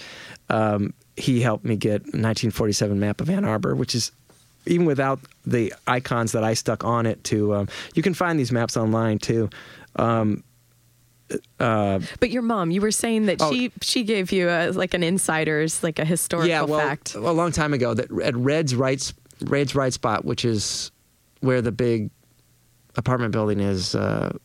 Um, 0.49 0.95
he 1.17 1.41
helped 1.41 1.65
me 1.65 1.77
get 1.77 2.01
a 2.01 2.19
1947 2.19 2.99
map 2.99 3.21
of 3.21 3.31
Ann 3.31 3.45
Arbor, 3.45 3.77
which 3.77 3.95
is 3.95 4.11
even 4.67 4.87
without 4.87 5.21
the 5.45 5.73
icons 5.87 6.33
that 6.33 6.45
I 6.45 6.55
stuck 6.55 6.85
on 6.85 7.07
it. 7.07 7.23
To 7.25 7.55
um, 7.55 7.69
you 7.95 8.03
can 8.03 8.15
find 8.15 8.39
these 8.39 8.53
maps 8.53 8.77
online 8.77 9.19
too. 9.19 9.49
Um, 9.97 10.43
uh, 11.61 12.01
But 12.21 12.31
your 12.31 12.43
mom, 12.43 12.71
you 12.71 12.81
were 12.81 12.91
saying 12.91 13.27
that 13.27 13.39
Oh. 13.41 13.51
she 13.53 13.73
she 13.81 14.03
gave 14.05 14.33
you 14.33 14.49
a, 14.49 14.71
like 14.73 14.95
an 14.95 15.03
insider's 15.03 15.83
like 15.83 15.99
a 15.99 16.05
historical 16.05 16.49
yeah, 16.49 16.63
well, 16.63 16.81
fact. 16.81 17.15
a 17.15 17.21
long 17.21 17.53
time 17.53 17.73
ago, 17.75 17.95
that 17.95 18.11
at 18.23 18.35
Red's 18.37 18.75
right, 18.75 19.13
Red's 19.43 19.75
Rite 19.75 19.93
Spot, 19.95 20.25
which 20.25 20.45
is 20.45 20.91
where 21.41 21.61
the 21.63 21.73
big 21.73 22.11
apartment 22.97 23.33
building 23.33 23.61
is. 23.61 23.95
Uh, 23.95 24.37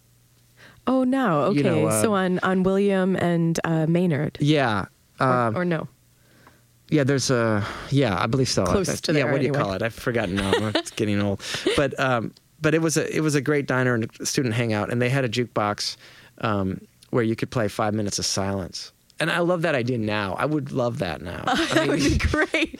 Oh 0.89 1.03
no, 1.03 1.41
okay. 1.47 1.57
you 1.57 1.63
know, 1.63 1.87
uh, 1.87 2.01
so 2.01 2.13
on 2.13 2.39
on 2.39 2.63
William 2.63 3.17
and 3.17 3.59
uh, 3.65 3.85
Maynard, 3.87 4.37
yeah. 4.39 4.85
or, 5.19 5.57
or 5.57 5.65
no? 5.65 5.89
Yeah, 6.89 7.03
there's 7.03 7.29
a 7.29 7.65
yeah, 7.89 8.17
I 8.17 8.27
believe 8.27 8.47
so. 8.47 8.63
Close 8.65 8.87
I- 8.87 8.95
to 8.95 9.11
yeah, 9.11 9.23
there, 9.23 9.31
what 9.33 9.41
do 9.41 9.47
you 9.47 9.51
call 9.51 9.73
it? 9.73 9.81
I've 9.81 9.93
forgotten 9.93 10.35
now. 10.35 10.53
it's 10.75 10.91
getting 10.95 11.21
old. 11.21 11.41
But 11.75 11.99
um, 11.99 12.33
but 12.61 12.73
it 12.73 12.81
was 12.81 12.95
a 12.95 13.13
it 13.13 13.19
was 13.19 13.35
a 13.35 13.41
great 13.41 13.67
diner 13.67 13.95
and 13.95 14.09
student 14.25 14.55
hangout, 14.55 14.89
and 14.89 15.01
they 15.01 15.09
had 15.09 15.25
a 15.25 15.29
jukebox 15.29 15.97
um, 16.39 16.81
where 17.09 17.23
you 17.23 17.35
could 17.35 17.49
play 17.49 17.67
Five 17.67 17.93
Minutes 17.93 18.19
of 18.19 18.25
Silence, 18.25 18.91
and 19.19 19.31
I 19.31 19.39
love 19.39 19.63
that 19.63 19.75
idea 19.75 19.97
now. 19.97 20.35
I 20.37 20.45
would 20.45 20.71
love 20.71 20.99
that 20.99 21.21
now. 21.21 21.43
I 21.47 21.65
That 21.73 21.87
would 21.87 21.99
be 21.99 22.17
great. 22.17 22.79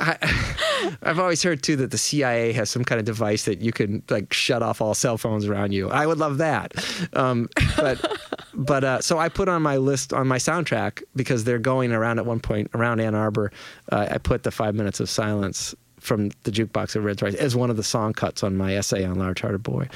I've 1.02 1.18
always 1.18 1.42
heard 1.42 1.62
too 1.62 1.76
that 1.76 1.90
the 1.90 1.98
CIA 1.98 2.52
has 2.52 2.70
some 2.70 2.84
kind 2.84 2.98
of 2.98 3.04
device 3.04 3.44
that 3.44 3.60
you 3.60 3.72
can 3.72 4.02
like 4.08 4.32
shut 4.32 4.62
off 4.62 4.80
all 4.80 4.94
cell 4.94 5.18
phones 5.18 5.46
around 5.46 5.72
you. 5.72 5.90
I 5.90 6.06
would 6.06 6.18
love 6.18 6.38
that. 6.38 6.72
Um, 7.14 7.48
but 7.76 8.18
but 8.54 8.84
uh, 8.84 9.00
so 9.00 9.18
I 9.18 9.28
put 9.28 9.48
on 9.48 9.62
my 9.62 9.76
list 9.76 10.12
on 10.12 10.28
my 10.28 10.38
soundtrack 10.38 11.02
because 11.16 11.44
they're 11.44 11.58
going 11.58 11.92
around 11.92 12.18
at 12.18 12.26
one 12.26 12.40
point 12.40 12.70
around 12.74 13.00
Ann 13.00 13.14
Arbor. 13.14 13.50
Uh, 13.90 14.06
I 14.10 14.18
put 14.18 14.44
the 14.44 14.50
five 14.50 14.74
minutes 14.74 15.00
of 15.00 15.10
silence 15.10 15.74
from 15.98 16.30
the 16.44 16.52
jukebox 16.52 16.94
of 16.94 17.04
Red's 17.04 17.22
Rise 17.22 17.34
as 17.34 17.56
one 17.56 17.70
of 17.70 17.76
the 17.76 17.82
song 17.82 18.12
cuts 18.12 18.44
on 18.44 18.56
my 18.56 18.76
essay 18.76 19.04
on 19.04 19.18
Large 19.18 19.40
Hearted 19.40 19.62
Boy. 19.64 19.88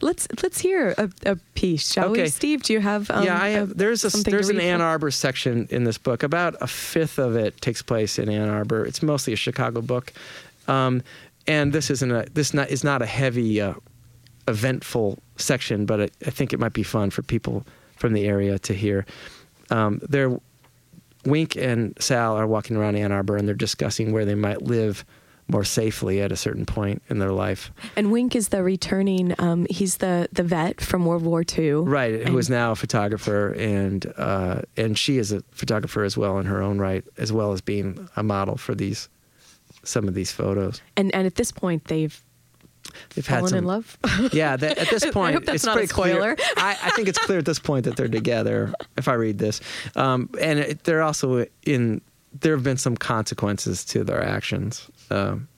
Let's 0.00 0.28
let's 0.42 0.60
hear 0.60 0.94
a, 0.98 1.10
a 1.26 1.36
piece, 1.54 1.92
shall 1.92 2.10
Okay. 2.10 2.22
we? 2.22 2.28
Steve, 2.28 2.62
do 2.62 2.72
you 2.72 2.80
have? 2.80 3.10
Um, 3.10 3.24
yeah, 3.24 3.40
I 3.40 3.48
have. 3.50 3.76
There's 3.76 4.04
a 4.04 4.22
there's 4.22 4.48
an 4.48 4.60
Ann 4.60 4.80
Arbor 4.80 5.10
section 5.10 5.66
in 5.70 5.84
this 5.84 5.98
book. 5.98 6.22
About 6.22 6.54
a 6.60 6.66
fifth 6.66 7.18
of 7.18 7.36
it 7.36 7.60
takes 7.60 7.82
place 7.82 8.18
in 8.18 8.28
Ann 8.28 8.48
Arbor. 8.48 8.84
It's 8.84 9.02
mostly 9.02 9.32
a 9.32 9.36
Chicago 9.36 9.80
book, 9.82 10.12
um, 10.68 11.02
and 11.46 11.72
this 11.72 11.90
isn't 11.90 12.10
a 12.10 12.26
this 12.32 12.54
not 12.54 12.70
is 12.70 12.84
not 12.84 13.02
a 13.02 13.06
heavy, 13.06 13.60
uh, 13.60 13.74
eventful 14.48 15.18
section, 15.36 15.86
but 15.86 16.00
I, 16.00 16.08
I 16.26 16.30
think 16.30 16.52
it 16.52 16.60
might 16.60 16.72
be 16.72 16.82
fun 16.82 17.10
for 17.10 17.22
people 17.22 17.64
from 17.96 18.12
the 18.12 18.24
area 18.26 18.58
to 18.60 18.74
hear. 18.74 19.06
Um, 19.70 20.00
they're 20.08 20.38
Wink 21.24 21.56
and 21.56 21.96
Sal 22.00 22.36
are 22.36 22.46
walking 22.46 22.76
around 22.76 22.96
Ann 22.96 23.12
Arbor 23.12 23.36
and 23.36 23.46
they're 23.46 23.54
discussing 23.54 24.12
where 24.12 24.24
they 24.24 24.34
might 24.34 24.62
live 24.62 25.04
more 25.52 25.64
safely 25.64 26.20
at 26.22 26.32
a 26.32 26.36
certain 26.36 26.66
point 26.66 27.02
in 27.08 27.18
their 27.18 27.30
life. 27.32 27.70
And 27.94 28.10
Wink 28.10 28.34
is 28.34 28.48
the 28.48 28.62
returning. 28.62 29.34
Um, 29.38 29.66
he's 29.70 29.98
the 29.98 30.28
the 30.32 30.42
vet 30.42 30.80
from 30.80 31.04
World 31.06 31.22
War 31.24 31.44
II. 31.56 31.72
right 31.86 32.26
who 32.26 32.38
is 32.38 32.48
now 32.50 32.72
a 32.72 32.76
photographer 32.76 33.52
and 33.52 34.12
uh, 34.16 34.62
and 34.76 34.98
she 34.98 35.18
is 35.18 35.30
a 35.32 35.42
photographer 35.50 36.02
as 36.04 36.16
well 36.16 36.38
in 36.38 36.46
her 36.46 36.60
own 36.62 36.78
right 36.78 37.04
as 37.18 37.32
well 37.32 37.52
as 37.52 37.60
being 37.60 38.08
a 38.16 38.22
model 38.22 38.56
for 38.56 38.74
these 38.74 39.08
some 39.84 40.08
of 40.08 40.14
these 40.14 40.32
photos 40.32 40.80
And 40.96 41.14
and 41.14 41.26
at 41.26 41.34
this 41.34 41.52
point, 41.52 41.84
they've 41.84 42.22
they've 43.14 43.26
had 43.26 43.38
fallen 43.38 43.48
some 43.50 43.58
in 43.58 43.64
love. 43.64 43.98
yeah 44.32 44.56
that, 44.56 44.78
at 44.78 44.88
this 44.88 45.04
I 45.10 45.10
point 45.10 45.34
hope 45.34 45.44
that's 45.44 45.56
it's 45.56 45.64
not 45.64 45.76
a 45.76 45.80
pretty 45.80 45.92
clear. 45.92 46.36
I, 46.56 46.76
I 46.82 46.90
think 46.90 47.08
it's 47.08 47.18
clear 47.18 47.38
at 47.38 47.44
this 47.46 47.58
point 47.58 47.84
that 47.84 47.96
they're 47.96 48.08
together 48.08 48.72
if 48.96 49.06
i 49.08 49.14
read 49.14 49.38
this 49.38 49.60
um, 49.96 50.28
and 50.40 50.58
it, 50.58 50.84
they're 50.84 51.02
also 51.02 51.46
in 51.64 52.00
there 52.40 52.54
have 52.54 52.64
been 52.64 52.78
some 52.78 52.96
consequences 52.96 53.84
to 53.84 54.04
their 54.04 54.22
actions 54.24 54.90
um, 55.12 55.48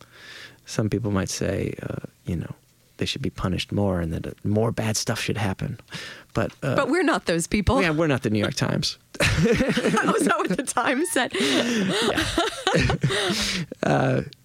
some 0.67 0.89
people 0.91 1.11
might 1.11 1.31
say 1.31 1.75
uh, 1.83 2.07
you 2.27 2.37
know 2.37 2.55
they 2.97 3.07
should 3.07 3.23
be 3.23 3.31
punished 3.31 3.73
more 3.73 4.01
and 4.01 4.13
that 4.13 4.27
uh, 4.27 4.31
more 4.45 4.71
bad 4.73 4.97
stuff 4.97 5.21
should 5.21 5.37
happen 5.37 5.79
but 6.35 6.53
uh, 6.63 6.75
but 6.75 6.89
we're 6.89 7.05
not 7.05 7.27
those 7.27 7.47
people. 7.47 7.81
yeah, 7.81 7.91
we're 7.91 8.09
not 8.09 8.23
the 8.23 8.31
New 8.31 8.41
York 8.41 8.55
Times. 8.55 8.99
Was 9.21 10.25
that 10.25 10.35
what 10.37 10.49
the 10.49 10.65
Times 10.65 11.11
said? 11.11 11.33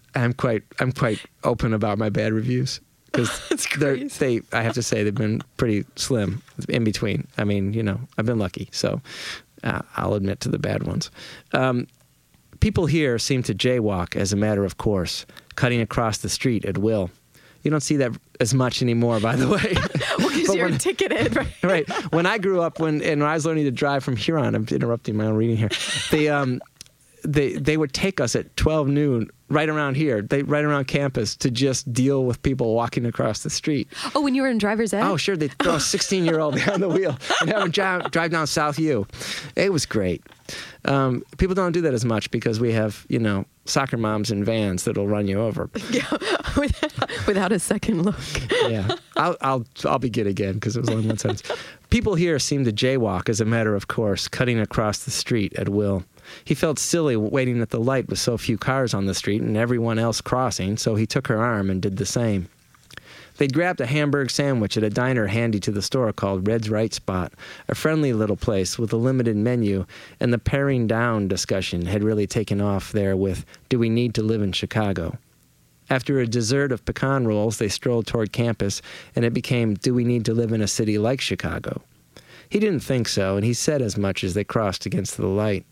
I'm 0.14 0.32
quite 0.32 0.62
I'm 0.78 0.92
quite 0.92 1.20
open 1.44 1.74
about 1.74 1.98
my 1.98 2.08
bad 2.08 2.32
reviews 2.32 2.80
because 3.06 3.66
they 4.18 4.40
I 4.52 4.62
have 4.62 4.74
to 4.74 4.82
say 4.82 5.02
they've 5.02 5.14
been 5.14 5.42
pretty 5.56 5.84
slim 5.96 6.42
in 6.68 6.84
between. 6.84 7.26
I 7.36 7.44
mean, 7.44 7.72
you 7.74 7.82
know, 7.82 8.00
I've 8.16 8.26
been 8.26 8.38
lucky, 8.38 8.68
so 8.72 9.00
uh, 9.64 9.82
I'll 9.96 10.14
admit 10.14 10.40
to 10.40 10.48
the 10.48 10.58
bad 10.58 10.84
ones. 10.84 11.10
Um, 11.52 11.86
people 12.60 12.86
here 12.86 13.18
seem 13.18 13.42
to 13.44 13.54
jaywalk 13.54 14.16
as 14.16 14.32
a 14.32 14.36
matter 14.36 14.64
of 14.64 14.76
course, 14.76 15.26
cutting 15.56 15.80
across 15.80 16.18
the 16.18 16.28
street 16.28 16.64
at 16.64 16.78
will. 16.78 17.10
You 17.62 17.70
don't 17.70 17.82
see 17.82 17.96
that 17.96 18.12
as 18.40 18.54
much 18.54 18.80
anymore, 18.80 19.20
by 19.20 19.36
the 19.36 19.48
way. 19.48 19.74
Because 20.20 20.46
But 20.48 20.56
you're 20.56 20.68
when- 20.68 20.78
ticketed, 20.78 21.36
right? 21.36 21.48
right. 21.62 21.88
When 22.12 22.26
I 22.26 22.38
grew 22.38 22.60
up, 22.62 22.78
when 22.78 23.02
and 23.02 23.20
when 23.20 23.30
I 23.30 23.34
was 23.34 23.44
learning 23.46 23.64
to 23.64 23.70
drive 23.70 24.02
from 24.04 24.16
Huron, 24.16 24.54
I'm 24.54 24.66
interrupting 24.70 25.16
my 25.16 25.26
own 25.26 25.34
reading 25.34 25.56
here. 25.56 25.70
They 26.10 26.28
um, 26.28 26.60
they 27.24 27.52
they 27.54 27.76
would 27.76 27.92
take 27.92 28.20
us 28.20 28.34
at 28.36 28.56
12 28.56 28.88
noon 28.88 29.30
right 29.50 29.68
around 29.68 29.96
here, 29.96 30.22
they 30.22 30.42
right 30.42 30.64
around 30.64 30.86
campus 30.86 31.34
to 31.36 31.50
just 31.50 31.92
deal 31.92 32.24
with 32.24 32.40
people 32.42 32.74
walking 32.74 33.04
across 33.04 33.42
the 33.42 33.50
street. 33.50 33.88
Oh, 34.14 34.22
when 34.22 34.34
you 34.34 34.42
were 34.42 34.48
in 34.48 34.58
driver's 34.58 34.92
ed? 34.94 35.02
Oh, 35.02 35.16
sure, 35.16 35.36
they 35.36 35.48
throw 35.48 35.74
a 35.74 35.80
16 35.80 36.24
year 36.24 36.40
old 36.40 36.54
behind 36.54 36.82
the 36.82 36.88
wheel 36.88 37.18
and 37.40 37.50
have 37.50 37.62
him 37.62 37.70
drive, 37.70 38.10
drive 38.10 38.30
down 38.30 38.46
South 38.46 38.78
U. 38.78 39.06
It 39.56 39.72
was 39.72 39.84
great. 39.86 40.22
Um, 40.84 41.22
people 41.36 41.54
don't 41.54 41.72
do 41.72 41.82
that 41.82 41.94
as 41.94 42.04
much 42.04 42.30
because 42.30 42.58
we 42.58 42.72
have 42.72 43.04
you 43.08 43.18
know 43.18 43.44
soccer 43.66 43.96
moms 43.96 44.30
in 44.30 44.44
vans 44.44 44.84
that'll 44.84 45.06
run 45.06 45.26
you 45.26 45.40
over. 45.40 45.68
without, 46.56 47.26
without 47.26 47.52
a 47.52 47.58
second 47.58 48.02
look. 48.02 48.16
yeah, 48.68 48.94
I'll 49.16 49.36
I'll 49.40 49.66
I'll 49.84 49.98
begin 49.98 50.26
again 50.26 50.54
because 50.54 50.76
it 50.76 50.80
was 50.80 50.90
only 50.90 51.06
one 51.06 51.18
sentence. 51.18 51.42
People 51.90 52.14
here 52.14 52.38
seem 52.38 52.64
to 52.64 52.72
jaywalk 52.72 53.28
as 53.28 53.40
a 53.40 53.44
matter 53.44 53.74
of 53.74 53.88
course, 53.88 54.28
cutting 54.28 54.58
across 54.60 55.04
the 55.04 55.10
street 55.10 55.52
at 55.54 55.68
will. 55.68 56.04
He 56.44 56.54
felt 56.54 56.78
silly 56.78 57.16
waiting 57.16 57.60
at 57.60 57.70
the 57.70 57.80
light 57.80 58.08
with 58.08 58.18
so 58.18 58.36
few 58.38 58.58
cars 58.58 58.94
on 58.94 59.06
the 59.06 59.14
street 59.14 59.42
and 59.42 59.56
everyone 59.56 59.98
else 59.98 60.20
crossing, 60.20 60.76
so 60.76 60.94
he 60.94 61.06
took 61.06 61.26
her 61.28 61.42
arm 61.42 61.70
and 61.70 61.80
did 61.80 61.96
the 61.96 62.06
same. 62.06 62.48
They'd 63.40 63.54
grabbed 63.54 63.80
a 63.80 63.86
hamburg 63.86 64.30
sandwich 64.30 64.76
at 64.76 64.82
a 64.82 64.90
diner 64.90 65.28
handy 65.28 65.60
to 65.60 65.70
the 65.70 65.80
store 65.80 66.12
called 66.12 66.46
Red's 66.46 66.68
Rite 66.68 66.92
Spot, 66.92 67.32
a 67.68 67.74
friendly 67.74 68.12
little 68.12 68.36
place 68.36 68.78
with 68.78 68.92
a 68.92 68.98
limited 68.98 69.34
menu, 69.34 69.86
and 70.20 70.30
the 70.30 70.38
paring 70.38 70.86
down 70.86 71.26
discussion 71.26 71.86
had 71.86 72.04
really 72.04 72.26
taken 72.26 72.60
off 72.60 72.92
there 72.92 73.16
with 73.16 73.46
Do 73.70 73.78
we 73.78 73.88
need 73.88 74.14
to 74.16 74.22
live 74.22 74.42
in 74.42 74.52
Chicago? 74.52 75.16
After 75.88 76.20
a 76.20 76.26
dessert 76.26 76.70
of 76.70 76.84
pecan 76.84 77.26
rolls, 77.26 77.56
they 77.56 77.68
strolled 77.68 78.06
toward 78.06 78.30
campus, 78.30 78.82
and 79.16 79.24
it 79.24 79.32
became 79.32 79.74
Do 79.74 79.94
we 79.94 80.04
need 80.04 80.26
to 80.26 80.34
live 80.34 80.52
in 80.52 80.60
a 80.60 80.68
city 80.68 80.98
like 80.98 81.22
Chicago? 81.22 81.80
He 82.50 82.58
didn't 82.58 82.80
think 82.80 83.08
so, 83.08 83.36
and 83.36 83.44
he 83.44 83.54
said 83.54 83.80
as 83.80 83.96
much 83.96 84.22
as 84.22 84.34
they 84.34 84.44
crossed 84.44 84.84
against 84.84 85.16
the 85.16 85.26
light. 85.26 85.64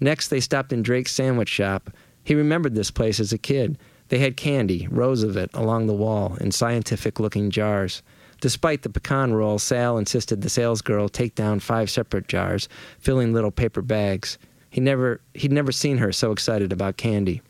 Next, 0.00 0.28
they 0.28 0.40
stopped 0.40 0.72
in 0.72 0.82
Drake's 0.82 1.12
sandwich 1.12 1.48
shop. 1.48 1.90
He 2.22 2.34
remembered 2.34 2.74
this 2.74 2.90
place 2.90 3.20
as 3.20 3.32
a 3.32 3.38
kid. 3.38 3.78
They 4.08 4.18
had 4.18 4.36
candy, 4.36 4.86
rows 4.90 5.22
of 5.22 5.36
it, 5.36 5.50
along 5.54 5.86
the 5.86 5.94
wall 5.94 6.36
in 6.40 6.52
scientific 6.52 7.18
looking 7.18 7.50
jars. 7.50 8.02
Despite 8.40 8.82
the 8.82 8.90
pecan 8.90 9.32
roll, 9.32 9.58
Sal 9.58 9.96
insisted 9.96 10.42
the 10.42 10.48
salesgirl 10.48 11.10
take 11.10 11.34
down 11.34 11.60
five 11.60 11.88
separate 11.88 12.28
jars, 12.28 12.68
filling 12.98 13.32
little 13.32 13.50
paper 13.50 13.80
bags. 13.80 14.38
He 14.68 14.80
never, 14.80 15.20
he'd 15.34 15.52
never 15.52 15.72
seen 15.72 15.98
her 15.98 16.12
so 16.12 16.32
excited 16.32 16.72
about 16.72 16.96
candy. 16.96 17.40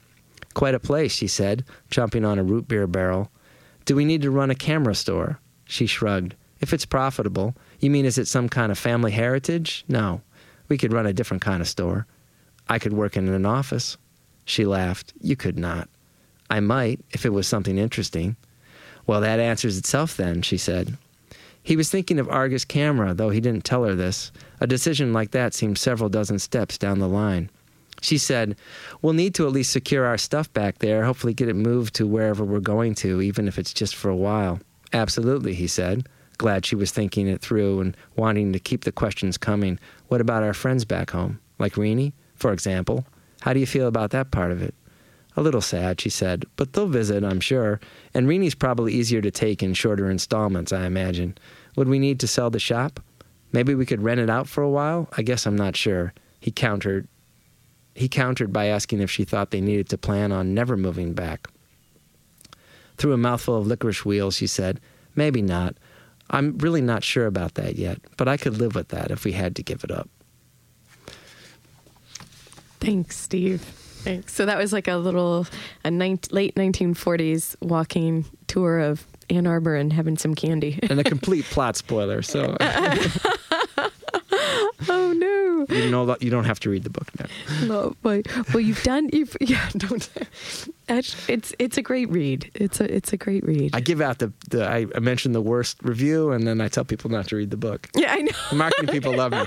Quite 0.55 0.75
a 0.75 0.81
place, 0.81 1.13
she 1.13 1.27
said, 1.27 1.65
chomping 1.91 2.27
on 2.27 2.39
a 2.39 2.45
root 2.45 2.69
beer 2.69 2.87
barrel. 2.87 3.31
Do 3.87 3.97
we 3.97 4.05
need 4.05 4.23
to 4.23 4.31
run 4.31 4.51
a 4.51 4.55
camera 4.55 4.95
store? 4.95 5.41
She 5.65 5.87
shrugged. 5.87 6.37
If 6.61 6.73
it's 6.73 6.87
profitable. 6.87 7.55
You 7.81 7.91
mean 7.91 8.05
is 8.05 8.17
it 8.17 8.29
some 8.29 8.49
kind 8.49 8.71
of 8.71 8.79
family 8.79 9.11
heritage? 9.11 9.85
No. 9.89 10.23
We 10.69 10.79
could 10.79 10.93
run 10.93 11.07
a 11.07 11.13
different 11.13 11.43
kind 11.43 11.61
of 11.61 11.69
store. 11.69 12.07
I 12.69 12.79
could 12.79 12.93
work 12.93 13.17
in 13.17 13.29
an 13.29 13.47
office. 13.47 13.97
She 14.45 14.65
laughed. 14.65 15.13
You 15.21 15.37
could 15.37 15.59
not. 15.59 15.89
I 16.51 16.61
might, 16.61 17.01
if 17.11 17.25
it 17.25 17.33
was 17.33 17.47
something 17.47 17.79
interesting. 17.79 18.37
Well, 19.07 19.21
that 19.21 19.41
answers 19.41 19.79
itself 19.79 20.17
then, 20.17 20.43
she 20.43 20.57
said. 20.57 20.97
He 21.63 21.77
was 21.77 21.91
thinking 21.91 22.19
of 22.19 22.29
Argus 22.29 22.65
camera, 22.65 23.15
though 23.15 23.31
he 23.31 23.41
didn't 23.41 23.65
tell 23.65 23.85
her 23.85 23.95
this. 23.95 24.31
A 24.61 24.67
decision 24.67 25.13
like 25.13 25.31
that 25.31 25.55
seemed 25.55 25.79
several 25.79 26.11
dozen 26.11 26.39
steps 26.39 26.77
down 26.77 26.99
the 26.99 27.09
line. 27.09 27.51
She 28.03 28.19
said, 28.19 28.57
We'll 29.01 29.15
need 29.15 29.35
to 29.37 29.47
at 29.47 29.53
least 29.53 29.73
secure 29.73 30.05
our 30.05 30.19
stuff 30.19 30.53
back 30.53 30.79
there, 30.79 31.05
hopefully 31.05 31.33
get 31.33 31.49
it 31.49 31.57
moved 31.57 31.95
to 31.95 32.07
wherever 32.07 32.45
we're 32.45 32.61
going 32.61 32.95
to, 32.97 33.23
even 33.23 33.49
if 33.49 33.59
it's 33.59 33.73
just 33.73 33.97
for 33.97 34.11
a 34.11 34.17
while. 34.17 34.61
Absolutely, 34.93 35.55
he 35.55 35.67
said, 35.67 36.07
glad 36.37 36.67
she 36.67 36.77
was 36.77 36.91
thinking 36.91 37.27
it 37.29 37.41
through 37.41 37.81
and 37.81 37.97
wanting 38.17 38.53
to 38.53 38.59
keep 38.59 38.85
the 38.85 38.93
questions 38.93 39.39
coming. 39.39 39.79
What 40.09 40.21
about 40.21 40.43
our 40.43 40.55
friends 40.55 40.85
back 40.85 41.11
home? 41.11 41.41
Like 41.59 41.79
Renee, 41.79 42.13
for 42.35 42.53
example? 42.53 43.07
How 43.41 43.53
do 43.53 43.61
you 43.61 43.67
feel 43.67 43.87
about 43.87 44.11
that 44.11 44.31
part 44.31 44.51
of 44.51 44.63
it? 44.63 44.75
A 45.37 45.43
little 45.43 45.61
sad, 45.61 46.01
she 46.01 46.11
said, 46.11 46.45
but 46.57 46.73
they'll 46.73 46.87
visit, 46.87 47.25
I'm 47.25 47.41
sure. 47.41 47.81
And 48.15 48.29
Renee's 48.29 48.55
probably 48.55 48.93
easier 48.93 49.21
to 49.21 49.31
take 49.31 49.63
in 49.63 49.75
shorter 49.75 50.09
installments, 50.09 50.73
I 50.73 50.87
imagine. 50.87 51.37
Would 51.77 51.89
we 51.89 51.99
need 51.99 52.21
to 52.21 52.29
sell 52.29 52.51
the 52.51 52.61
shop? 52.61 53.01
Maybe 53.53 53.75
we 53.75 53.87
could 53.87 54.03
rent 54.03 54.21
it 54.21 54.31
out 54.31 54.49
for 54.49 54.63
a 54.63 54.71
while? 54.71 55.09
I 55.17 55.23
guess 55.23 55.47
I'm 55.47 55.57
not 55.57 55.77
sure. 55.77 56.13
He 56.41 56.51
countered. 56.51 57.09
He 57.95 58.09
countered 58.09 58.53
by 58.53 58.67
asking 58.67 59.01
if 59.01 59.11
she 59.11 59.25
thought 59.25 59.51
they 59.51 59.61
needed 59.61 59.89
to 59.91 59.99
plan 59.99 60.33
on 60.33 60.55
never 60.55 60.77
moving 60.77 61.15
back. 61.15 61.49
Through 62.97 63.13
a 63.13 63.17
mouthful 63.17 63.57
of 63.57 63.67
licorice 63.67 64.05
wheels, 64.05 64.37
she 64.37 64.47
said, 64.47 64.81
Maybe 65.17 65.43
not. 65.43 65.77
I'm 66.31 66.59
really 66.59 66.81
not 66.81 67.05
sure 67.05 67.27
about 67.27 67.55
that 67.55 67.77
yet, 67.77 68.01
but 68.17 68.29
I 68.29 68.37
could 68.37 68.59
live 68.59 68.75
with 68.75 68.89
that 68.89 69.11
if 69.11 69.25
we 69.25 69.33
had 69.33 69.57
to 69.57 69.63
give 69.63 69.85
it 69.85 69.91
up. 69.91 70.09
Thanks, 72.85 73.17
Steve. 73.17 73.61
Thanks. 73.61 74.35
So 74.35 74.45
that 74.47 74.59
was 74.59 74.73
like 74.73 74.87
a 74.89 74.97
little 74.97 75.47
a 75.85 75.91
nine, 75.91 76.19
late 76.31 76.55
1940s 76.57 77.57
walking 77.63 78.27
tour 78.47 78.79
of 78.79 79.07
Ann 79.31 79.47
Arbor 79.47 79.75
and 79.75 79.93
having 79.93 80.19
some 80.19 80.35
candy. 80.35 80.79
And 80.91 81.01
a 81.01 81.05
complete 81.05 81.45
plot 81.47 81.77
spoiler, 81.77 82.21
so 82.23 82.57
oh 84.89 85.13
no! 85.17 85.67
you 85.75 85.91
know 85.91 86.07
that 86.07 86.23
you 86.23 86.31
don't 86.31 86.45
have 86.45 86.61
to 86.61 86.71
read 86.71 86.85
the 86.85 86.91
book 86.91 87.09
now. 87.19 87.27
No, 87.67 87.97
but 88.03 88.27
well, 88.53 88.61
you've 88.61 88.83
done. 88.83 89.09
You've 89.13 89.37
yeah. 89.41 89.69
Don't. 89.77 90.09
It's 90.89 91.55
it's 91.59 91.79
a 91.79 91.83
great 91.83 92.11
read. 92.11 92.51
It's 92.55 92.81
a 92.81 92.95
it's 92.95 93.13
a 93.13 93.17
great 93.17 93.45
read. 93.45 93.75
I 93.75 93.81
give 93.81 94.01
out 94.01 94.19
the, 94.19 94.33
the 94.51 94.67
I, 94.69 94.87
I 94.95 94.99
mention 95.01 95.33
the 95.33 95.41
worst 95.41 95.79
review 95.83 96.33
and 96.33 96.47
then 96.47 96.61
I 96.61 96.69
tell 96.69 96.85
people 96.85 97.11
not 97.11 97.29
to 97.29 97.37
read 97.37 97.51
the 97.51 97.57
book. 97.57 97.89
yeah, 97.95 98.13
I 98.13 98.21
know. 98.23 98.33
The 98.51 98.57
marketing 98.57 98.89
people 98.89 99.15
love 99.15 99.33
me. 99.33 99.43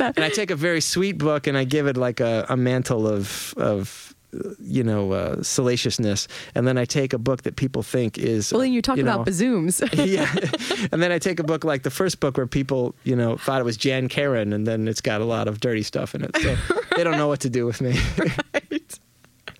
And 0.00 0.24
I 0.24 0.30
take 0.30 0.50
a 0.50 0.56
very 0.56 0.80
sweet 0.80 1.18
book 1.18 1.46
and 1.46 1.56
I 1.56 1.64
give 1.64 1.86
it 1.86 1.96
like 1.96 2.20
a, 2.20 2.46
a 2.48 2.56
mantle 2.56 3.06
of 3.06 3.54
of 3.56 4.14
you 4.60 4.82
know 4.82 5.12
uh, 5.12 5.42
salaciousness, 5.42 6.28
and 6.54 6.66
then 6.66 6.78
I 6.78 6.84
take 6.84 7.12
a 7.12 7.18
book 7.18 7.42
that 7.42 7.56
people 7.56 7.82
think 7.82 8.18
is 8.18 8.52
Well, 8.52 8.62
and 8.62 8.72
you 8.72 8.82
talk 8.82 8.96
you 8.96 9.02
about 9.02 9.20
know, 9.20 9.24
bazooms. 9.24 9.82
yeah, 9.92 10.32
and 10.92 11.02
then 11.02 11.12
I 11.12 11.18
take 11.18 11.38
a 11.38 11.44
book 11.44 11.64
like 11.64 11.82
the 11.82 11.90
first 11.90 12.20
book 12.20 12.36
where 12.36 12.46
people 12.46 12.94
you 13.04 13.16
know 13.16 13.36
thought 13.36 13.60
it 13.60 13.64
was 13.64 13.76
Jan 13.76 14.08
Karon, 14.08 14.52
and 14.52 14.66
then 14.66 14.88
it's 14.88 15.00
got 15.00 15.20
a 15.20 15.24
lot 15.24 15.48
of 15.48 15.60
dirty 15.60 15.82
stuff 15.82 16.14
in 16.14 16.24
it, 16.24 16.36
so 16.36 16.56
they 16.96 17.04
don't 17.04 17.16
know 17.16 17.28
what 17.28 17.40
to 17.40 17.50
do 17.50 17.66
with 17.66 17.80
me. 17.80 17.98
right. 18.18 18.75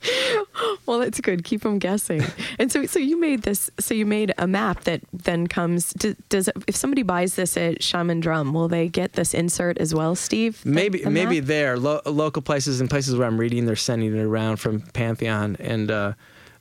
Well, 0.87 1.01
that's 1.01 1.21
good. 1.21 1.43
Keep 1.45 1.63
them 1.63 1.79
guessing. 1.79 2.23
And 2.59 2.71
so, 2.71 2.87
so 2.87 2.99
you 3.01 3.19
made 3.21 3.43
this. 3.43 3.71
So 3.81 3.93
you 3.93 4.07
made 4.07 4.33
a 4.39 4.47
map 4.47 4.85
that 4.85 5.01
then 5.13 5.49
comes. 5.49 5.93
Do, 5.95 6.15
does 6.29 6.49
if 6.69 6.77
somebody 6.77 7.03
buys 7.03 7.35
this 7.35 7.57
at 7.57 7.83
Shaman 7.83 8.21
Drum, 8.21 8.55
will 8.55 8.69
they 8.69 8.89
get 8.89 9.15
this 9.15 9.35
insert 9.35 9.79
as 9.79 9.95
well, 9.95 10.15
Steve? 10.15 10.63
The- 10.63 10.71
maybe 10.71 11.03
the 11.03 11.11
maybe 11.11 11.41
map? 11.41 11.49
there 11.49 11.77
lo- 11.79 12.01
local 12.07 12.41
places 12.41 12.81
and 12.81 12.89
places 12.89 13.17
where 13.17 13.27
I'm 13.27 13.37
reading, 13.39 13.67
they're 13.67 13.75
sending 13.75 14.17
it 14.17 14.23
around 14.23 14.57
from 14.59 14.81
Pantheon, 14.81 15.57
and 15.59 15.91
uh, 15.91 16.13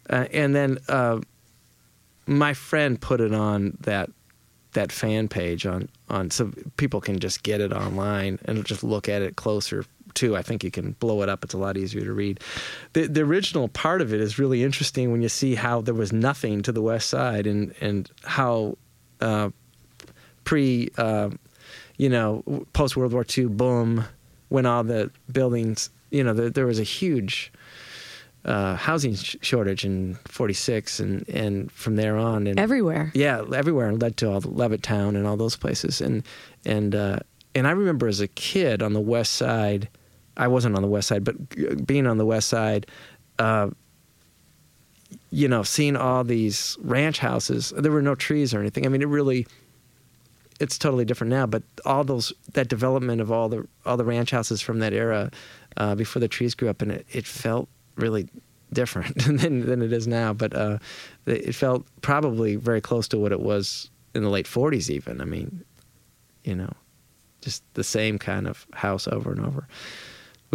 uh, 0.09 0.25
and 0.33 0.55
then 0.55 0.79
uh, 0.89 1.19
my 2.25 2.53
friend 2.53 2.99
put 2.99 3.21
it 3.21 3.33
on 3.33 3.77
that 3.81 4.09
that 4.73 4.91
fan 4.91 5.27
page 5.27 5.65
on 5.65 5.87
on 6.09 6.31
so 6.31 6.51
people 6.77 6.99
can 6.99 7.19
just 7.19 7.43
get 7.43 7.61
it 7.61 7.71
online 7.71 8.39
and 8.45 8.65
just 8.65 8.83
look 8.83 9.07
at 9.07 9.21
it 9.21 9.35
closer 9.35 9.85
too. 10.15 10.35
I 10.35 10.41
think 10.41 10.63
you 10.63 10.71
can 10.71 10.93
blow 10.93 11.21
it 11.21 11.29
up; 11.29 11.43
it's 11.43 11.53
a 11.53 11.57
lot 11.57 11.77
easier 11.77 12.03
to 12.03 12.13
read. 12.13 12.39
The 12.93 13.07
the 13.07 13.21
original 13.21 13.67
part 13.67 14.01
of 14.01 14.13
it 14.13 14.21
is 14.21 14.39
really 14.39 14.63
interesting 14.63 15.11
when 15.11 15.21
you 15.21 15.29
see 15.29 15.55
how 15.55 15.81
there 15.81 15.93
was 15.93 16.11
nothing 16.11 16.61
to 16.63 16.71
the 16.71 16.81
west 16.81 17.09
side 17.09 17.45
and 17.45 17.73
and 17.81 18.09
how 18.23 18.77
uh, 19.21 19.49
pre. 20.43 20.89
Uh, 20.97 21.29
you 21.97 22.09
know, 22.09 22.43
post 22.73 22.97
World 22.97 23.13
War 23.13 23.25
II 23.37 23.45
boom, 23.45 24.03
when 24.49 24.65
all 24.65 24.83
the 24.83 25.11
buildings, 25.31 25.89
you 26.11 26.23
know, 26.23 26.33
there, 26.33 26.49
there 26.49 26.65
was 26.65 26.79
a 26.79 26.83
huge 26.83 27.53
uh, 28.43 28.75
housing 28.75 29.15
sh- 29.15 29.37
shortage 29.41 29.85
in 29.85 30.15
'46, 30.25 30.99
and 30.99 31.27
and 31.29 31.71
from 31.71 31.95
there 31.95 32.17
on, 32.17 32.47
and 32.47 32.59
everywhere. 32.59 33.11
yeah, 33.15 33.43
everywhere, 33.53 33.87
and 33.87 34.01
led 34.01 34.17
to 34.17 34.29
all 34.29 34.39
the 34.39 34.49
Levittown 34.49 35.09
and 35.09 35.25
all 35.25 35.37
those 35.37 35.55
places, 35.55 36.01
and 36.01 36.23
and 36.65 36.93
uh, 36.93 37.19
and 37.55 37.65
I 37.65 37.71
remember 37.71 38.07
as 38.07 38.19
a 38.19 38.27
kid 38.27 38.83
on 38.83 38.93
the 38.93 39.01
west 39.01 39.33
side, 39.33 39.89
I 40.37 40.47
wasn't 40.47 40.75
on 40.75 40.81
the 40.81 40.87
west 40.87 41.07
side, 41.07 41.23
but 41.23 41.85
being 41.85 42.07
on 42.07 42.17
the 42.17 42.25
west 42.25 42.49
side. 42.49 42.87
Uh, 43.39 43.69
you 45.31 45.47
know, 45.47 45.63
seeing 45.63 45.95
all 45.95 46.23
these 46.23 46.77
ranch 46.81 47.19
houses, 47.19 47.73
there 47.75 47.91
were 47.91 48.01
no 48.01 48.15
trees 48.15 48.53
or 48.53 48.59
anything. 48.59 48.85
I 48.85 48.89
mean, 48.89 49.01
it 49.01 49.07
really, 49.07 49.45
it's 50.59 50.77
totally 50.77 51.05
different 51.05 51.31
now. 51.31 51.45
But 51.45 51.63
all 51.85 52.03
those 52.03 52.31
that 52.53 52.69
development 52.69 53.21
of 53.21 53.31
all 53.31 53.49
the 53.49 53.67
all 53.85 53.97
the 53.97 54.05
ranch 54.05 54.31
houses 54.31 54.61
from 54.61 54.79
that 54.79 54.93
era, 54.93 55.31
uh, 55.77 55.95
before 55.95 56.19
the 56.19 56.27
trees 56.27 56.55
grew 56.55 56.69
up, 56.69 56.81
and 56.81 56.91
it, 56.91 57.05
it 57.11 57.25
felt 57.25 57.67
really 57.95 58.29
different 58.71 59.15
than 59.25 59.65
than 59.65 59.81
it 59.81 59.91
is 59.91 60.07
now. 60.07 60.33
But 60.33 60.55
uh, 60.55 60.79
it 61.25 61.53
felt 61.53 61.85
probably 62.01 62.55
very 62.55 62.81
close 62.81 63.07
to 63.09 63.17
what 63.17 63.31
it 63.31 63.41
was 63.41 63.89
in 64.13 64.23
the 64.23 64.29
late 64.29 64.45
'40s. 64.45 64.89
Even 64.89 65.21
I 65.21 65.25
mean, 65.25 65.63
you 66.43 66.55
know, 66.55 66.71
just 67.41 67.63
the 67.73 67.83
same 67.83 68.17
kind 68.17 68.47
of 68.47 68.65
house 68.73 69.07
over 69.07 69.31
and 69.31 69.45
over. 69.45 69.67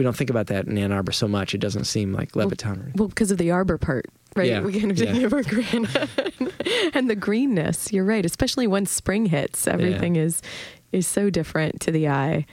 We 0.00 0.04
don't 0.04 0.16
think 0.16 0.30
about 0.30 0.46
that 0.46 0.66
in 0.66 0.78
Ann 0.78 0.92
Arbor 0.92 1.12
so 1.12 1.28
much. 1.28 1.54
It 1.54 1.58
doesn't 1.58 1.84
seem 1.84 2.14
like 2.14 2.32
Levittown. 2.32 2.96
Well, 2.96 3.08
because 3.08 3.30
of 3.30 3.36
the 3.36 3.50
arbor 3.50 3.76
part, 3.76 4.06
right? 4.34 4.48
Yeah, 4.48 4.62
We 4.62 4.72
kind 4.80 4.90
of 4.90 4.96
yeah. 4.96 5.12
take 5.12 5.22
it 5.24 5.28
for 5.28 5.42
granted. 5.42 6.08
and 6.94 7.10
the 7.10 7.14
greenness. 7.14 7.92
You're 7.92 8.06
right. 8.06 8.24
Especially 8.24 8.66
once 8.66 8.90
spring 8.90 9.26
hits, 9.26 9.68
everything 9.68 10.16
is 10.16 10.40
is 10.90 11.06
so 11.06 11.28
different 11.28 11.82
to 11.82 11.90
the 11.92 12.08
eye. 12.08 12.46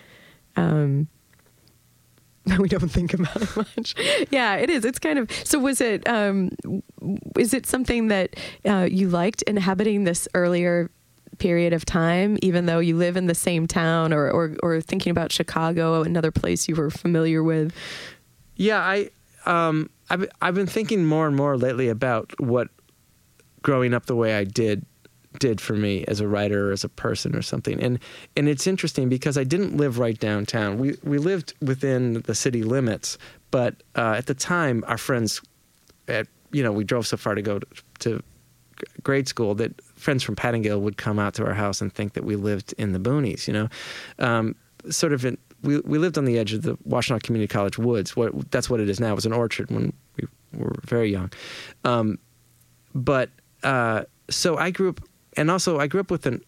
Um, 0.57 1.07
we 2.59 2.67
don't 2.67 2.89
think 2.89 3.13
about 3.13 3.41
it 3.41 3.55
much. 3.55 3.95
Yeah, 4.29 4.55
it 4.57 4.69
is. 4.69 4.83
It's 4.83 4.99
kind 4.99 5.17
of. 5.17 5.31
So, 5.45 5.57
was 5.57 5.79
it? 5.79 6.05
Um, 6.05 6.51
is 7.39 7.53
it 7.53 7.65
something 7.65 8.09
that 8.09 8.35
uh, 8.65 8.89
you 8.91 9.07
liked 9.07 9.41
inhabiting 9.43 10.03
this 10.03 10.27
earlier 10.33 10.91
period 11.37 11.73
of 11.73 11.85
time, 11.85 12.37
even 12.41 12.65
though 12.65 12.79
you 12.79 12.97
live 12.97 13.17
in 13.17 13.27
the 13.27 13.35
same 13.35 13.67
town, 13.67 14.13
or 14.13 14.29
or, 14.29 14.55
or 14.63 14.81
thinking 14.81 15.11
about 15.11 15.31
Chicago, 15.31 16.03
another 16.03 16.31
place 16.31 16.67
you 16.67 16.75
were 16.75 16.89
familiar 16.89 17.43
with? 17.43 17.73
Yeah, 18.55 18.79
I 18.79 19.09
um 19.45 19.89
I've 20.09 20.27
I've 20.41 20.55
been 20.55 20.67
thinking 20.67 21.05
more 21.05 21.27
and 21.27 21.35
more 21.35 21.57
lately 21.57 21.89
about 21.89 22.33
what 22.39 22.69
growing 23.61 23.93
up 23.93 24.05
the 24.05 24.15
way 24.15 24.35
I 24.35 24.43
did 24.43 24.85
did 25.39 25.61
for 25.61 25.73
me 25.73 26.03
as 26.07 26.19
a 26.19 26.27
writer 26.27 26.69
or 26.69 26.71
as 26.71 26.83
a 26.83 26.89
person 26.89 27.35
or 27.35 27.41
something. 27.41 27.81
And 27.81 27.99
and 28.35 28.49
it's 28.49 28.67
interesting 28.67 29.09
because 29.09 29.37
I 29.37 29.43
didn't 29.43 29.77
live 29.77 29.99
right 29.99 30.19
downtown. 30.19 30.77
We 30.77 30.95
we 31.03 31.17
lived 31.17 31.53
within 31.61 32.21
the 32.21 32.35
city 32.35 32.63
limits, 32.63 33.17
but 33.51 33.83
uh, 33.95 34.15
at 34.17 34.25
the 34.25 34.33
time 34.33 34.83
our 34.87 34.97
friends 34.97 35.41
at 36.07 36.27
you 36.51 36.63
know, 36.63 36.71
we 36.71 36.83
drove 36.83 37.07
so 37.07 37.17
far 37.17 37.35
to 37.35 37.41
go 37.41 37.59
to, 37.59 37.67
to 37.99 38.23
grade 39.03 39.27
school 39.27 39.55
that 39.55 39.73
friends 39.97 40.23
from 40.23 40.35
Pattengill 40.35 40.79
would 40.81 40.97
come 40.97 41.19
out 41.19 41.33
to 41.35 41.45
our 41.45 41.53
house 41.53 41.81
and 41.81 41.93
think 41.93 42.13
that 42.13 42.23
we 42.23 42.35
lived 42.35 42.73
in 42.77 42.93
the 42.93 42.99
boonies, 42.99 43.47
you 43.47 43.53
know. 43.53 43.69
Um, 44.19 44.55
sort 44.89 45.13
of 45.13 45.25
in, 45.25 45.37
we 45.63 45.79
we 45.79 45.97
lived 45.97 46.17
on 46.17 46.25
the 46.25 46.37
edge 46.37 46.53
of 46.53 46.61
the 46.61 46.75
Washtenaw 46.87 47.21
Community 47.23 47.51
College 47.51 47.77
woods. 47.77 48.15
What 48.15 48.51
that's 48.51 48.69
what 48.69 48.79
it 48.79 48.89
is 48.89 48.99
now. 48.99 49.11
It 49.11 49.15
was 49.15 49.25
an 49.25 49.33
orchard 49.33 49.69
when 49.71 49.93
we 50.15 50.27
were 50.53 50.75
very 50.83 51.11
young. 51.11 51.31
Um, 51.83 52.19
but 52.93 53.29
uh, 53.63 54.03
so 54.29 54.57
I 54.57 54.71
grew 54.71 54.89
up, 54.89 55.01
and 55.35 55.51
also 55.51 55.79
I 55.79 55.87
grew 55.87 55.99
up 55.99 56.11
with 56.11 56.25
an 56.25 56.41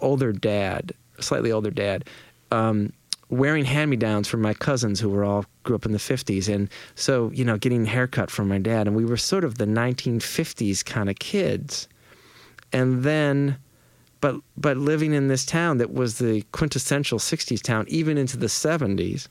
older 0.00 0.32
dad, 0.32 0.92
slightly 1.18 1.52
older 1.52 1.70
dad, 1.70 2.08
um, 2.50 2.92
wearing 3.28 3.64
hand-me-downs 3.64 4.26
from 4.26 4.42
my 4.42 4.54
cousins 4.54 4.98
who 4.98 5.08
were 5.08 5.24
all 5.24 5.44
grew 5.62 5.76
up 5.76 5.86
in 5.86 5.92
the 5.92 5.98
50s, 5.98 6.52
and 6.52 6.68
so 6.94 7.30
you 7.32 7.44
know, 7.44 7.56
getting 7.56 7.84
haircut 7.84 8.30
from 8.30 8.48
my 8.48 8.58
dad, 8.58 8.86
and 8.86 8.96
we 8.96 9.04
were 9.04 9.16
sort 9.16 9.44
of 9.44 9.58
the 9.58 9.66
1950s 9.66 10.84
kind 10.84 11.08
of 11.08 11.18
kids, 11.18 11.88
and 12.72 13.02
then. 13.02 13.56
But 14.22 14.36
but 14.54 14.76
living 14.76 15.14
in 15.14 15.28
this 15.28 15.46
town 15.46 15.78
that 15.78 15.94
was 15.94 16.18
the 16.18 16.42
quintessential 16.52 17.18
'60s 17.18 17.62
town, 17.62 17.86
even 17.88 18.18
into 18.18 18.36
the 18.36 18.48
'70s, 18.48 19.28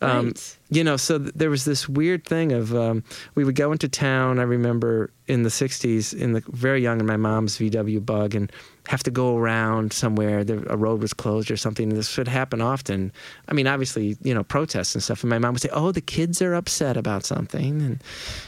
um, 0.00 0.28
Right. 0.28 0.56
you 0.70 0.82
know, 0.82 0.96
so 0.96 1.18
th- 1.18 1.32
there 1.34 1.50
was 1.50 1.66
this 1.66 1.86
weird 1.86 2.24
thing 2.24 2.50
of 2.52 2.74
um, 2.74 3.04
we 3.34 3.44
would 3.44 3.56
go 3.56 3.72
into 3.72 3.90
town. 3.90 4.38
I 4.38 4.44
remember 4.44 5.10
in 5.26 5.42
the 5.42 5.50
'60s, 5.50 6.14
in 6.14 6.32
the 6.32 6.42
very 6.48 6.80
young 6.82 6.98
in 6.98 7.04
my 7.04 7.18
mom's 7.18 7.58
VW 7.58 8.06
Bug, 8.06 8.34
and 8.34 8.50
have 8.88 9.02
to 9.04 9.10
go 9.10 9.36
around 9.36 9.92
somewhere. 9.92 10.44
There, 10.44 10.62
a 10.68 10.76
road 10.76 11.00
was 11.00 11.12
closed 11.12 11.50
or 11.50 11.56
something. 11.56 11.88
This 11.90 12.16
would 12.16 12.28
happen 12.28 12.60
often. 12.60 13.12
I 13.48 13.54
mean, 13.54 13.66
obviously, 13.66 14.16
you 14.22 14.34
know, 14.34 14.44
protests 14.44 14.94
and 14.94 15.02
stuff. 15.02 15.22
And 15.22 15.30
my 15.30 15.38
mom 15.38 15.54
would 15.54 15.62
say, 15.62 15.70
"Oh, 15.72 15.92
the 15.92 16.00
kids 16.00 16.40
are 16.42 16.54
upset 16.54 16.96
about 16.96 17.24
something," 17.24 17.82
and 17.82 18.02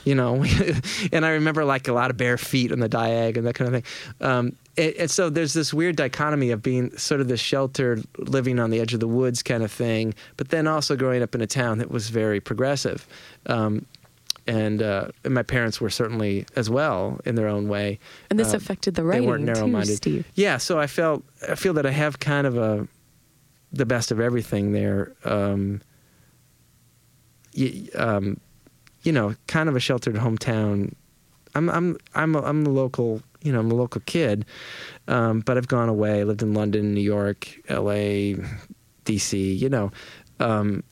you 0.05 0.15
know, 0.15 0.45
and 1.13 1.27
I 1.27 1.31
remember 1.31 1.65
like 1.65 1.89
a 1.89 1.93
lot 1.93 2.11
of 2.11 2.17
bare 2.17 2.39
feet 2.39 2.73
on 2.73 2.81
the 2.81 2.89
diag 2.89 3.37
and 3.37 3.47
that 3.47 3.55
kind 3.55 3.75
of 3.75 3.83
thing. 3.83 4.29
Um, 4.29 4.57
and, 4.77 4.95
and 4.95 5.11
so 5.11 5.29
there's 5.29 5.53
this 5.53 5.75
weird 5.75 5.97
dichotomy 5.97 6.51
of 6.51 6.63
being 6.63 6.97
sort 6.97 7.21
of 7.21 7.29
this 7.29 7.41
sheltered, 7.41 8.05
living 8.19 8.59
on 8.59 8.71
the 8.71 8.81
edge 8.81 8.95
of 8.95 9.01
the 9.01 9.09
woods 9.09 9.43
kind 9.43 9.63
of 9.63 9.73
thing, 9.73 10.15
but 10.37 10.51
then 10.51 10.67
also 10.67 10.97
growing 10.97 11.23
up 11.23 11.35
in 11.35 11.41
a 11.41 11.47
town 11.47 11.79
that 11.79 11.91
was 11.91 12.09
very 12.09 12.41
progressive. 12.41 13.07
Um, 13.47 13.87
and, 14.49 14.83
uh, 14.83 15.09
and 15.25 15.33
my 15.35 15.43
parents 15.45 15.81
were 15.81 15.91
certainly 15.91 16.45
as 16.57 16.69
well 16.69 17.21
in 17.25 17.37
their 17.37 17.47
own 17.47 17.69
way. 17.69 17.99
And 18.31 18.39
this 18.39 18.53
Uh, 18.55 18.57
affected 18.57 18.95
the 18.97 19.03
they 19.03 19.07
writing 19.07 19.29
weren't 19.29 19.47
too, 19.47 19.53
narrow-minded. 19.53 19.97
Steve. 19.97 20.25
Yeah, 20.35 20.57
so 20.57 20.79
I 20.81 20.87
felt 20.89 21.23
I 21.49 21.55
feel 21.55 21.75
that 21.75 21.87
I 21.87 21.91
have 21.93 22.19
kind 22.19 22.47
of 22.47 22.57
a 22.57 22.89
the 23.73 23.85
best 23.87 24.11
of 24.11 24.19
everything 24.19 24.73
there. 24.73 25.13
Um, 25.25 25.83
y- 27.57 27.89
um, 27.95 28.39
you 29.03 29.13
know, 29.13 29.35
kind 29.47 29.69
of 29.69 29.77
a 29.77 29.81
sheltered 29.81 30.17
hometown. 30.17 30.95
I'm 31.55 31.69
I'm 31.71 31.97
I'm 32.15 32.35
a, 32.35 32.43
I'm 32.43 32.67
a 32.67 32.71
local, 32.71 33.23
you 33.43 33.53
know, 33.53 33.61
I'm 33.61 33.71
a 33.71 33.75
local 33.75 34.01
kid, 34.07 34.45
um, 35.07 35.41
but 35.41 35.57
I've 35.57 35.69
gone 35.69 35.89
away. 35.89 36.25
Lived 36.25 36.43
in 36.43 36.55
London, 36.55 36.95
New 36.95 37.01
York, 37.01 37.49
L.A., 37.69 38.37
D.C. 39.05 39.53
You 39.55 39.69
know, 39.69 39.93
um, 40.41 40.83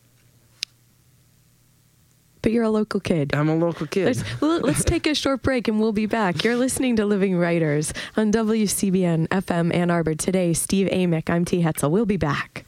But 2.47 2.53
you're 2.53 2.63
a 2.63 2.71
local 2.71 3.01
kid. 3.01 3.35
I'm 3.35 3.49
a 3.49 3.57
local 3.57 3.89
kid. 3.89 4.07
Let's, 4.07 4.41
let's 4.41 4.85
take 4.85 5.09
a 5.09 5.17
short 5.17 5.43
break 5.43 5.67
and 5.67 5.81
we'll 5.81 5.91
be 5.91 6.07
back. 6.07 6.45
You're 6.45 6.55
listening 6.55 6.95
to 6.95 7.05
Living 7.05 7.37
Writers 7.37 7.93
on 8.17 8.31
WCBN 8.31 9.27
FM 9.31 9.75
Ann 9.75 9.91
Arbor. 9.91 10.15
Today, 10.15 10.53
Steve 10.53 10.87
Amick. 10.93 11.29
I'm 11.29 11.45
T. 11.45 11.65
Hetzel. 11.65 11.91
We'll 11.91 12.07
be 12.07 12.17
back. 12.17 12.65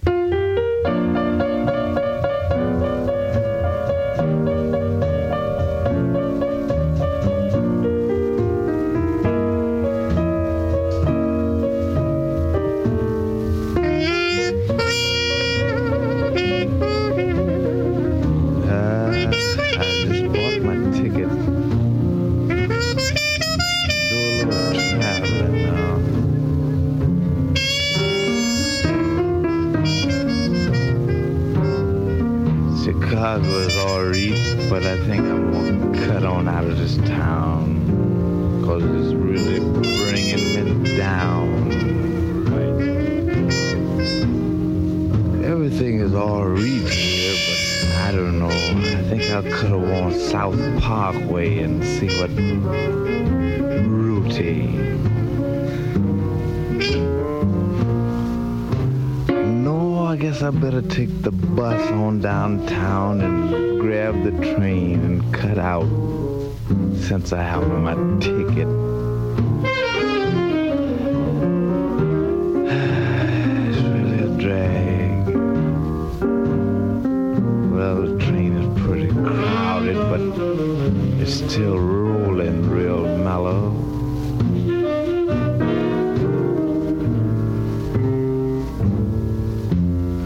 Here, 46.64 47.34
but 47.46 47.96
I 47.98 48.12
don't 48.12 48.38
know. 48.38 48.48
I 48.48 49.02
think 49.09 49.22
I 49.30 49.42
could 49.42 49.70
have 49.70 49.82
gone 49.82 50.12
South 50.12 50.59
Parkway 50.80 51.59
and 51.61 51.84
see 51.84 52.09
what 52.18 52.30
Rooty. 53.86 54.66
No, 59.28 60.06
I 60.06 60.16
guess 60.16 60.42
I 60.42 60.50
better 60.50 60.82
take 60.82 61.22
the 61.22 61.30
bus 61.30 61.90
on 61.90 62.20
downtown 62.20 63.20
and 63.20 63.80
grab 63.80 64.22
the 64.24 64.32
train 64.54 65.00
and 65.04 65.34
cut 65.34 65.59
out 65.59 65.88
since 66.96 67.32
I 67.32 67.42
have 67.42 67.66
my 67.68 67.94
ticket. 68.20 68.97
Still 81.28 81.78
rolling 81.78 82.70
real 82.70 83.04
mellow. 83.18 83.70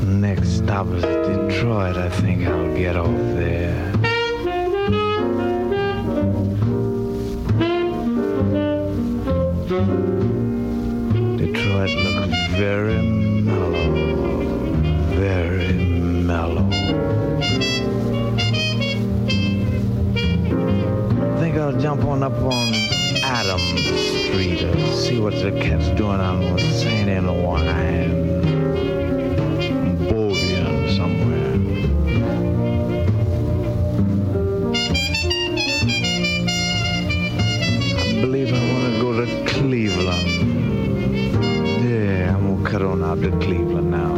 Next 0.07 0.59
stop 0.59 0.87
is 0.89 1.03
Detroit. 1.03 1.97
I 1.97 2.09
think 2.09 2.47
I'll 2.47 2.77
get 2.77 2.97
off 2.97 3.09
there. 3.35 3.93
Detroit 11.37 11.91
looks 11.91 12.37
very 12.57 13.12
up 22.23 22.41
on 22.43 22.73
Adams 23.25 23.63
Street 23.63 24.63
and 24.63 24.95
see 24.95 25.19
what 25.19 25.33
the 25.35 25.51
cat's 25.61 25.89
doing 25.99 26.21
on 26.21 26.55
with 26.55 26.63
St. 26.63 27.09
Anne 27.09 27.27
wine. 27.27 28.13
Bolian 30.09 30.97
somewhere. 30.97 31.55
I 37.99 38.21
believe 38.21 38.53
I 38.55 38.73
want 38.73 38.85
to 38.95 39.01
go 39.01 39.11
to 39.25 39.27
Cleveland. 39.47 40.29
Yeah, 41.85 42.37
I'm 42.37 42.57
gonna 42.57 42.71
cut 42.71 42.83
on 42.83 43.03
out 43.03 43.21
to 43.23 43.31
Cleveland 43.41 43.91
now. 43.91 44.15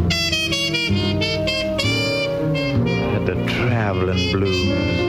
I 2.84 3.12
had 3.14 3.24
the 3.24 3.36
traveling 3.46 4.30
blues. 4.30 5.03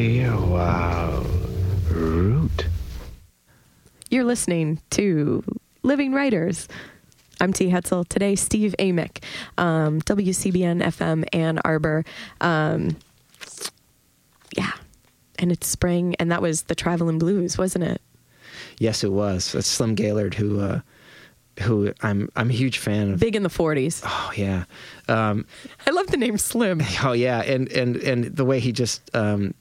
Think 0.00 0.22
it'll 0.22 0.30
stay 0.30 0.32
here 0.32 0.32
a 0.32 0.40
while. 0.40 1.26
Root. 1.90 2.66
You're 4.10 4.24
listening 4.24 4.80
to 4.90 5.44
Living 5.82 6.14
Writers. 6.14 6.68
I'm 7.38 7.52
T. 7.52 7.68
Hetzel. 7.68 8.08
Today, 8.08 8.34
Steve 8.34 8.74
Amick, 8.78 9.22
um, 9.58 10.00
WCBN 10.00 10.82
FM 10.82 11.26
Ann 11.34 11.58
Arbor. 11.66 12.06
Um, 12.40 12.96
yeah. 14.56 14.72
And 15.38 15.52
it's 15.52 15.66
spring, 15.66 16.16
and 16.18 16.32
that 16.32 16.40
was 16.40 16.62
the 16.62 16.74
Traveling 16.74 17.18
Blues, 17.18 17.58
wasn't 17.58 17.84
it? 17.84 18.00
Yes, 18.78 19.04
it 19.04 19.12
was. 19.12 19.52
That's 19.52 19.66
Slim 19.66 19.94
Gaillard, 19.94 20.34
who 20.34 20.60
uh, 20.60 20.80
who 21.60 21.92
I'm 22.02 22.30
I'm 22.36 22.48
a 22.48 22.54
huge 22.54 22.78
fan 22.78 23.12
of. 23.12 23.20
Big 23.20 23.36
in 23.36 23.42
the 23.42 23.50
40s. 23.50 24.02
Oh 24.04 24.32
yeah, 24.34 24.64
um, 25.08 25.44
I 25.86 25.90
love 25.90 26.06
the 26.06 26.16
name 26.16 26.38
Slim. 26.38 26.80
oh 27.04 27.12
yeah, 27.12 27.42
and 27.42 27.70
and 27.70 27.96
and 27.96 28.24
the 28.24 28.44
way 28.46 28.60
he 28.60 28.72
just 28.72 29.14
um, 29.14 29.54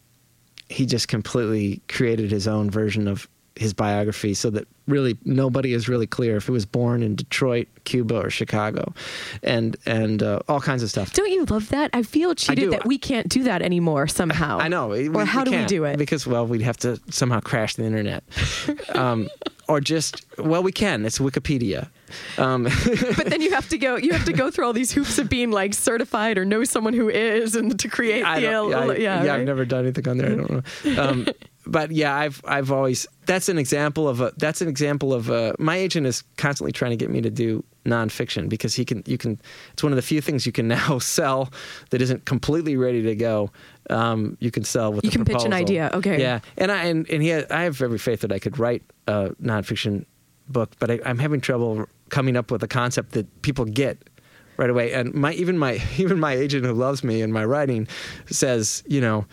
he 0.69 0.85
just 0.85 1.07
completely 1.07 1.81
created 1.87 2.31
his 2.31 2.47
own 2.47 2.69
version 2.69 3.07
of 3.07 3.27
his 3.55 3.73
biography, 3.73 4.33
so 4.33 4.49
that 4.51 4.65
really 4.87 5.17
nobody 5.25 5.73
is 5.73 5.89
really 5.89 6.07
clear 6.07 6.37
if 6.37 6.45
he 6.45 6.51
was 6.51 6.65
born 6.65 7.03
in 7.03 7.15
Detroit, 7.15 7.67
Cuba, 7.83 8.15
or 8.21 8.29
Chicago, 8.29 8.93
and 9.43 9.75
and 9.85 10.23
uh, 10.23 10.39
all 10.47 10.61
kinds 10.61 10.81
of 10.81 10.89
stuff. 10.89 11.11
Don't 11.13 11.29
you 11.29 11.43
love 11.45 11.67
that? 11.69 11.89
I 11.91 12.03
feel 12.03 12.33
cheated 12.35 12.65
do. 12.65 12.69
that 12.71 12.85
we 12.85 12.97
can't 12.97 13.27
do 13.27 13.43
that 13.43 13.61
anymore 13.61 14.07
somehow. 14.07 14.59
I 14.59 14.69
know. 14.69 14.87
we- 14.89 15.09
Or 15.09 15.25
how 15.25 15.43
we 15.43 15.51
do 15.51 15.57
we 15.57 15.65
do 15.65 15.83
it? 15.83 15.97
Because 15.97 16.25
well, 16.25 16.47
we'd 16.47 16.61
have 16.61 16.77
to 16.77 17.01
somehow 17.09 17.41
crash 17.41 17.75
the 17.75 17.83
internet, 17.83 18.23
um, 18.95 19.27
or 19.67 19.81
just 19.81 20.25
well, 20.37 20.63
we 20.63 20.71
can. 20.71 21.05
It's 21.05 21.19
Wikipedia. 21.19 21.89
Um, 22.37 22.63
but 23.17 23.27
then 23.27 23.41
you 23.41 23.51
have 23.51 23.69
to 23.69 23.77
go. 23.77 23.97
You 23.97 24.11
have 24.13 24.25
to 24.25 24.33
go 24.33 24.51
through 24.51 24.65
all 24.65 24.73
these 24.73 24.91
hoops 24.91 25.17
of 25.19 25.29
being 25.29 25.51
like 25.51 25.73
certified 25.73 26.37
or 26.37 26.45
know 26.45 26.63
someone 26.63 26.93
who 26.93 27.09
is, 27.09 27.55
and 27.55 27.79
to 27.79 27.87
create 27.87 28.23
I 28.23 28.39
the 28.39 28.47
L- 28.47 28.73
I- 28.73 28.95
yeah. 28.95 29.23
yeah, 29.23 29.31
right? 29.31 29.39
I've 29.39 29.45
never 29.45 29.65
done 29.65 29.85
anything 29.85 30.07
on 30.07 30.17
there. 30.17 30.31
I 30.31 30.35
don't 30.35 30.51
know. 30.85 31.03
Um, 31.03 31.27
but 31.65 31.91
yeah, 31.91 32.15
I've 32.15 32.41
I've 32.45 32.71
always 32.71 33.05
that's 33.25 33.47
an 33.49 33.57
example 33.57 34.07
of 34.07 34.21
a 34.21 34.33
that's 34.37 34.61
an 34.61 34.67
example 34.67 35.13
of 35.13 35.29
a, 35.29 35.55
my 35.59 35.77
agent 35.77 36.07
is 36.07 36.23
constantly 36.37 36.71
trying 36.71 36.91
to 36.91 36.97
get 36.97 37.09
me 37.09 37.21
to 37.21 37.29
do 37.29 37.63
nonfiction 37.85 38.49
because 38.49 38.75
he 38.75 38.85
can 38.85 39.03
you 39.05 39.17
can 39.17 39.39
it's 39.73 39.83
one 39.83 39.91
of 39.91 39.95
the 39.95 40.01
few 40.01 40.21
things 40.21 40.45
you 40.45 40.51
can 40.51 40.67
now 40.79 40.99
sell 40.99 41.49
that 41.91 42.01
isn't 42.01 42.25
completely 42.25 42.75
ready 42.75 43.01
to 43.03 43.15
go. 43.15 43.51
Um, 43.89 44.37
you 44.39 44.51
can 44.51 44.63
sell 44.63 44.93
with 44.93 45.03
You 45.03 45.11
can 45.11 45.25
pitch 45.25 45.43
an 45.43 45.53
idea, 45.53 45.89
okay. 45.93 46.19
Yeah, 46.19 46.39
and 46.57 46.71
I 46.71 46.85
and, 46.85 47.09
and 47.09 47.21
he 47.23 47.29
had, 47.29 47.51
I 47.51 47.63
have 47.63 47.81
every 47.81 47.97
faith 47.97 48.21
that 48.21 48.31
I 48.31 48.39
could 48.39 48.59
write 48.59 48.83
a 49.07 49.29
nonfiction 49.41 50.05
book, 50.49 50.71
but 50.79 50.91
I, 50.91 50.99
I'm 51.05 51.19
having 51.19 51.41
trouble 51.41 51.87
coming 52.09 52.35
up 52.35 52.51
with 52.51 52.63
a 52.63 52.67
concept 52.67 53.11
that 53.13 53.41
people 53.41 53.65
get 53.65 54.09
right 54.57 54.69
away. 54.69 54.93
And 54.93 55.13
my 55.13 55.33
even 55.33 55.57
my 55.57 55.81
even 55.97 56.19
my 56.19 56.33
agent 56.33 56.65
who 56.65 56.73
loves 56.73 57.03
me 57.03 57.21
and 57.21 57.33
my 57.33 57.45
writing 57.45 57.87
says, 58.27 58.83
you 58.87 59.01
know, 59.01 59.25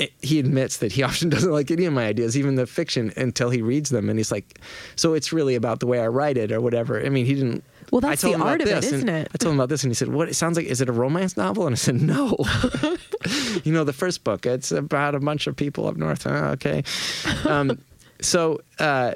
it, 0.00 0.12
he 0.22 0.38
admits 0.38 0.78
that 0.78 0.92
he 0.92 1.02
often 1.08 1.28
doesn't 1.28 1.52
like 1.52 1.70
any 1.70 1.84
of 1.84 1.92
my 1.92 2.06
ideas, 2.06 2.36
even 2.36 2.56
the 2.56 2.66
fiction, 2.66 3.12
until 3.16 3.50
he 3.50 3.62
reads 3.62 3.90
them, 3.90 4.08
and 4.08 4.18
he's 4.18 4.32
like, 4.32 4.58
so 4.96 5.14
it's 5.14 5.32
really 5.32 5.54
about 5.54 5.80
the 5.80 5.86
way 5.86 6.00
I 6.00 6.08
write 6.08 6.36
it 6.36 6.50
or 6.50 6.60
whatever. 6.60 7.04
I 7.04 7.10
mean, 7.10 7.26
he 7.26 7.34
didn't. 7.34 7.62
Well, 7.92 8.04
I 8.04 8.10
that's 8.10 8.22
told 8.22 8.32
the 8.32 8.36
him 8.36 8.40
about 8.42 8.50
art 8.50 8.62
of 8.62 8.68
it, 8.68 8.84
isn't 8.84 9.08
it? 9.08 9.28
I 9.32 9.36
told 9.36 9.52
him 9.52 9.60
about 9.60 9.68
this, 9.68 9.82
and 9.82 9.90
he 9.90 9.94
said, 9.94 10.08
"What? 10.08 10.28
It 10.28 10.34
sounds 10.34 10.56
like 10.56 10.66
is 10.66 10.80
it 10.80 10.88
a 10.88 10.92
romance 10.92 11.36
novel?" 11.36 11.66
And 11.66 11.74
I 11.74 11.76
said, 11.76 12.00
"No." 12.00 12.36
you 13.64 13.72
know, 13.72 13.84
the 13.84 13.92
first 13.92 14.24
book, 14.24 14.46
it's 14.46 14.72
about 14.72 15.14
a 15.14 15.20
bunch 15.20 15.46
of 15.46 15.56
people 15.56 15.86
up 15.86 15.96
north. 15.96 16.26
Uh, 16.26 16.54
okay, 16.54 16.82
um, 17.44 17.78
so, 18.20 18.60
uh, 18.78 19.12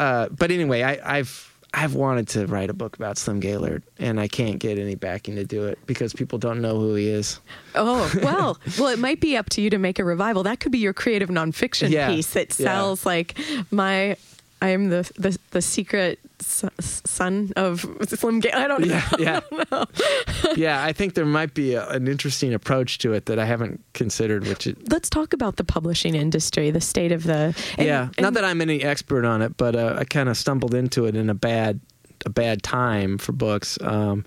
uh, 0.00 0.28
but 0.30 0.50
anyway, 0.50 0.82
I, 0.82 1.18
I've 1.18 1.46
I've 1.72 1.94
wanted 1.94 2.26
to 2.30 2.46
write 2.48 2.68
a 2.68 2.72
book 2.72 2.96
about 2.96 3.16
Slim 3.16 3.38
Gaillard, 3.38 3.84
and 4.00 4.18
I 4.18 4.26
can't 4.26 4.58
get 4.58 4.76
any 4.78 4.96
backing 4.96 5.36
to 5.36 5.44
do 5.44 5.66
it 5.66 5.78
because 5.86 6.12
people 6.12 6.36
don't 6.38 6.60
know 6.60 6.80
who 6.80 6.94
he 6.96 7.06
is. 7.08 7.38
Oh 7.76 8.10
well, 8.22 8.58
well, 8.78 8.88
it 8.88 8.98
might 8.98 9.20
be 9.20 9.36
up 9.36 9.48
to 9.50 9.60
you 9.60 9.70
to 9.70 9.78
make 9.78 10.00
a 10.00 10.04
revival. 10.04 10.42
That 10.42 10.58
could 10.58 10.72
be 10.72 10.78
your 10.78 10.92
creative 10.92 11.28
nonfiction 11.28 11.90
Yeah, 11.90 12.08
piece 12.08 12.32
that 12.32 12.58
yeah. 12.58 12.66
sells 12.66 13.06
like 13.06 13.38
my. 13.70 14.16
I 14.62 14.68
am 14.70 14.88
the 14.90 15.10
the, 15.18 15.38
the 15.50 15.62
secret 15.62 16.18
son 16.40 17.52
of 17.56 17.84
Slim 18.06 18.40
Gay. 18.40 18.50
I 18.52 18.66
don't 18.66 18.86
know. 18.86 19.00
Yeah, 19.18 19.40
yeah, 19.72 19.84
yeah. 20.56 20.84
I 20.84 20.92
think 20.92 21.14
there 21.14 21.24
might 21.26 21.54
be 21.54 21.74
a, 21.74 21.88
an 21.88 22.08
interesting 22.08 22.52
approach 22.54 22.98
to 22.98 23.12
it 23.12 23.26
that 23.26 23.38
I 23.38 23.44
haven't 23.44 23.82
considered. 23.94 24.46
Which, 24.46 24.66
it, 24.66 24.90
Let's 24.90 25.10
talk 25.10 25.32
about 25.32 25.56
the 25.56 25.64
publishing 25.64 26.14
industry, 26.14 26.70
the 26.70 26.80
state 26.80 27.12
of 27.12 27.24
the. 27.24 27.54
and- 27.78 27.86
yeah, 27.86 28.08
not 28.18 28.34
that 28.34 28.44
I'm 28.44 28.60
any 28.60 28.82
expert 28.82 29.24
on 29.24 29.42
it, 29.42 29.56
but 29.56 29.76
uh, 29.76 29.96
I 29.98 30.04
kind 30.04 30.28
of 30.28 30.36
stumbled 30.36 30.74
into 30.74 31.06
it 31.06 31.16
in 31.16 31.30
a 31.30 31.34
bad, 31.34 31.80
a 32.26 32.30
bad 32.30 32.62
time 32.62 33.18
for 33.18 33.32
books. 33.32 33.78
Um, 33.82 34.24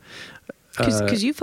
because 0.77 1.23
you 1.23 1.33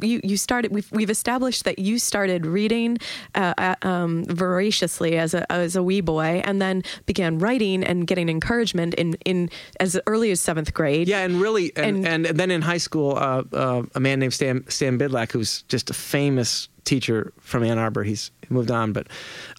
you 0.00 0.20
you 0.22 0.36
started 0.36 0.72
we've 0.72 0.90
we've 0.92 1.10
established 1.10 1.64
that 1.64 1.78
you 1.78 1.98
started 1.98 2.46
reading 2.46 2.98
uh, 3.34 3.54
uh, 3.58 3.74
um, 3.82 4.24
voraciously 4.26 5.16
as 5.18 5.34
a 5.34 5.50
as 5.50 5.76
a 5.76 5.82
wee 5.82 6.00
boy 6.00 6.40
and 6.44 6.62
then 6.62 6.82
began 7.06 7.38
writing 7.38 7.82
and 7.82 8.06
getting 8.06 8.28
encouragement 8.28 8.94
in 8.94 9.14
in 9.24 9.50
as 9.80 9.98
early 10.06 10.30
as 10.30 10.40
seventh 10.40 10.72
grade. 10.72 11.08
Yeah, 11.08 11.24
and 11.24 11.40
really, 11.40 11.72
and, 11.76 12.06
And- 12.06 12.26
and, 12.26 12.38
then 12.38 12.50
in 12.50 12.62
high 12.62 12.78
school, 12.78 13.16
uh, 13.16 13.42
uh, 13.52 13.82
a 13.94 14.00
man 14.00 14.20
named 14.20 14.34
Stan, 14.34 14.64
Stan 14.68 14.98
Bidlack, 14.98 15.32
who's 15.32 15.62
just 15.62 15.90
a 15.90 15.94
famous 15.94 16.68
teacher 16.84 17.32
from 17.40 17.64
Ann 17.64 17.78
Arbor. 17.78 18.04
He's 18.04 18.30
moved 18.48 18.70
on, 18.70 18.92
but 18.92 19.08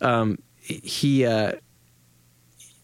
um, 0.01 0.37
he 0.59 1.25
uh, 1.25 1.53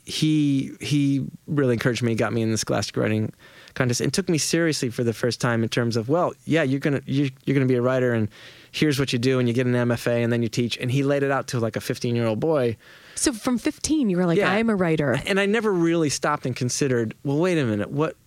he 0.06 0.72
he 0.82 1.26
really 1.48 1.74
encouraged 1.74 2.04
me, 2.04 2.16
got 2.16 2.34
me 2.34 2.42
in 2.42 2.52
the 2.52 2.58
scholastic 2.58 2.98
writing 2.98 3.32
contest, 3.74 4.02
and 4.02 4.14
took 4.14 4.30
me 4.30 4.38
seriously 4.38 4.90
for 4.90 5.04
the 5.04 5.14
first 5.14 5.42
time 5.42 5.64
in 5.64 5.70
terms 5.70 5.98
of, 5.98 6.10
well, 6.10 6.34
yeah, 6.46 6.64
you're 6.64 6.80
gonna 6.80 7.02
you, 7.06 7.30
you're 7.46 7.56
gonna 7.56 7.66
be 7.66 7.76
a 7.76 7.82
writer, 7.82 8.14
and 8.14 8.30
here's 8.72 9.00
what 9.00 9.14
you 9.14 9.20
do, 9.20 9.40
and 9.40 9.48
you 9.48 9.54
get 9.54 9.68
an 9.68 9.74
MFA, 9.74 10.24
and 10.24 10.34
then 10.34 10.42
you 10.42 10.50
teach. 10.50 10.78
And 10.78 10.92
he 10.92 11.04
laid 11.04 11.24
it 11.24 11.32
out 11.32 11.48
to 11.48 11.60
like 11.60 11.76
a 11.76 11.82
15 11.82 12.16
year 12.16 12.26
old 12.26 12.40
boy. 12.40 12.76
So 13.16 13.32
from 13.32 13.58
15, 13.58 14.10
you 14.10 14.18
were 14.18 14.26
like, 14.26 14.40
Yeah. 14.40 14.52
I 14.52 14.58
am 14.58 14.70
a 14.70 14.76
writer. 14.76 15.20
And 15.26 15.40
I 15.40 15.46
never 15.46 15.72
really 15.72 16.10
stopped 16.10 16.46
and 16.46 16.56
considered, 16.56 17.14
well, 17.24 17.38
wait 17.38 17.58
a 17.58 17.66
minute, 17.66 17.92
what? 17.92 18.18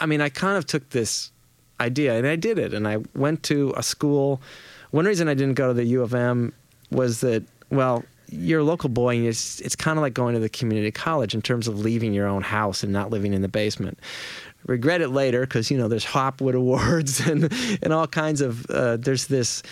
I 0.00 0.06
mean, 0.06 0.20
I 0.20 0.28
kind 0.28 0.56
of 0.56 0.66
took 0.66 0.90
this 0.90 1.30
idea 1.80 2.16
and 2.16 2.26
I 2.26 2.36
did 2.36 2.58
it. 2.58 2.72
And 2.72 2.86
I 2.88 2.98
went 3.14 3.42
to 3.44 3.74
a 3.76 3.82
school. 3.82 4.40
One 4.90 5.04
reason 5.04 5.28
I 5.28 5.34
didn't 5.34 5.54
go 5.54 5.68
to 5.68 5.74
the 5.74 5.84
U 5.84 6.02
of 6.02 6.14
M 6.14 6.52
was 6.90 7.20
that, 7.20 7.44
well, 7.70 8.04
you're 8.30 8.60
a 8.60 8.64
local 8.64 8.88
boy 8.88 9.16
and 9.16 9.26
it's, 9.26 9.60
it's 9.60 9.76
kind 9.76 9.98
of 9.98 10.02
like 10.02 10.14
going 10.14 10.34
to 10.34 10.40
the 10.40 10.48
community 10.48 10.90
college 10.90 11.34
in 11.34 11.42
terms 11.42 11.66
of 11.66 11.78
leaving 11.78 12.12
your 12.12 12.26
own 12.26 12.42
house 12.42 12.82
and 12.82 12.92
not 12.92 13.10
living 13.10 13.32
in 13.32 13.42
the 13.42 13.48
basement. 13.48 13.98
Regret 14.68 15.00
it 15.00 15.08
later 15.08 15.40
because, 15.40 15.70
you 15.70 15.78
know, 15.78 15.88
there's 15.88 16.04
Hopwood 16.04 16.54
Awards 16.54 17.18
and, 17.26 17.52
and 17.82 17.92
all 17.92 18.06
kinds 18.06 18.40
of, 18.40 18.64
uh, 18.70 18.96
there's 18.96 19.26
this 19.26 19.62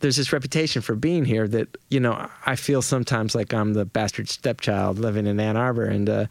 there's 0.00 0.16
this 0.16 0.32
reputation 0.32 0.80
for 0.80 0.94
being 0.94 1.24
here 1.24 1.48
that 1.48 1.76
you 1.90 1.98
know 1.98 2.28
I 2.46 2.56
feel 2.56 2.82
sometimes 2.82 3.34
like 3.34 3.52
I'm 3.52 3.74
the 3.74 3.84
bastard 3.84 4.28
stepchild 4.28 4.98
living 4.98 5.26
in 5.26 5.40
Ann 5.40 5.56
Arbor, 5.56 5.86
and 5.86 6.08
uh, 6.08 6.26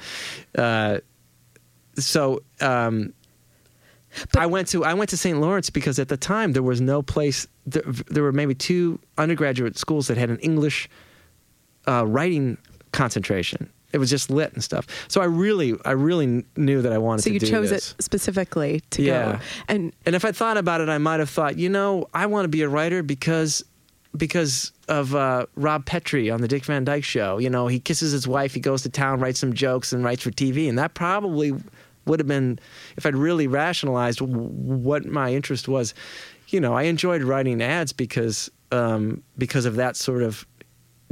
uh, 0.57 0.99
so 1.95 2.43
um, 2.61 3.13
I 4.37 4.45
went 4.45 4.69
to 4.69 4.85
I 4.85 4.93
went 4.93 5.09
to 5.11 5.17
St. 5.17 5.39
Lawrence 5.39 5.69
because 5.69 5.99
at 5.99 6.07
the 6.07 6.17
time 6.17 6.53
there 6.53 6.63
was 6.63 6.81
no 6.81 7.01
place. 7.01 7.47
There, 7.65 7.83
there 7.83 8.23
were 8.23 8.31
maybe 8.31 8.55
two 8.55 8.99
undergraduate 9.17 9.77
schools 9.77 10.07
that 10.07 10.17
had 10.17 10.29
an 10.29 10.39
English 10.39 10.89
uh, 11.87 12.05
writing 12.05 12.57
concentration. 12.91 13.69
It 13.93 13.99
was 13.99 14.09
just 14.09 14.29
lit 14.29 14.53
and 14.53 14.63
stuff. 14.63 14.85
So 15.07 15.21
I 15.21 15.25
really, 15.25 15.75
I 15.85 15.91
really 15.91 16.43
knew 16.57 16.81
that 16.81 16.91
I 16.91 16.97
wanted 16.97 17.23
to 17.23 17.29
do 17.29 17.39
this. 17.39 17.49
So 17.49 17.55
you 17.55 17.61
chose 17.61 17.69
this. 17.69 17.95
it 17.97 18.03
specifically 18.03 18.81
to 18.91 19.01
Yeah. 19.01 19.31
go. 19.33 19.39
And 19.69 19.93
And 20.05 20.15
if 20.15 20.25
I 20.25 20.31
thought 20.31 20.57
about 20.57 20.81
it, 20.81 20.89
I 20.89 20.97
might 20.97 21.19
have 21.19 21.29
thought, 21.29 21.57
you 21.57 21.69
know, 21.69 22.07
I 22.13 22.25
want 22.25 22.43
to 22.45 22.49
be 22.49 22.61
a 22.63 22.69
writer 22.69 23.01
because 23.01 23.63
because 24.15 24.71
of 24.87 25.13
uh, 25.15 25.45
Rob 25.55 25.85
Petrie 25.85 26.29
on 26.31 26.41
the 26.41 26.47
Dick 26.47 26.65
Van 26.65 26.83
Dyke 26.83 27.03
Show. 27.03 27.37
You 27.37 27.49
know, 27.49 27.67
he 27.67 27.79
kisses 27.79 28.11
his 28.11 28.27
wife, 28.27 28.53
he 28.53 28.59
goes 28.59 28.81
to 28.83 28.89
town, 28.89 29.19
writes 29.19 29.39
some 29.39 29.53
jokes, 29.53 29.93
and 29.93 30.03
writes 30.03 30.23
for 30.23 30.31
TV. 30.31 30.67
And 30.67 30.77
that 30.79 30.93
probably 30.93 31.53
would 32.05 32.19
have 32.19 32.27
been, 32.27 32.57
if 32.95 33.05
I'd 33.05 33.15
really 33.15 33.47
rationalized 33.47 34.21
what 34.21 35.05
my 35.05 35.33
interest 35.33 35.67
was. 35.67 35.93
You 36.47 36.61
know, 36.61 36.73
I 36.73 36.83
enjoyed 36.83 37.21
writing 37.21 37.61
ads 37.61 37.91
because 37.93 38.49
um, 38.71 39.21
because 39.37 39.65
of 39.65 39.75
that 39.75 39.95
sort 39.97 40.23
of 40.23 40.45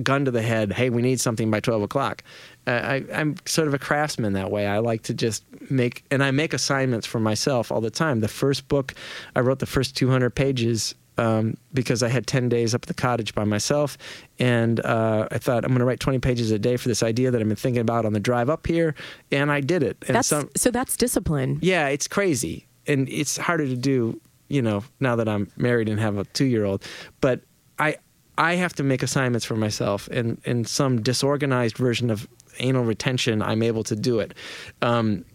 gun 0.01 0.25
to 0.25 0.31
the 0.31 0.41
head. 0.41 0.71
Hey, 0.71 0.89
we 0.89 1.01
need 1.01 1.19
something 1.19 1.51
by 1.51 1.59
twelve 1.59 1.81
o'clock. 1.81 2.23
I, 2.67 3.05
I'm 3.13 3.35
sort 3.45 3.67
of 3.67 3.73
a 3.73 3.79
craftsman 3.79 4.33
that 4.33 4.49
way. 4.51 4.65
I 4.67 4.79
like 4.79 5.03
to 5.03 5.13
just 5.13 5.43
make, 5.69 6.03
and 6.09 6.23
I 6.23 6.31
make 6.31 6.53
assignments 6.53 7.05
for 7.05 7.19
myself 7.19 7.71
all 7.71 7.81
the 7.81 7.91
time. 7.91 8.21
The 8.21 8.27
first 8.27 8.67
book, 8.67 8.93
I 9.35 9.41
wrote 9.41 9.59
the 9.59 9.65
first 9.65 9.95
200 9.95 10.31
pages 10.31 10.95
um, 11.17 11.57
because 11.73 12.03
I 12.03 12.09
had 12.09 12.27
10 12.27 12.49
days 12.49 12.75
up 12.75 12.83
at 12.83 12.87
the 12.87 12.93
cottage 12.93 13.33
by 13.33 13.43
myself, 13.43 13.97
and 14.39 14.79
uh, 14.85 15.27
I 15.31 15.37
thought 15.37 15.63
I'm 15.63 15.69
going 15.69 15.79
to 15.79 15.85
write 15.85 15.99
20 15.99 16.19
pages 16.19 16.51
a 16.51 16.59
day 16.59 16.77
for 16.77 16.87
this 16.87 17.03
idea 17.03 17.31
that 17.31 17.39
I've 17.39 17.47
been 17.47 17.55
thinking 17.55 17.81
about 17.81 18.05
on 18.05 18.13
the 18.13 18.19
drive 18.19 18.49
up 18.49 18.67
here, 18.67 18.95
and 19.31 19.51
I 19.51 19.61
did 19.61 19.83
it. 19.83 19.97
And 20.07 20.15
that's 20.15 20.27
some, 20.27 20.49
so 20.55 20.71
that's 20.71 20.97
discipline. 20.97 21.59
yeah, 21.61 21.87
it's 21.87 22.07
crazy, 22.07 22.67
and 22.87 23.07
it's 23.09 23.37
harder 23.37 23.67
to 23.67 23.77
do. 23.77 24.19
You 24.47 24.61
know, 24.61 24.83
now 24.99 25.15
that 25.15 25.27
I'm 25.27 25.51
married 25.57 25.89
and 25.89 25.99
have 25.99 26.17
a 26.17 26.25
two 26.25 26.45
year 26.45 26.65
old, 26.65 26.83
but 27.21 27.41
I 27.79 27.97
I 28.37 28.55
have 28.55 28.73
to 28.73 28.83
make 28.83 29.01
assignments 29.01 29.45
for 29.45 29.55
myself, 29.55 30.07
and 30.09 30.39
in 30.43 30.65
some 30.65 31.01
disorganized 31.01 31.77
version 31.77 32.09
of 32.09 32.27
anal 32.59 32.83
retention, 32.83 33.41
I'm 33.41 33.61
able 33.63 33.83
to 33.83 33.95
do 33.95 34.19
it. 34.19 34.33
Um, 34.81 35.25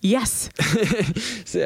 Yes. 0.00 0.48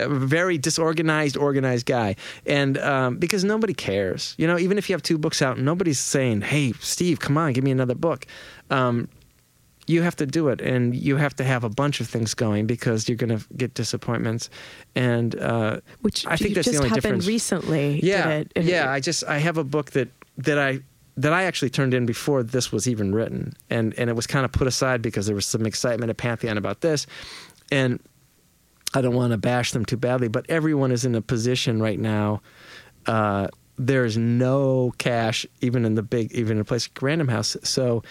very 0.08 0.56
disorganized, 0.56 1.36
organized 1.36 1.84
guy, 1.84 2.16
and 2.46 2.78
um, 2.78 3.18
because 3.18 3.44
nobody 3.44 3.74
cares, 3.74 4.34
you 4.38 4.46
know, 4.46 4.58
even 4.58 4.78
if 4.78 4.88
you 4.88 4.94
have 4.94 5.02
two 5.02 5.18
books 5.18 5.42
out, 5.42 5.58
nobody's 5.58 5.98
saying, 5.98 6.40
"Hey, 6.40 6.72
Steve, 6.80 7.20
come 7.20 7.36
on, 7.36 7.52
give 7.52 7.62
me 7.62 7.70
another 7.70 7.94
book." 7.94 8.26
Um, 8.70 9.08
you 9.86 10.00
have 10.00 10.16
to 10.16 10.26
do 10.26 10.48
it, 10.48 10.62
and 10.62 10.94
you 10.94 11.16
have 11.16 11.34
to 11.36 11.44
have 11.44 11.62
a 11.62 11.68
bunch 11.68 12.00
of 12.00 12.08
things 12.08 12.32
going 12.34 12.66
because 12.66 13.08
you're 13.08 13.16
going 13.18 13.36
to 13.38 13.44
get 13.54 13.74
disappointments, 13.74 14.48
and 14.94 15.34
uh, 15.38 15.80
Which 16.00 16.26
I 16.26 16.36
think 16.36 16.54
that's 16.54 16.64
just 16.66 16.78
the 16.78 16.84
only 16.84 16.88
happened 16.88 17.02
difference. 17.02 17.26
recently. 17.26 18.00
Yeah, 18.02 18.28
did 18.28 18.40
it? 18.46 18.52
And- 18.56 18.64
yeah. 18.64 18.90
I 18.90 19.00
just 19.00 19.24
I 19.24 19.38
have 19.38 19.58
a 19.58 19.64
book 19.64 19.90
that 19.90 20.08
that 20.38 20.58
I 20.58 20.80
that 21.16 21.32
I 21.32 21.44
actually 21.44 21.70
turned 21.70 21.94
in 21.94 22.06
before 22.06 22.42
this 22.42 22.72
was 22.72 22.88
even 22.88 23.14
written, 23.14 23.54
and 23.70 23.94
and 23.98 24.08
it 24.08 24.16
was 24.16 24.26
kind 24.26 24.44
of 24.44 24.52
put 24.52 24.66
aside 24.66 25.02
because 25.02 25.26
there 25.26 25.34
was 25.34 25.46
some 25.46 25.66
excitement 25.66 26.10
at 26.10 26.16
Pantheon 26.16 26.56
about 26.58 26.80
this, 26.80 27.06
and 27.70 28.00
I 28.94 29.00
don't 29.00 29.14
want 29.14 29.32
to 29.32 29.38
bash 29.38 29.72
them 29.72 29.84
too 29.84 29.96
badly, 29.96 30.28
but 30.28 30.46
everyone 30.48 30.92
is 30.92 31.04
in 31.04 31.14
a 31.14 31.22
position 31.22 31.82
right 31.82 31.98
now. 31.98 32.42
Uh, 33.06 33.48
there's 33.78 34.16
no 34.16 34.92
cash, 34.98 35.46
even 35.60 35.84
in 35.84 35.94
the 35.94 36.02
big, 36.02 36.32
even 36.32 36.58
in 36.58 36.60
a 36.60 36.64
place 36.64 36.88
like 36.88 37.02
Random 37.02 37.28
House. 37.28 37.56
So 37.62 38.02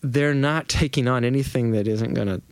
they're 0.00 0.34
not 0.34 0.68
taking 0.68 1.06
on 1.06 1.24
anything 1.24 1.72
that 1.72 1.86
isn't 1.86 2.14
going 2.14 2.28
to 2.28 2.42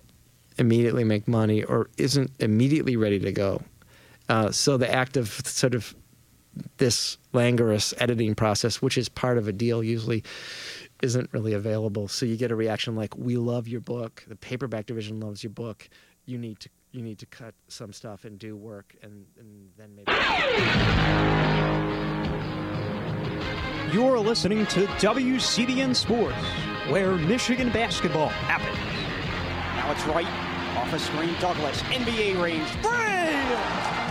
immediately 0.59 1.05
make 1.05 1.27
money 1.27 1.63
or 1.63 1.89
isn't 1.97 2.31
immediately 2.39 2.97
ready 2.97 3.19
to 3.19 3.33
go. 3.33 3.63
Uh, 4.29 4.51
so 4.51 4.77
the 4.77 4.93
act 4.93 5.17
of 5.17 5.29
sort 5.47 5.75
of 5.75 5.95
this 6.77 7.17
languorous 7.39 7.95
editing 7.99 8.35
process, 8.35 8.83
which 8.83 8.99
is 8.99 9.09
part 9.09 9.39
of 9.39 9.47
a 9.47 9.53
deal, 9.53 9.83
usually 9.83 10.25
isn't 11.03 11.33
really 11.33 11.53
available. 11.53 12.09
So 12.09 12.27
you 12.27 12.37
get 12.37 12.51
a 12.51 12.57
reaction 12.57 12.97
like, 12.97 13.17
"We 13.17 13.37
love 13.37 13.69
your 13.69 13.81
book. 13.81 14.25
The 14.27 14.35
paperback 14.35 14.87
division 14.87 15.21
loves 15.21 15.45
your 15.45 15.53
book. 15.53 15.89
You 16.27 16.37
need 16.39 16.59
to 16.61 16.69
you 16.91 17.03
need 17.03 17.19
to 17.19 17.27
cut 17.27 17.55
some 17.69 17.93
stuff 17.93 18.25
and 18.25 18.39
do 18.39 18.57
work, 18.57 18.97
and, 19.03 19.27
and 19.39 19.71
then 19.79 19.95
maybe." 19.95 20.13
You're 23.95 24.19
listening 24.19 24.67
to 24.67 24.87
WCBN 25.01 25.95
Sports, 25.95 26.37
where 26.91 27.15
Michigan 27.17 27.71
basketball 27.71 28.29
happens. 28.29 28.79
Now 29.77 29.93
it's 29.93 30.05
right 30.07 30.27
off 30.77 30.93
a 30.93 30.99
screen. 30.99 31.35
Douglass, 31.41 31.81
NBA 31.83 32.43
range. 32.43 32.69
Three! 32.83 33.39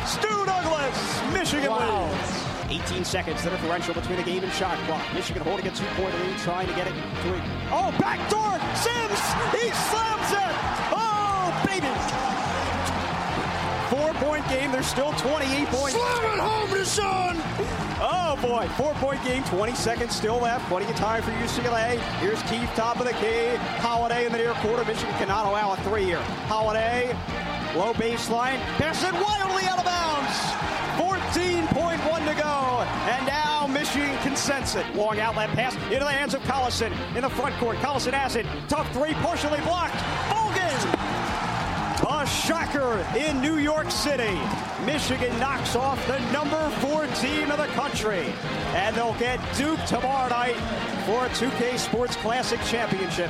Stu 0.07 0.45
Douglass, 0.45 0.97
Michigan 1.33 1.71
wins. 1.73 2.46
18 2.69 3.05
seconds, 3.05 3.43
the 3.43 3.49
differential 3.49 3.93
between 3.93 4.17
the 4.17 4.23
game 4.23 4.43
and 4.43 4.51
shot 4.53 4.77
clock. 4.85 5.01
Michigan 5.13 5.41
holding 5.43 5.67
a 5.67 5.71
two-point 5.71 6.13
lead, 6.19 6.37
trying 6.39 6.67
to 6.67 6.73
get 6.73 6.87
it 6.87 6.93
to 6.93 7.33
a... 7.33 7.41
Oh, 7.71 7.95
backdoor! 7.99 8.59
Sims! 8.75 9.21
He 9.55 9.71
slams 9.89 10.31
it! 10.31 10.55
Oh, 10.91 11.51
baby! 11.65 11.87
Four-point 13.89 14.47
game. 14.49 14.71
There's 14.71 14.87
still 14.87 15.13
28 15.13 15.67
points. 15.67 15.97
Slam 15.97 16.33
it 16.33 16.41
home 16.41 16.69
DeShawn! 16.69 17.87
Oh, 17.99 18.37
boy. 18.41 18.67
Four-point 18.75 19.23
game, 19.23 19.43
20 19.45 19.73
seconds 19.75 20.15
still 20.15 20.39
left. 20.39 20.67
Plenty 20.67 20.85
of 20.85 20.95
time 20.95 21.23
for 21.23 21.31
UCLA. 21.31 21.97
Here's 22.19 22.41
Keith, 22.43 22.69
top 22.75 22.99
of 22.99 23.05
the 23.05 23.13
key. 23.13 23.55
Holiday 23.79 24.25
in 24.25 24.31
the 24.31 24.37
near 24.37 24.53
quarter. 24.55 24.83
Michigan 24.83 25.13
cannot 25.15 25.45
allow 25.45 25.71
a 25.73 25.77
three 25.77 26.03
here. 26.03 26.21
Holiday, 26.47 27.15
low 27.75 27.93
baseline. 27.93 28.57
Pass 28.77 29.03
it 29.03 29.13
wildly 29.13 29.63
out 29.65 29.79
of 29.79 29.85
bounds. 29.85 30.67
14.1 30.97 32.27
to 32.27 32.41
go. 32.41 32.83
And 33.11 33.25
now 33.25 33.67
Michigan 33.67 34.17
consents 34.21 34.75
it. 34.75 34.85
Long 34.95 35.19
outlet 35.19 35.49
pass 35.49 35.75
into 35.75 35.99
the 35.99 36.11
hands 36.11 36.33
of 36.33 36.41
Collison 36.43 36.91
in 37.15 37.21
the 37.21 37.29
front 37.29 37.55
court. 37.55 37.77
Collison 37.77 38.13
has 38.13 38.35
it. 38.35 38.45
Tough 38.67 38.91
three, 38.93 39.13
partially 39.15 39.59
blocked. 39.61 39.95
Bogan! 40.29 41.07
A 42.09 42.25
shocker 42.25 43.05
in 43.17 43.41
New 43.41 43.57
York 43.57 43.91
City. 43.91 44.39
Michigan 44.85 45.37
knocks 45.39 45.75
off 45.75 46.05
the 46.07 46.19
number 46.31 46.69
four 46.79 47.07
team 47.15 47.51
of 47.51 47.57
the 47.57 47.67
country. 47.67 48.33
And 48.75 48.95
they'll 48.95 49.17
get 49.19 49.39
Duke 49.55 49.83
tomorrow 49.85 50.29
night 50.29 50.55
for 51.05 51.25
a 51.25 51.29
2K 51.29 51.77
Sports 51.77 52.15
Classic 52.17 52.59
Championship. 52.61 53.29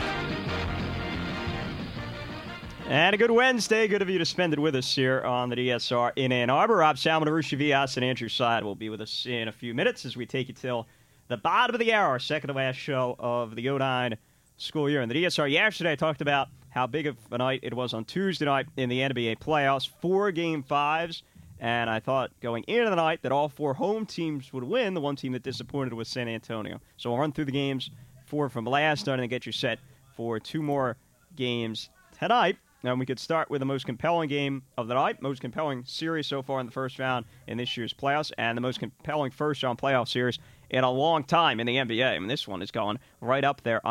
And 2.89 3.13
a 3.13 3.17
good 3.17 3.31
Wednesday. 3.31 3.85
Good 3.89 4.01
of 4.01 4.09
you 4.09 4.17
to 4.17 4.25
spend 4.25 4.53
it 4.53 4.59
with 4.59 4.73
us 4.73 4.95
here 4.95 5.21
on 5.23 5.49
the 5.49 5.57
DSR 5.57 6.13
in 6.15 6.31
Ann 6.31 6.49
Arbor. 6.49 6.77
Rob 6.77 6.97
Salmon, 6.97 7.27
Arusha 7.27 7.57
Vias, 7.57 7.97
and 7.97 8.05
Andrew 8.05 8.29
Side 8.29 8.63
will 8.63 8.75
be 8.75 8.87
with 8.87 9.01
us 9.01 9.25
in 9.25 9.49
a 9.49 9.51
few 9.51 9.73
minutes 9.73 10.05
as 10.05 10.15
we 10.15 10.25
take 10.25 10.47
you 10.47 10.53
till 10.53 10.87
the 11.27 11.35
bottom 11.35 11.75
of 11.75 11.79
the 11.79 11.91
hour, 11.91 12.17
second 12.17 12.47
to 12.47 12.53
last 12.53 12.77
show 12.77 13.17
of 13.19 13.57
the 13.57 13.69
09 13.69 14.15
school 14.55 14.89
year. 14.89 15.01
And 15.01 15.11
the 15.11 15.21
DSR 15.21 15.51
yesterday 15.51 15.91
I 15.91 15.95
talked 15.95 16.21
about 16.21 16.47
how 16.69 16.87
big 16.87 17.07
of 17.07 17.17
a 17.29 17.37
night 17.37 17.59
it 17.61 17.73
was 17.73 17.93
on 17.93 18.05
Tuesday 18.05 18.45
night 18.45 18.67
in 18.77 18.87
the 18.87 18.99
NBA 19.01 19.39
playoffs. 19.39 19.89
Four 19.99 20.31
game 20.31 20.63
fives 20.63 21.23
And 21.59 21.89
I 21.89 21.99
thought 21.99 22.31
going 22.39 22.63
into 22.67 22.89
the 22.89 22.95
night 22.95 23.21
that 23.23 23.33
all 23.33 23.49
four 23.49 23.73
home 23.73 24.05
teams 24.05 24.53
would 24.53 24.63
win. 24.63 24.93
The 24.93 25.01
one 25.01 25.17
team 25.17 25.33
that 25.33 25.43
disappointed 25.43 25.93
was 25.93 26.07
San 26.07 26.29
Antonio. 26.29 26.79
So 26.95 27.11
I'll 27.11 27.19
run 27.19 27.33
through 27.33 27.45
the 27.45 27.51
games 27.51 27.89
four 28.27 28.47
from 28.47 28.63
last 28.63 29.07
night 29.07 29.19
and 29.19 29.29
get 29.29 29.45
you 29.45 29.51
set 29.51 29.79
for 30.15 30.39
two 30.39 30.61
more 30.61 30.95
games 31.35 31.89
tonight. 32.17 32.55
And 32.83 32.99
we 32.99 33.05
could 33.05 33.19
start 33.19 33.49
with 33.49 33.59
the 33.59 33.65
most 33.65 33.85
compelling 33.85 34.29
game 34.29 34.63
of 34.77 34.87
the 34.87 34.93
night, 34.93 35.21
most 35.21 35.41
compelling 35.41 35.83
series 35.85 36.27
so 36.27 36.41
far 36.41 36.59
in 36.59 36.65
the 36.65 36.71
first 36.71 36.99
round 36.99 37.25
in 37.47 37.57
this 37.57 37.75
year's 37.75 37.93
playoffs, 37.93 38.31
and 38.37 38.55
the 38.55 38.61
most 38.61 38.79
compelling 38.79 39.31
first 39.31 39.63
round 39.63 39.77
playoff 39.77 40.07
series 40.07 40.39
in 40.69 40.83
a 40.83 40.91
long 40.91 41.23
time 41.23 41.59
in 41.59 41.67
the 41.67 41.75
NBA. 41.75 42.15
I 42.15 42.19
mean, 42.19 42.27
this 42.27 42.47
one 42.47 42.61
is 42.61 42.71
going 42.71 42.99
right 43.21 43.43
up 43.43 43.61
there 43.63 43.81